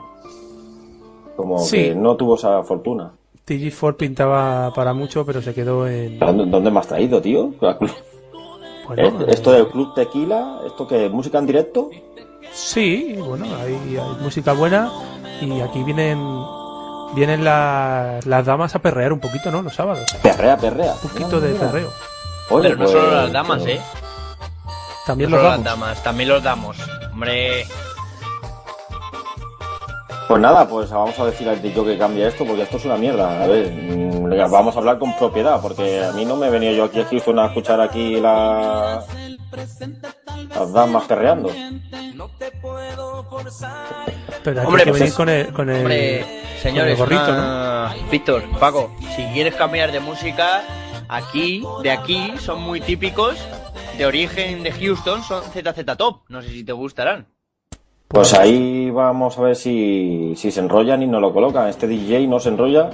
Como 1.37 1.59
Sí. 1.59 1.76
que 1.76 1.95
no 1.95 2.16
tuvo 2.16 2.37
esa 2.37 2.62
fortuna. 2.62 3.12
TG4 3.47 3.97
pintaba 3.97 4.72
para 4.74 4.93
mucho, 4.93 5.24
pero 5.24 5.41
se 5.43 5.55
quedó 5.55 5.87
en. 5.87 6.18
¿Dónde, 6.18 6.70
me 6.70 6.80
has 6.80 6.89
traído, 6.89 7.20
tío? 7.20 7.53
Bueno, 8.87 9.03
¿Eh? 9.03 9.12
¿Esto 9.28 9.53
del 9.53 9.68
Club 9.68 9.95
Tequila? 9.95 10.61
¿Esto 10.66 10.87
que 10.87 11.09
música 11.09 11.39
en 11.39 11.47
directo? 11.47 11.91
Sí, 12.53 13.16
bueno, 13.18 13.45
hay, 13.61 13.74
hay 13.99 14.16
música 14.22 14.53
buena 14.53 14.91
y 15.41 15.61
aquí 15.61 15.82
vienen 15.82 16.18
vienen 17.14 17.45
la- 17.45 18.18
las 18.24 18.47
damas 18.47 18.74
a 18.74 18.78
perrear 18.80 19.12
un 19.12 19.20
poquito, 19.20 19.51
¿no? 19.51 19.62
Los 19.62 19.74
sábados. 19.74 20.05
Perrea, 20.22 20.57
perrea. 20.57 20.95
Un 21.03 21.09
poquito 21.11 21.41
de 21.41 21.55
perreo. 21.55 21.89
Oye, 22.51 22.62
Pero 22.70 22.76
no 22.76 22.84
pues, 22.84 22.91
solo 22.93 23.11
las 23.12 23.32
damas, 23.32 23.62
pero- 23.62 23.76
¿eh? 23.76 23.80
También 25.07 25.30
no 25.30 25.37
los 25.37 25.43
solo 25.45 25.51
damos. 25.53 25.64
las 25.66 25.78
damas, 25.78 26.03
también 26.03 26.28
los 26.28 26.43
damos. 26.43 26.76
Hombre, 27.12 27.64
Pues 30.29 30.41
nada, 30.41 30.68
pues 30.68 30.91
vamos 30.91 31.16
a 31.20 31.24
decir 31.27 31.49
al 31.49 31.61
tío 31.62 31.85
que 31.85 31.97
cambie 31.97 32.27
esto 32.27 32.45
porque 32.45 32.62
esto 32.62 32.79
es 32.79 32.85
una 32.85 32.97
mierda. 32.97 33.45
A 33.45 33.47
ver, 33.47 33.70
mm, 33.70 34.51
vamos 34.51 34.74
a 34.74 34.79
hablar 34.81 34.99
con 34.99 35.16
propiedad 35.16 35.61
porque 35.62 36.05
a 36.05 36.12
mí 36.12 36.24
no 36.24 36.35
me 36.37 36.49
he 36.49 36.51
venido 36.51 36.72
yo 36.72 36.85
aquí 36.85 37.01
a 37.01 37.05
Houston 37.05 37.39
a 37.39 37.47
escuchar 37.47 37.81
aquí 37.81 38.20
la... 38.20 39.05
las 40.55 40.72
damas 40.72 41.05
perreando. 41.05 41.51
Pero 44.43 44.62
Hombre, 44.62 44.85
que 44.85 44.91
pues 44.91 45.01
venir 45.01 45.09
es- 45.09 45.14
con 45.14 45.29
el, 45.29 45.53
con 45.53 45.70
el, 45.70 45.77
hombre, 45.79 46.20
con 46.20 46.61
señores, 46.62 46.93
el 46.93 46.97
gorrito, 46.99 47.33
¿no? 47.35 47.89
Víctor, 48.11 48.43
Paco, 48.59 48.91
si 49.14 49.24
quieres 49.27 49.55
cambiar 49.55 49.93
de 49.93 50.01
música, 50.01 50.62
aquí, 51.09 51.64
de 51.83 51.91
aquí, 51.91 52.33
son 52.41 52.62
muy 52.62 52.81
típicos, 52.81 53.37
de 53.97 54.07
origen 54.07 54.62
de 54.62 54.72
Houston, 54.72 55.22
son 55.22 55.43
ZZ 55.45 55.97
Top. 55.97 56.22
No 56.29 56.43
sé 56.43 56.49
si 56.49 56.64
te 56.64 56.72
gustarán. 56.72 57.27
Pues 58.09 58.35
ahí 58.35 58.91
vamos 58.91 59.37
a 59.39 59.43
ver 59.43 59.57
si, 59.57 60.35
si 60.37 60.51
se 60.51 60.61
enrollan 60.61 61.03
y 61.03 61.07
no 61.07 61.21
lo 61.21 61.33
colocan. 61.33 61.69
Este 61.69 61.87
DJ 61.89 62.27
no 62.29 62.39
se 62.39 62.51
enrolla 62.51 62.91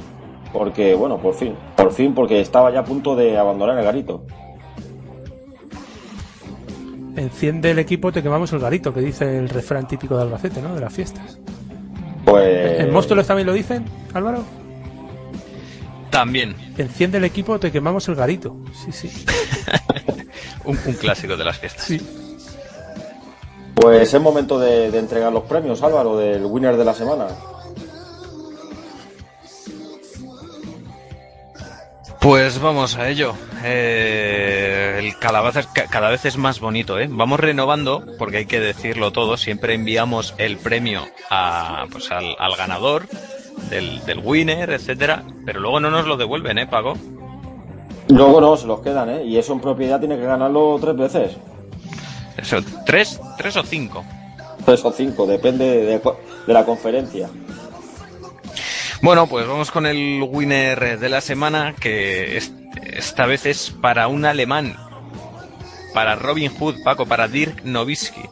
porque, 0.52 0.94
bueno, 0.94 1.18
por 1.18 1.34
fin. 1.34 1.54
Por 1.76 1.92
fin, 1.92 2.14
porque 2.14 2.40
estaba 2.40 2.72
ya 2.72 2.80
a 2.80 2.84
punto 2.84 3.14
de 3.14 3.36
abandonar 3.36 3.78
el 3.78 3.84
garito. 3.84 4.24
Enciende 7.16 7.72
el 7.72 7.78
equipo, 7.78 8.10
te 8.10 8.22
quemamos 8.22 8.52
el 8.52 8.58
garito, 8.58 8.94
que 8.94 9.00
dice 9.00 9.38
el 9.38 9.48
refrán 9.48 9.86
típico 9.86 10.16
de 10.16 10.22
Albacete, 10.22 10.62
¿no? 10.62 10.74
De 10.74 10.80
las 10.80 10.92
fiestas. 10.92 11.38
Pues... 12.24 12.80
¿En 12.80 12.90
Móstoles 12.90 13.26
también 13.26 13.46
lo 13.46 13.52
dicen, 13.52 13.84
Álvaro? 14.14 14.44
También. 16.08 16.54
Enciende 16.78 17.18
el 17.18 17.24
equipo, 17.24 17.58
te 17.58 17.70
quemamos 17.70 18.08
el 18.08 18.14
garito. 18.14 18.56
Sí, 18.72 18.92
sí. 18.92 19.10
Un, 20.64 20.78
un 20.86 20.94
clásico 20.94 21.36
de 21.36 21.44
las 21.44 21.58
fiestas. 21.58 21.90
Pues 23.82 24.14
es 24.14 24.20
momento 24.20 24.60
de, 24.60 24.92
de 24.92 24.98
entregar 25.00 25.32
los 25.32 25.42
premios, 25.42 25.82
Álvaro, 25.82 26.16
del 26.16 26.46
winner 26.46 26.76
de 26.76 26.84
la 26.84 26.94
semana. 26.94 27.26
Pues 32.20 32.60
vamos 32.60 32.96
a 32.96 33.08
ello. 33.08 33.34
Eh, 33.64 35.00
el 35.00 35.18
calabaza 35.18 35.62
cada 35.90 36.10
vez 36.10 36.24
es 36.26 36.36
más 36.36 36.60
bonito, 36.60 37.00
¿eh? 37.00 37.08
Vamos 37.10 37.40
renovando, 37.40 38.04
porque 38.20 38.36
hay 38.36 38.46
que 38.46 38.60
decirlo 38.60 39.10
todo. 39.10 39.36
Siempre 39.36 39.74
enviamos 39.74 40.32
el 40.38 40.58
premio 40.58 41.02
a, 41.28 41.86
pues 41.90 42.12
al, 42.12 42.36
al 42.38 42.54
ganador 42.54 43.08
del, 43.68 44.04
del 44.06 44.20
winner, 44.20 44.70
etcétera, 44.70 45.24
pero 45.44 45.58
luego 45.58 45.80
no 45.80 45.90
nos 45.90 46.06
lo 46.06 46.16
devuelven, 46.16 46.58
¿eh, 46.58 46.68
Pago? 46.68 46.94
Luego 48.06 48.40
no, 48.40 48.56
se 48.56 48.68
los 48.68 48.78
quedan, 48.78 49.10
¿eh? 49.10 49.24
Y 49.24 49.38
eso 49.38 49.52
en 49.52 49.60
propiedad 49.60 49.98
tiene 49.98 50.16
que 50.16 50.24
ganarlo 50.24 50.78
tres 50.80 50.96
veces. 50.96 51.36
Eso, 52.36 52.58
tres, 52.86 53.20
tres 53.38 53.56
o 53.56 53.62
cinco. 53.62 54.04
Tres 54.64 54.84
o 54.84 54.92
cinco, 54.92 55.26
depende 55.26 55.64
de, 55.64 55.98
de 56.46 56.52
la 56.52 56.64
conferencia. 56.64 57.28
Bueno, 59.02 59.26
pues 59.26 59.46
vamos 59.46 59.70
con 59.70 59.86
el 59.86 60.22
winner 60.28 60.98
de 60.98 61.08
la 61.08 61.20
semana, 61.20 61.74
que 61.78 62.36
es- 62.36 62.52
esta 62.84 63.26
vez 63.26 63.46
es 63.46 63.70
para 63.70 64.06
un 64.06 64.24
alemán, 64.24 64.76
para 65.92 66.14
Robin 66.14 66.50
Hood, 66.56 66.82
Paco, 66.84 67.06
para 67.06 67.26
Dirk 67.28 67.64
Nowitzki. 67.64 68.22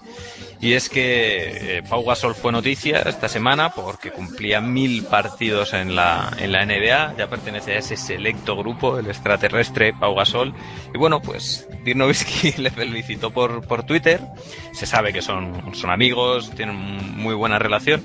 Y 0.60 0.74
es 0.74 0.90
que 0.90 1.78
eh, 1.78 1.82
Pau 1.88 2.04
Gasol 2.04 2.34
fue 2.34 2.52
noticia 2.52 3.00
esta 3.00 3.30
semana 3.30 3.70
porque 3.70 4.10
cumplía 4.10 4.60
mil 4.60 5.04
partidos 5.04 5.72
en 5.72 5.96
la, 5.96 6.30
en 6.38 6.52
la 6.52 6.66
NBA, 6.66 7.16
ya 7.16 7.30
pertenece 7.30 7.72
a 7.72 7.78
ese 7.78 7.96
selecto 7.96 8.56
grupo, 8.56 8.98
el 8.98 9.06
extraterrestre 9.06 9.94
Pau 9.94 10.14
Gasol. 10.14 10.52
Y 10.94 10.98
bueno, 10.98 11.22
pues 11.22 11.66
Dirk 11.82 11.96
Nowitzki 11.96 12.52
le 12.58 12.70
felicitó 12.70 13.30
por, 13.30 13.66
por 13.66 13.84
Twitter, 13.84 14.20
se 14.72 14.84
sabe 14.84 15.14
que 15.14 15.22
son, 15.22 15.74
son 15.74 15.90
amigos, 15.90 16.50
tienen 16.54 16.76
muy 16.76 17.34
buena 17.34 17.58
relación. 17.58 18.02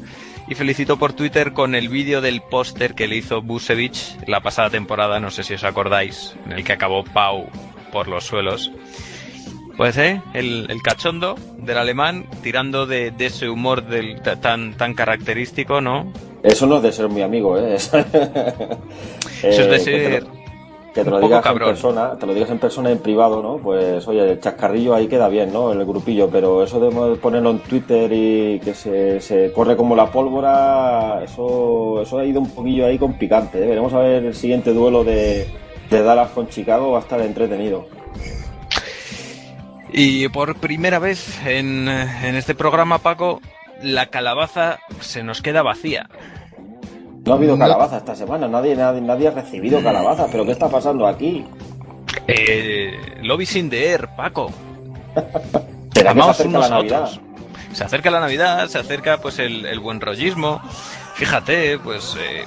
y 0.48 0.56
felicitó 0.56 0.98
por 0.98 1.12
Twitter 1.12 1.52
con 1.52 1.76
el 1.76 1.90
vídeo 1.90 2.22
del 2.22 2.42
póster 2.42 2.96
que 2.96 3.08
le 3.08 3.18
hizo 3.18 3.42
Busevich 3.42 4.16
la 4.28 4.40
pasada 4.40 4.70
temporada, 4.70 5.20
no 5.20 5.30
sé 5.30 5.44
si 5.44 5.56
os 5.56 5.64
acordáis, 5.66 6.36
en 6.46 6.54
el 6.54 6.64
que 6.64 6.72
acabó 6.72 7.04
Pau 7.04 7.50
por 7.92 8.08
los 8.08 8.26
suelos. 8.26 8.72
Pues 9.78 9.98
eh, 9.98 10.22
el, 10.34 10.68
el 10.70 10.82
cachondo 10.82 11.36
del 11.58 11.78
alemán 11.78 12.26
tirando 12.42 12.86
de, 12.86 13.12
de 13.12 13.26
ese 13.26 13.50
humor 13.50 13.86
del, 13.86 14.22
tan, 14.22 14.78
tan 14.78 14.94
característico, 14.94 15.82
¿no? 15.82 16.14
Eso 16.44 16.66
no 16.66 16.78
es 16.78 16.84
de 16.84 16.92
ser 16.94 17.10
mi 17.10 17.22
amigo, 17.22 17.58
¿eh? 17.58 17.76
Eso 17.76 17.98
es 19.44 19.58
de 19.70 19.76
Eh, 19.76 19.80
ser 19.80 20.24
que 20.94 21.04
te 21.04 21.10
lo 21.10 21.20
digas 21.20 21.46
en 21.46 21.58
persona, 21.60 22.18
te 22.18 22.26
lo 22.26 22.34
digas 22.34 22.50
en 22.52 22.58
persona 22.58 22.90
en 22.90 23.00
privado, 23.00 23.44
¿no? 23.44 23.58
Pues 23.58 24.08
oye, 24.08 24.32
el 24.32 24.40
chascarrillo 24.40 24.96
ahí 24.96 25.08
queda 25.08 25.28
bien, 25.28 25.52
¿no? 25.52 25.74
En 25.74 25.82
el 25.82 25.86
grupillo, 25.86 26.30
pero 26.30 26.64
eso 26.64 26.80
de 26.80 27.18
ponerlo 27.18 27.50
en 27.50 27.60
Twitter 27.60 28.10
y 28.14 28.62
que 28.62 28.74
se, 28.74 29.20
se 29.20 29.52
corre 29.52 29.76
como 29.76 29.94
la 29.94 30.10
pólvora, 30.10 31.22
eso, 31.22 32.02
eso 32.02 32.20
ha 32.20 32.24
ido 32.26 32.40
un 32.40 32.50
poquillo 32.50 32.86
ahí 32.86 32.98
con 32.98 33.18
picante, 33.18 33.62
¿eh? 33.62 33.68
Veremos 33.68 33.94
a 33.94 34.00
ver 34.00 34.24
el 34.24 34.36
siguiente 34.36 34.74
duelo 34.74 35.04
de, 35.04 35.48
de 35.90 36.02
Dallas 36.02 36.30
con 36.30 36.48
Chicago, 36.48 36.92
va 36.92 37.00
a 37.00 37.02
estar 37.02 37.20
entretenido. 37.20 37.88
Y 39.92 40.28
por 40.30 40.56
primera 40.56 41.00
vez 41.00 41.40
en, 41.46 41.88
en 41.88 42.36
este 42.36 42.56
programa, 42.56 43.00
Paco, 43.00 43.42
la 43.82 44.08
calabaza 44.08 44.80
se 45.00 45.24
nos 45.24 45.42
queda 45.42 45.62
vacía. 45.64 46.10
No 47.26 47.34
ha 47.34 47.36
habido 47.38 47.58
calabaza 47.58 47.98
esta 47.98 48.16
semana, 48.16 48.48
nadie, 48.48 48.76
nadie, 48.76 49.02
nadie 49.02 49.28
ha 49.30 49.32
recibido 49.32 49.82
calabaza, 49.82 50.28
pero 50.32 50.46
¿qué 50.46 50.52
está 50.52 50.70
pasando 50.70 51.08
aquí? 51.08 51.46
Eh, 52.28 53.20
Lobby 53.24 53.46
sin 53.46 53.74
Air, 53.74 54.10
Paco. 54.16 54.52
¿Será 55.96 56.14
que 56.14 56.22
se 56.22 56.30
Amamos 56.30 56.30
acerca 56.30 56.58
unos 56.58 56.62
la 56.62 56.68
a 56.68 56.70
Navidad? 56.70 57.04
otros. 57.04 57.22
Se 57.72 57.84
acerca 57.84 58.12
la 58.12 58.20
Navidad, 58.20 58.68
se 58.68 58.78
acerca 58.78 59.18
pues 59.20 59.40
el, 59.40 59.66
el 59.66 59.80
buen 59.80 60.02
rollismo. 60.02 60.62
Fíjate, 61.16 61.80
pues 61.80 62.16
eh, 62.20 62.46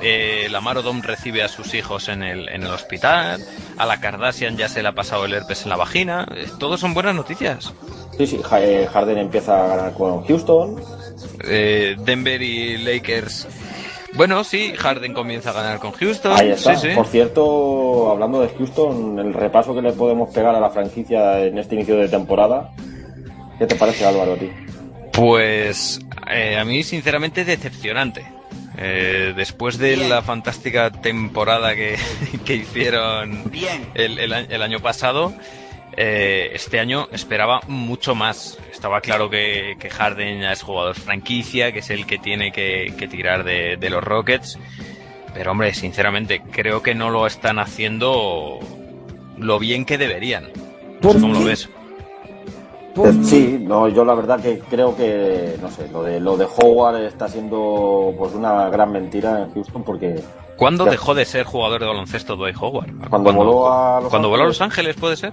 eh, 0.00 0.48
la 0.50 0.60
Marodom 0.60 1.02
recibe 1.02 1.42
a 1.42 1.48
sus 1.48 1.74
hijos 1.74 2.08
en 2.08 2.22
el, 2.22 2.48
en 2.48 2.62
el 2.62 2.70
hospital, 2.70 3.40
a 3.76 3.86
la 3.86 4.00
Kardashian 4.00 4.56
ya 4.56 4.68
se 4.68 4.82
le 4.82 4.88
ha 4.88 4.92
pasado 4.92 5.24
el 5.24 5.34
herpes 5.34 5.62
en 5.62 5.70
la 5.70 5.76
vagina. 5.76 6.26
Eh, 6.34 6.46
Todos 6.58 6.80
son 6.80 6.94
buenas 6.94 7.14
noticias. 7.14 7.72
Sí, 8.16 8.26
sí, 8.26 8.40
eh, 8.58 8.88
Harden 8.92 9.18
empieza 9.18 9.64
a 9.64 9.68
ganar 9.76 9.94
con 9.94 10.24
Houston. 10.24 10.76
Eh, 11.44 11.96
Denver 11.98 12.40
y 12.42 12.78
Lakers. 12.78 13.48
Bueno, 14.14 14.42
sí, 14.44 14.74
Harden 14.76 15.14
comienza 15.14 15.50
a 15.50 15.52
ganar 15.52 15.78
con 15.78 15.92
Houston. 15.92 16.32
Ahí 16.36 16.50
está. 16.50 16.74
Sí, 16.76 16.88
sí. 16.88 16.94
Por 16.94 17.06
cierto, 17.06 18.10
hablando 18.10 18.40
de 18.40 18.48
Houston, 18.48 19.18
el 19.18 19.32
repaso 19.32 19.74
que 19.74 19.82
le 19.82 19.92
podemos 19.92 20.34
pegar 20.34 20.54
a 20.54 20.60
la 20.60 20.70
franquicia 20.70 21.40
en 21.44 21.58
este 21.58 21.76
inicio 21.76 21.96
de 21.96 22.08
temporada. 22.08 22.72
¿Qué 23.58 23.66
te 23.66 23.76
parece, 23.76 24.04
Álvaro, 24.04 24.32
a 24.32 24.36
ti? 24.36 24.50
Pues 25.12 26.00
eh, 26.30 26.58
a 26.58 26.64
mí, 26.64 26.82
sinceramente, 26.82 27.44
decepcionante. 27.44 28.26
Eh, 28.78 29.34
después 29.36 29.78
de 29.78 29.96
la 29.96 30.22
fantástica 30.22 30.90
temporada 30.90 31.74
que, 31.74 31.96
que 32.44 32.54
hicieron 32.56 33.50
el, 33.94 34.18
el 34.18 34.62
año 34.62 34.80
pasado, 34.80 35.34
eh, 35.96 36.52
este 36.54 36.80
año 36.80 37.08
esperaba 37.12 37.60
mucho 37.66 38.14
más. 38.14 38.58
Estaba 38.72 39.00
claro 39.00 39.28
que, 39.28 39.76
que 39.78 39.90
Harden 39.90 40.40
ya 40.40 40.52
es 40.52 40.62
jugador 40.62 40.94
franquicia, 40.94 41.72
que 41.72 41.80
es 41.80 41.90
el 41.90 42.06
que 42.06 42.18
tiene 42.18 42.52
que, 42.52 42.94
que 42.98 43.08
tirar 43.08 43.44
de, 43.44 43.76
de 43.76 43.90
los 43.90 44.02
Rockets. 44.02 44.58
Pero 45.34 45.52
hombre, 45.52 45.74
sinceramente, 45.74 46.40
creo 46.50 46.82
que 46.82 46.94
no 46.94 47.10
lo 47.10 47.26
están 47.26 47.58
haciendo 47.58 48.58
lo 49.36 49.58
bien 49.58 49.84
que 49.84 49.98
deberían. 49.98 50.48
No 51.02 51.12
sé 51.12 51.20
¿Cómo 51.20 51.34
lo 51.34 51.44
ves? 51.44 51.68
Eh, 52.96 53.12
Sí, 53.22 53.58
no, 53.66 53.88
yo 53.88 54.04
la 54.04 54.14
verdad 54.14 54.40
que 54.40 54.58
creo 54.60 54.96
que, 54.96 55.56
no 55.62 55.70
sé, 55.70 55.88
lo 55.92 56.02
de, 56.02 56.18
lo 56.20 56.36
de 56.36 56.46
Howard 56.58 56.96
está 57.04 57.28
siendo 57.28 58.12
pues 58.18 58.34
una 58.34 58.68
gran 58.68 58.90
mentira 58.92 59.42
en 59.44 59.52
Houston 59.54 59.82
porque 59.84 60.22
¿Cuándo 60.56 60.84
Ya. 60.84 60.90
dejó 60.90 61.14
de 61.14 61.24
ser 61.24 61.44
jugador 61.44 61.80
de 61.80 61.86
baloncesto 61.86 62.36
Dwight 62.36 62.56
Howard? 62.60 62.90
Cuando 63.08 63.32
voló 63.32 63.72
a 63.72 64.00
Los 64.00 64.10
cuando 64.10 64.28
voló 64.28 64.42
a 64.42 64.46
Ángeles. 64.46 64.58
Los 64.58 64.60
Ángeles, 64.66 64.96
¿puede 64.96 65.16
ser? 65.16 65.32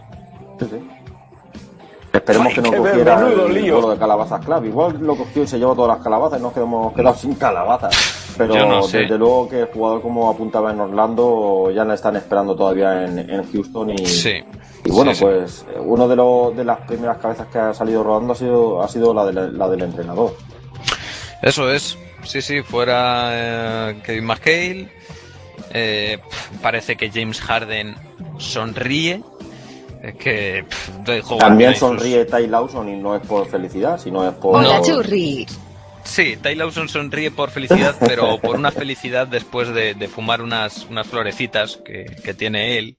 esperemos 2.13 2.47
Ay, 2.47 2.53
que 2.55 2.61
no 2.61 2.77
cogiera 2.77 3.27
el 3.29 3.53
lío. 3.53 3.89
de 3.89 3.97
calabazas 3.97 4.43
clave. 4.45 4.67
Igual 4.69 4.97
lo 5.01 5.15
cogió 5.15 5.43
y 5.43 5.47
se 5.47 5.59
llevó 5.59 5.75
todas 5.75 5.97
las 5.97 6.03
calabazas 6.03 6.39
y 6.39 6.43
nos 6.43 6.53
quedamos 6.53 6.93
quedado 6.93 7.15
sin 7.15 7.35
calabazas. 7.35 8.33
Pero 8.37 8.55
Yo 8.55 8.65
no 8.67 8.83
sé. 8.83 8.99
desde 8.99 9.17
luego 9.17 9.49
que 9.49 9.61
el 9.61 9.67
jugador 9.67 10.01
como 10.01 10.29
apuntaba 10.29 10.71
en 10.71 10.79
Orlando 10.79 11.71
ya 11.73 11.83
le 11.83 11.93
están 11.95 12.15
esperando 12.15 12.55
todavía 12.55 13.03
en, 13.05 13.17
en 13.29 13.51
Houston 13.51 13.89
y, 13.91 14.05
Sí. 14.05 14.43
Y 14.87 14.91
bueno, 14.91 15.11
Sí, 15.13 15.17
sí. 15.19 15.23
pues 15.25 15.65
eh, 15.73 15.79
uno 15.79 16.07
de, 16.07 16.15
los 16.15 16.55
de 16.55 16.63
las 16.63 16.79
primeras 16.81 17.17
cabezas 17.17 17.47
que 17.47 17.59
ha 17.59 17.73
salido 17.73 18.03
rodando 18.03 18.33
ha 18.33 18.35
sido, 18.35 18.81
ha 18.83 18.87
sido 18.87 19.13
la, 19.13 19.25
de- 19.25 19.51
la 19.51 19.67
del 19.69 19.81
entrenador. 19.83 20.35
Eso 21.41 21.71
es. 21.71 21.97
Sí, 22.23 22.41
sí, 22.41 22.61
fuera 22.61 23.29
eh, 23.91 24.01
Kevin 24.05 24.25
McHale. 24.25 24.89
Eh, 25.73 26.19
parece 26.61 26.95
que 26.95 27.09
James 27.09 27.39
Harden 27.41 27.95
sonríe. 28.37 29.21
Es 30.03 30.15
que 30.15 30.65
También 31.39 31.71
sus- 31.71 31.79
sonríe 31.79 32.25
Ty 32.25 32.47
Lawson 32.47 32.87
y 32.89 32.97
no 32.97 33.15
es 33.15 33.25
por 33.25 33.47
felicidad, 33.47 33.99
sino 33.99 34.27
es 34.27 34.33
por... 34.35 34.55
Hola, 34.57 34.81
Churri. 34.81 35.45
Sí, 36.03 36.37
Ty 36.41 36.55
Lawson 36.55 36.87
sonríe 36.87 37.31
por 37.31 37.49
felicidad, 37.49 37.95
pero 37.99 38.37
por 38.39 38.55
una 38.55 38.71
felicidad 38.71 39.27
después 39.27 39.73
de, 39.73 39.93
de 39.93 40.07
fumar 40.07 40.41
unas, 40.41 40.85
unas 40.89 41.07
florecitas 41.07 41.77
que, 41.83 42.05
que 42.23 42.33
tiene 42.33 42.77
él. 42.77 42.97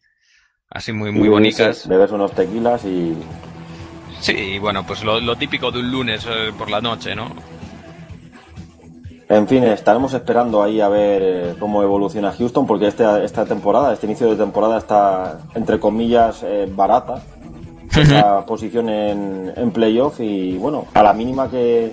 Así 0.71 0.93
muy, 0.93 1.11
muy 1.11 1.27
y 1.27 1.31
bonitas. 1.31 1.89
Bebes 1.89 2.13
unos 2.13 2.33
tequilas 2.33 2.85
y... 2.85 3.17
Sí, 4.21 4.33
y 4.33 4.59
bueno, 4.59 4.85
pues 4.87 5.03
lo, 5.03 5.21
lo 5.21 5.37
típico 5.37 5.71
de 5.71 5.81
un 5.81 5.91
lunes 5.91 6.27
eh, 6.29 6.53
por 6.57 6.69
la 6.71 6.81
noche, 6.81 7.15
¿no? 7.15 7.29
En 9.29 9.47
fin, 9.47 9.63
estaremos 9.65 10.13
esperando 10.15 10.63
ahí 10.63 10.81
a 10.81 10.89
ver 10.89 11.23
eh, 11.23 11.55
cómo 11.59 11.83
evoluciona 11.83 12.33
Houston, 12.33 12.67
porque 12.67 12.89
este, 12.89 13.05
esta 13.25 13.45
temporada, 13.45 13.93
este 13.93 14.07
inicio 14.07 14.29
de 14.31 14.37
temporada 14.37 14.79
está, 14.79 15.41
entre 15.55 15.79
comillas, 15.79 16.43
eh, 16.43 16.67
barata. 16.71 17.23
Esa 17.99 18.45
posición 18.45 18.89
en, 18.89 19.53
en 19.57 19.71
playoff 19.71 20.21
y, 20.21 20.57
bueno, 20.59 20.87
a 20.95 21.03
la 21.03 21.13
mínima 21.15 21.51
que, 21.51 21.91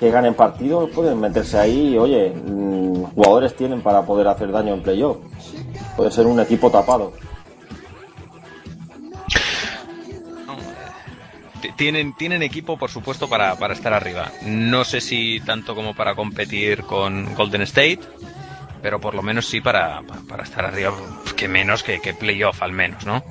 que 0.00 0.10
ganen 0.10 0.34
partidos 0.34 0.90
pueden 0.90 1.20
meterse 1.20 1.58
ahí 1.58 1.94
y, 1.94 1.98
oye, 1.98 2.30
mm, 2.30 3.02
jugadores 3.14 3.54
tienen 3.54 3.80
para 3.82 4.02
poder 4.02 4.28
hacer 4.28 4.50
daño 4.50 4.74
en 4.74 4.82
playoff. 4.82 5.18
Puede 5.96 6.10
ser 6.10 6.26
un 6.26 6.40
equipo 6.40 6.70
tapado. 6.70 7.12
Tienen, 11.76 12.14
tienen 12.14 12.42
equipo, 12.42 12.78
por 12.78 12.90
supuesto, 12.90 13.28
para, 13.28 13.56
para 13.56 13.74
estar 13.74 13.92
arriba. 13.92 14.30
No 14.46 14.84
sé 14.84 15.00
si 15.00 15.40
tanto 15.40 15.74
como 15.74 15.94
para 15.94 16.14
competir 16.14 16.82
con 16.84 17.34
Golden 17.34 17.62
State, 17.62 18.00
pero 18.82 19.00
por 19.00 19.14
lo 19.14 19.22
menos 19.22 19.46
sí 19.46 19.60
para, 19.60 20.00
pa- 20.02 20.20
para 20.28 20.44
estar 20.44 20.64
arriba, 20.64 20.92
que 21.36 21.48
menos 21.48 21.82
que, 21.82 22.00
que 22.00 22.14
playoff 22.14 22.62
al 22.62 22.72
menos, 22.72 23.04
¿no? 23.04 23.22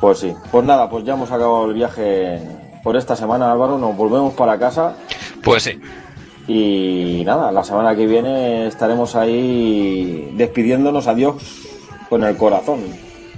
Pues 0.00 0.18
sí. 0.18 0.34
Pues 0.50 0.64
nada, 0.64 0.88
pues 0.90 1.04
ya 1.04 1.12
hemos 1.12 1.30
acabado 1.30 1.66
el 1.66 1.74
viaje 1.74 2.40
por 2.82 2.96
esta 2.96 3.14
semana, 3.14 3.52
Álvaro. 3.52 3.78
Nos 3.78 3.96
volvemos 3.96 4.34
para 4.34 4.58
casa. 4.58 4.96
Pues 5.44 5.62
sí. 5.64 5.78
Y 6.48 7.22
nada, 7.24 7.52
la 7.52 7.62
semana 7.62 7.94
que 7.94 8.06
viene 8.06 8.66
estaremos 8.66 9.14
ahí 9.14 10.32
despidiéndonos. 10.36 11.06
Adiós 11.06 11.36
con 12.08 12.24
el 12.24 12.36
corazón. 12.36 12.80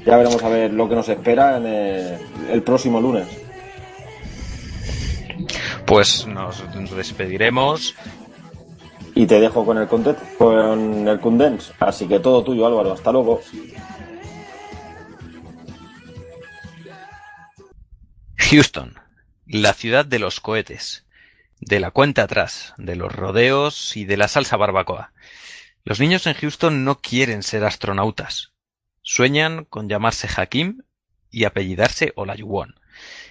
Ya 0.06 0.16
veremos 0.16 0.42
a 0.42 0.48
ver 0.48 0.72
lo 0.72 0.88
que 0.88 0.94
nos 0.94 1.08
espera 1.08 1.56
en 1.58 1.66
el, 1.66 2.18
el 2.50 2.62
próximo 2.62 3.00
lunes. 3.00 3.26
Pues 5.86 6.26
nos 6.26 6.62
despediremos. 6.96 7.94
Y 9.14 9.26
te 9.26 9.40
dejo 9.40 9.64
con 9.66 9.76
el 9.78 9.88
content, 9.88 10.18
con 10.38 11.06
el 11.06 11.20
Condens. 11.20 11.72
Así 11.78 12.08
que 12.08 12.18
todo 12.18 12.42
tuyo, 12.42 12.66
Álvaro. 12.66 12.92
Hasta 12.92 13.12
luego. 13.12 13.40
Houston, 18.36 18.94
la 19.46 19.74
ciudad 19.74 20.04
de 20.04 20.18
los 20.18 20.40
cohetes, 20.40 21.06
de 21.60 21.80
la 21.80 21.90
cuenta 21.90 22.22
atrás, 22.22 22.74
de 22.76 22.96
los 22.96 23.12
rodeos 23.12 23.96
y 23.96 24.04
de 24.04 24.16
la 24.16 24.28
salsa 24.28 24.56
barbacoa. 24.56 25.12
Los 25.84 26.00
niños 26.00 26.26
en 26.26 26.34
Houston 26.34 26.84
no 26.84 27.00
quieren 27.00 27.42
ser 27.42 27.64
astronautas. 27.64 28.52
Sueñan 29.02 29.64
con 29.64 29.88
llamarse 29.88 30.28
Hakim 30.36 30.82
y 31.30 31.44
apellidarse 31.44 32.12
Olajuwon, 32.14 32.74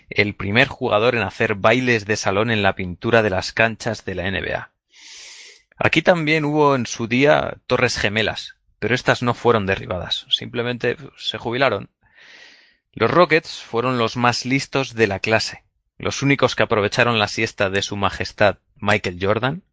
el 0.09 0.35
primer 0.35 0.67
jugador 0.67 1.15
en 1.15 1.23
hacer 1.23 1.55
bailes 1.55 2.05
de 2.05 2.15
salón 2.15 2.51
en 2.51 2.63
la 2.63 2.75
pintura 2.75 3.23
de 3.23 3.29
las 3.29 3.53
canchas 3.53 4.05
de 4.05 4.15
la 4.15 4.29
NBA. 4.29 4.71
Aquí 5.77 6.01
también 6.01 6.45
hubo 6.45 6.75
en 6.75 6.85
su 6.85 7.07
día 7.07 7.57
torres 7.65 7.97
gemelas, 7.97 8.55
pero 8.79 8.93
estas 8.93 9.23
no 9.23 9.33
fueron 9.33 9.65
derribadas, 9.65 10.25
simplemente 10.29 10.97
se 11.17 11.37
jubilaron. 11.37 11.89
Los 12.93 13.09
Rockets 13.09 13.61
fueron 13.63 13.97
los 13.97 14.17
más 14.17 14.45
listos 14.45 14.93
de 14.93 15.07
la 15.07 15.19
clase, 15.19 15.63
los 15.97 16.21
únicos 16.21 16.55
que 16.55 16.63
aprovecharon 16.63 17.19
la 17.19 17.27
siesta 17.27 17.69
de 17.69 17.81
su 17.81 17.95
majestad 17.95 18.57
Michael 18.75 19.17
Jordan. 19.21 19.63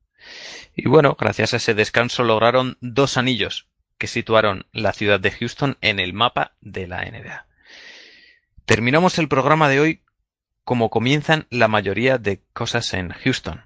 Y 0.77 0.89
bueno, 0.89 1.17
gracias 1.19 1.53
a 1.53 1.57
ese 1.57 1.75
descanso 1.75 2.23
lograron 2.23 2.79
dos 2.81 3.17
anillos 3.17 3.67
que 3.99 4.07
situaron 4.07 4.67
la 4.73 4.93
ciudad 4.93 5.19
de 5.19 5.33
Houston 5.33 5.77
en 5.81 5.99
el 5.99 6.13
mapa 6.13 6.53
de 6.61 6.87
la 6.87 7.05
NBA. 7.05 7.48
Terminamos 8.69 9.19
el 9.19 9.29
programa 9.29 9.71
de 9.71 9.81
hoy 9.81 10.03
como 10.63 10.91
comienzan 10.91 11.47
la 11.49 11.69
mayoría 11.69 12.19
de 12.19 12.45
cosas 12.53 12.93
en 12.93 13.09
Houston. 13.09 13.65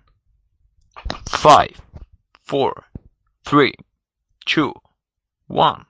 5, 1.26 1.58
4, 2.48 2.84
3, 3.42 3.72
2, 4.56 4.72
1, 5.48 5.88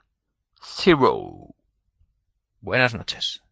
0. 0.62 1.54
Buenas 2.62 2.94
noches. 2.94 3.42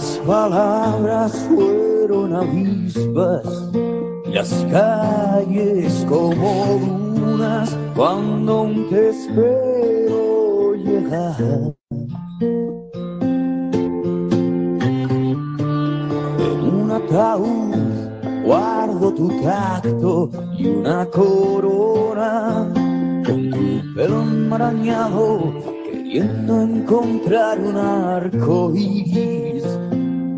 Las 0.00 0.18
palabras 0.26 1.46
fueron 1.46 2.34
avispas, 2.34 3.44
las 4.32 4.66
calles 4.70 6.06
como 6.08 6.80
dunas 7.14 7.76
cuando 7.94 8.60
aún 8.60 8.88
te 8.88 9.10
espero 9.10 10.74
llegar. 10.74 11.36
En 16.38 16.60
un 16.64 16.90
ataúd 16.92 18.42
guardo 18.46 19.12
tu 19.12 19.28
tacto 19.42 20.30
y 20.56 20.66
una 20.66 21.04
corona 21.10 22.72
con 23.26 23.50
tu 23.50 23.94
pelo 23.94 24.22
enmarañado 24.22 25.52
queriendo 25.84 26.62
encontrar 26.62 27.60
un 27.60 27.76
arco 27.76 28.72
iris 28.74 29.59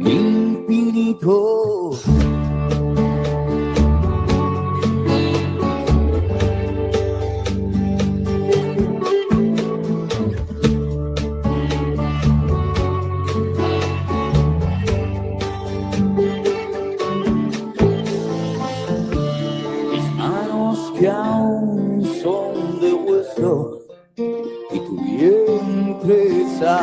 infinito. 0.05 1.93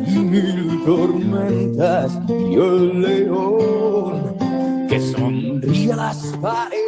Y 0.06 0.18
mil 0.18 0.84
tormentas 0.84 2.18
y 2.28 2.54
el 2.54 3.02
león 3.02 4.36
que 4.88 5.00
sonríe 5.00 5.92
a 5.92 5.96
las 5.96 6.34
paredes. 6.40 6.87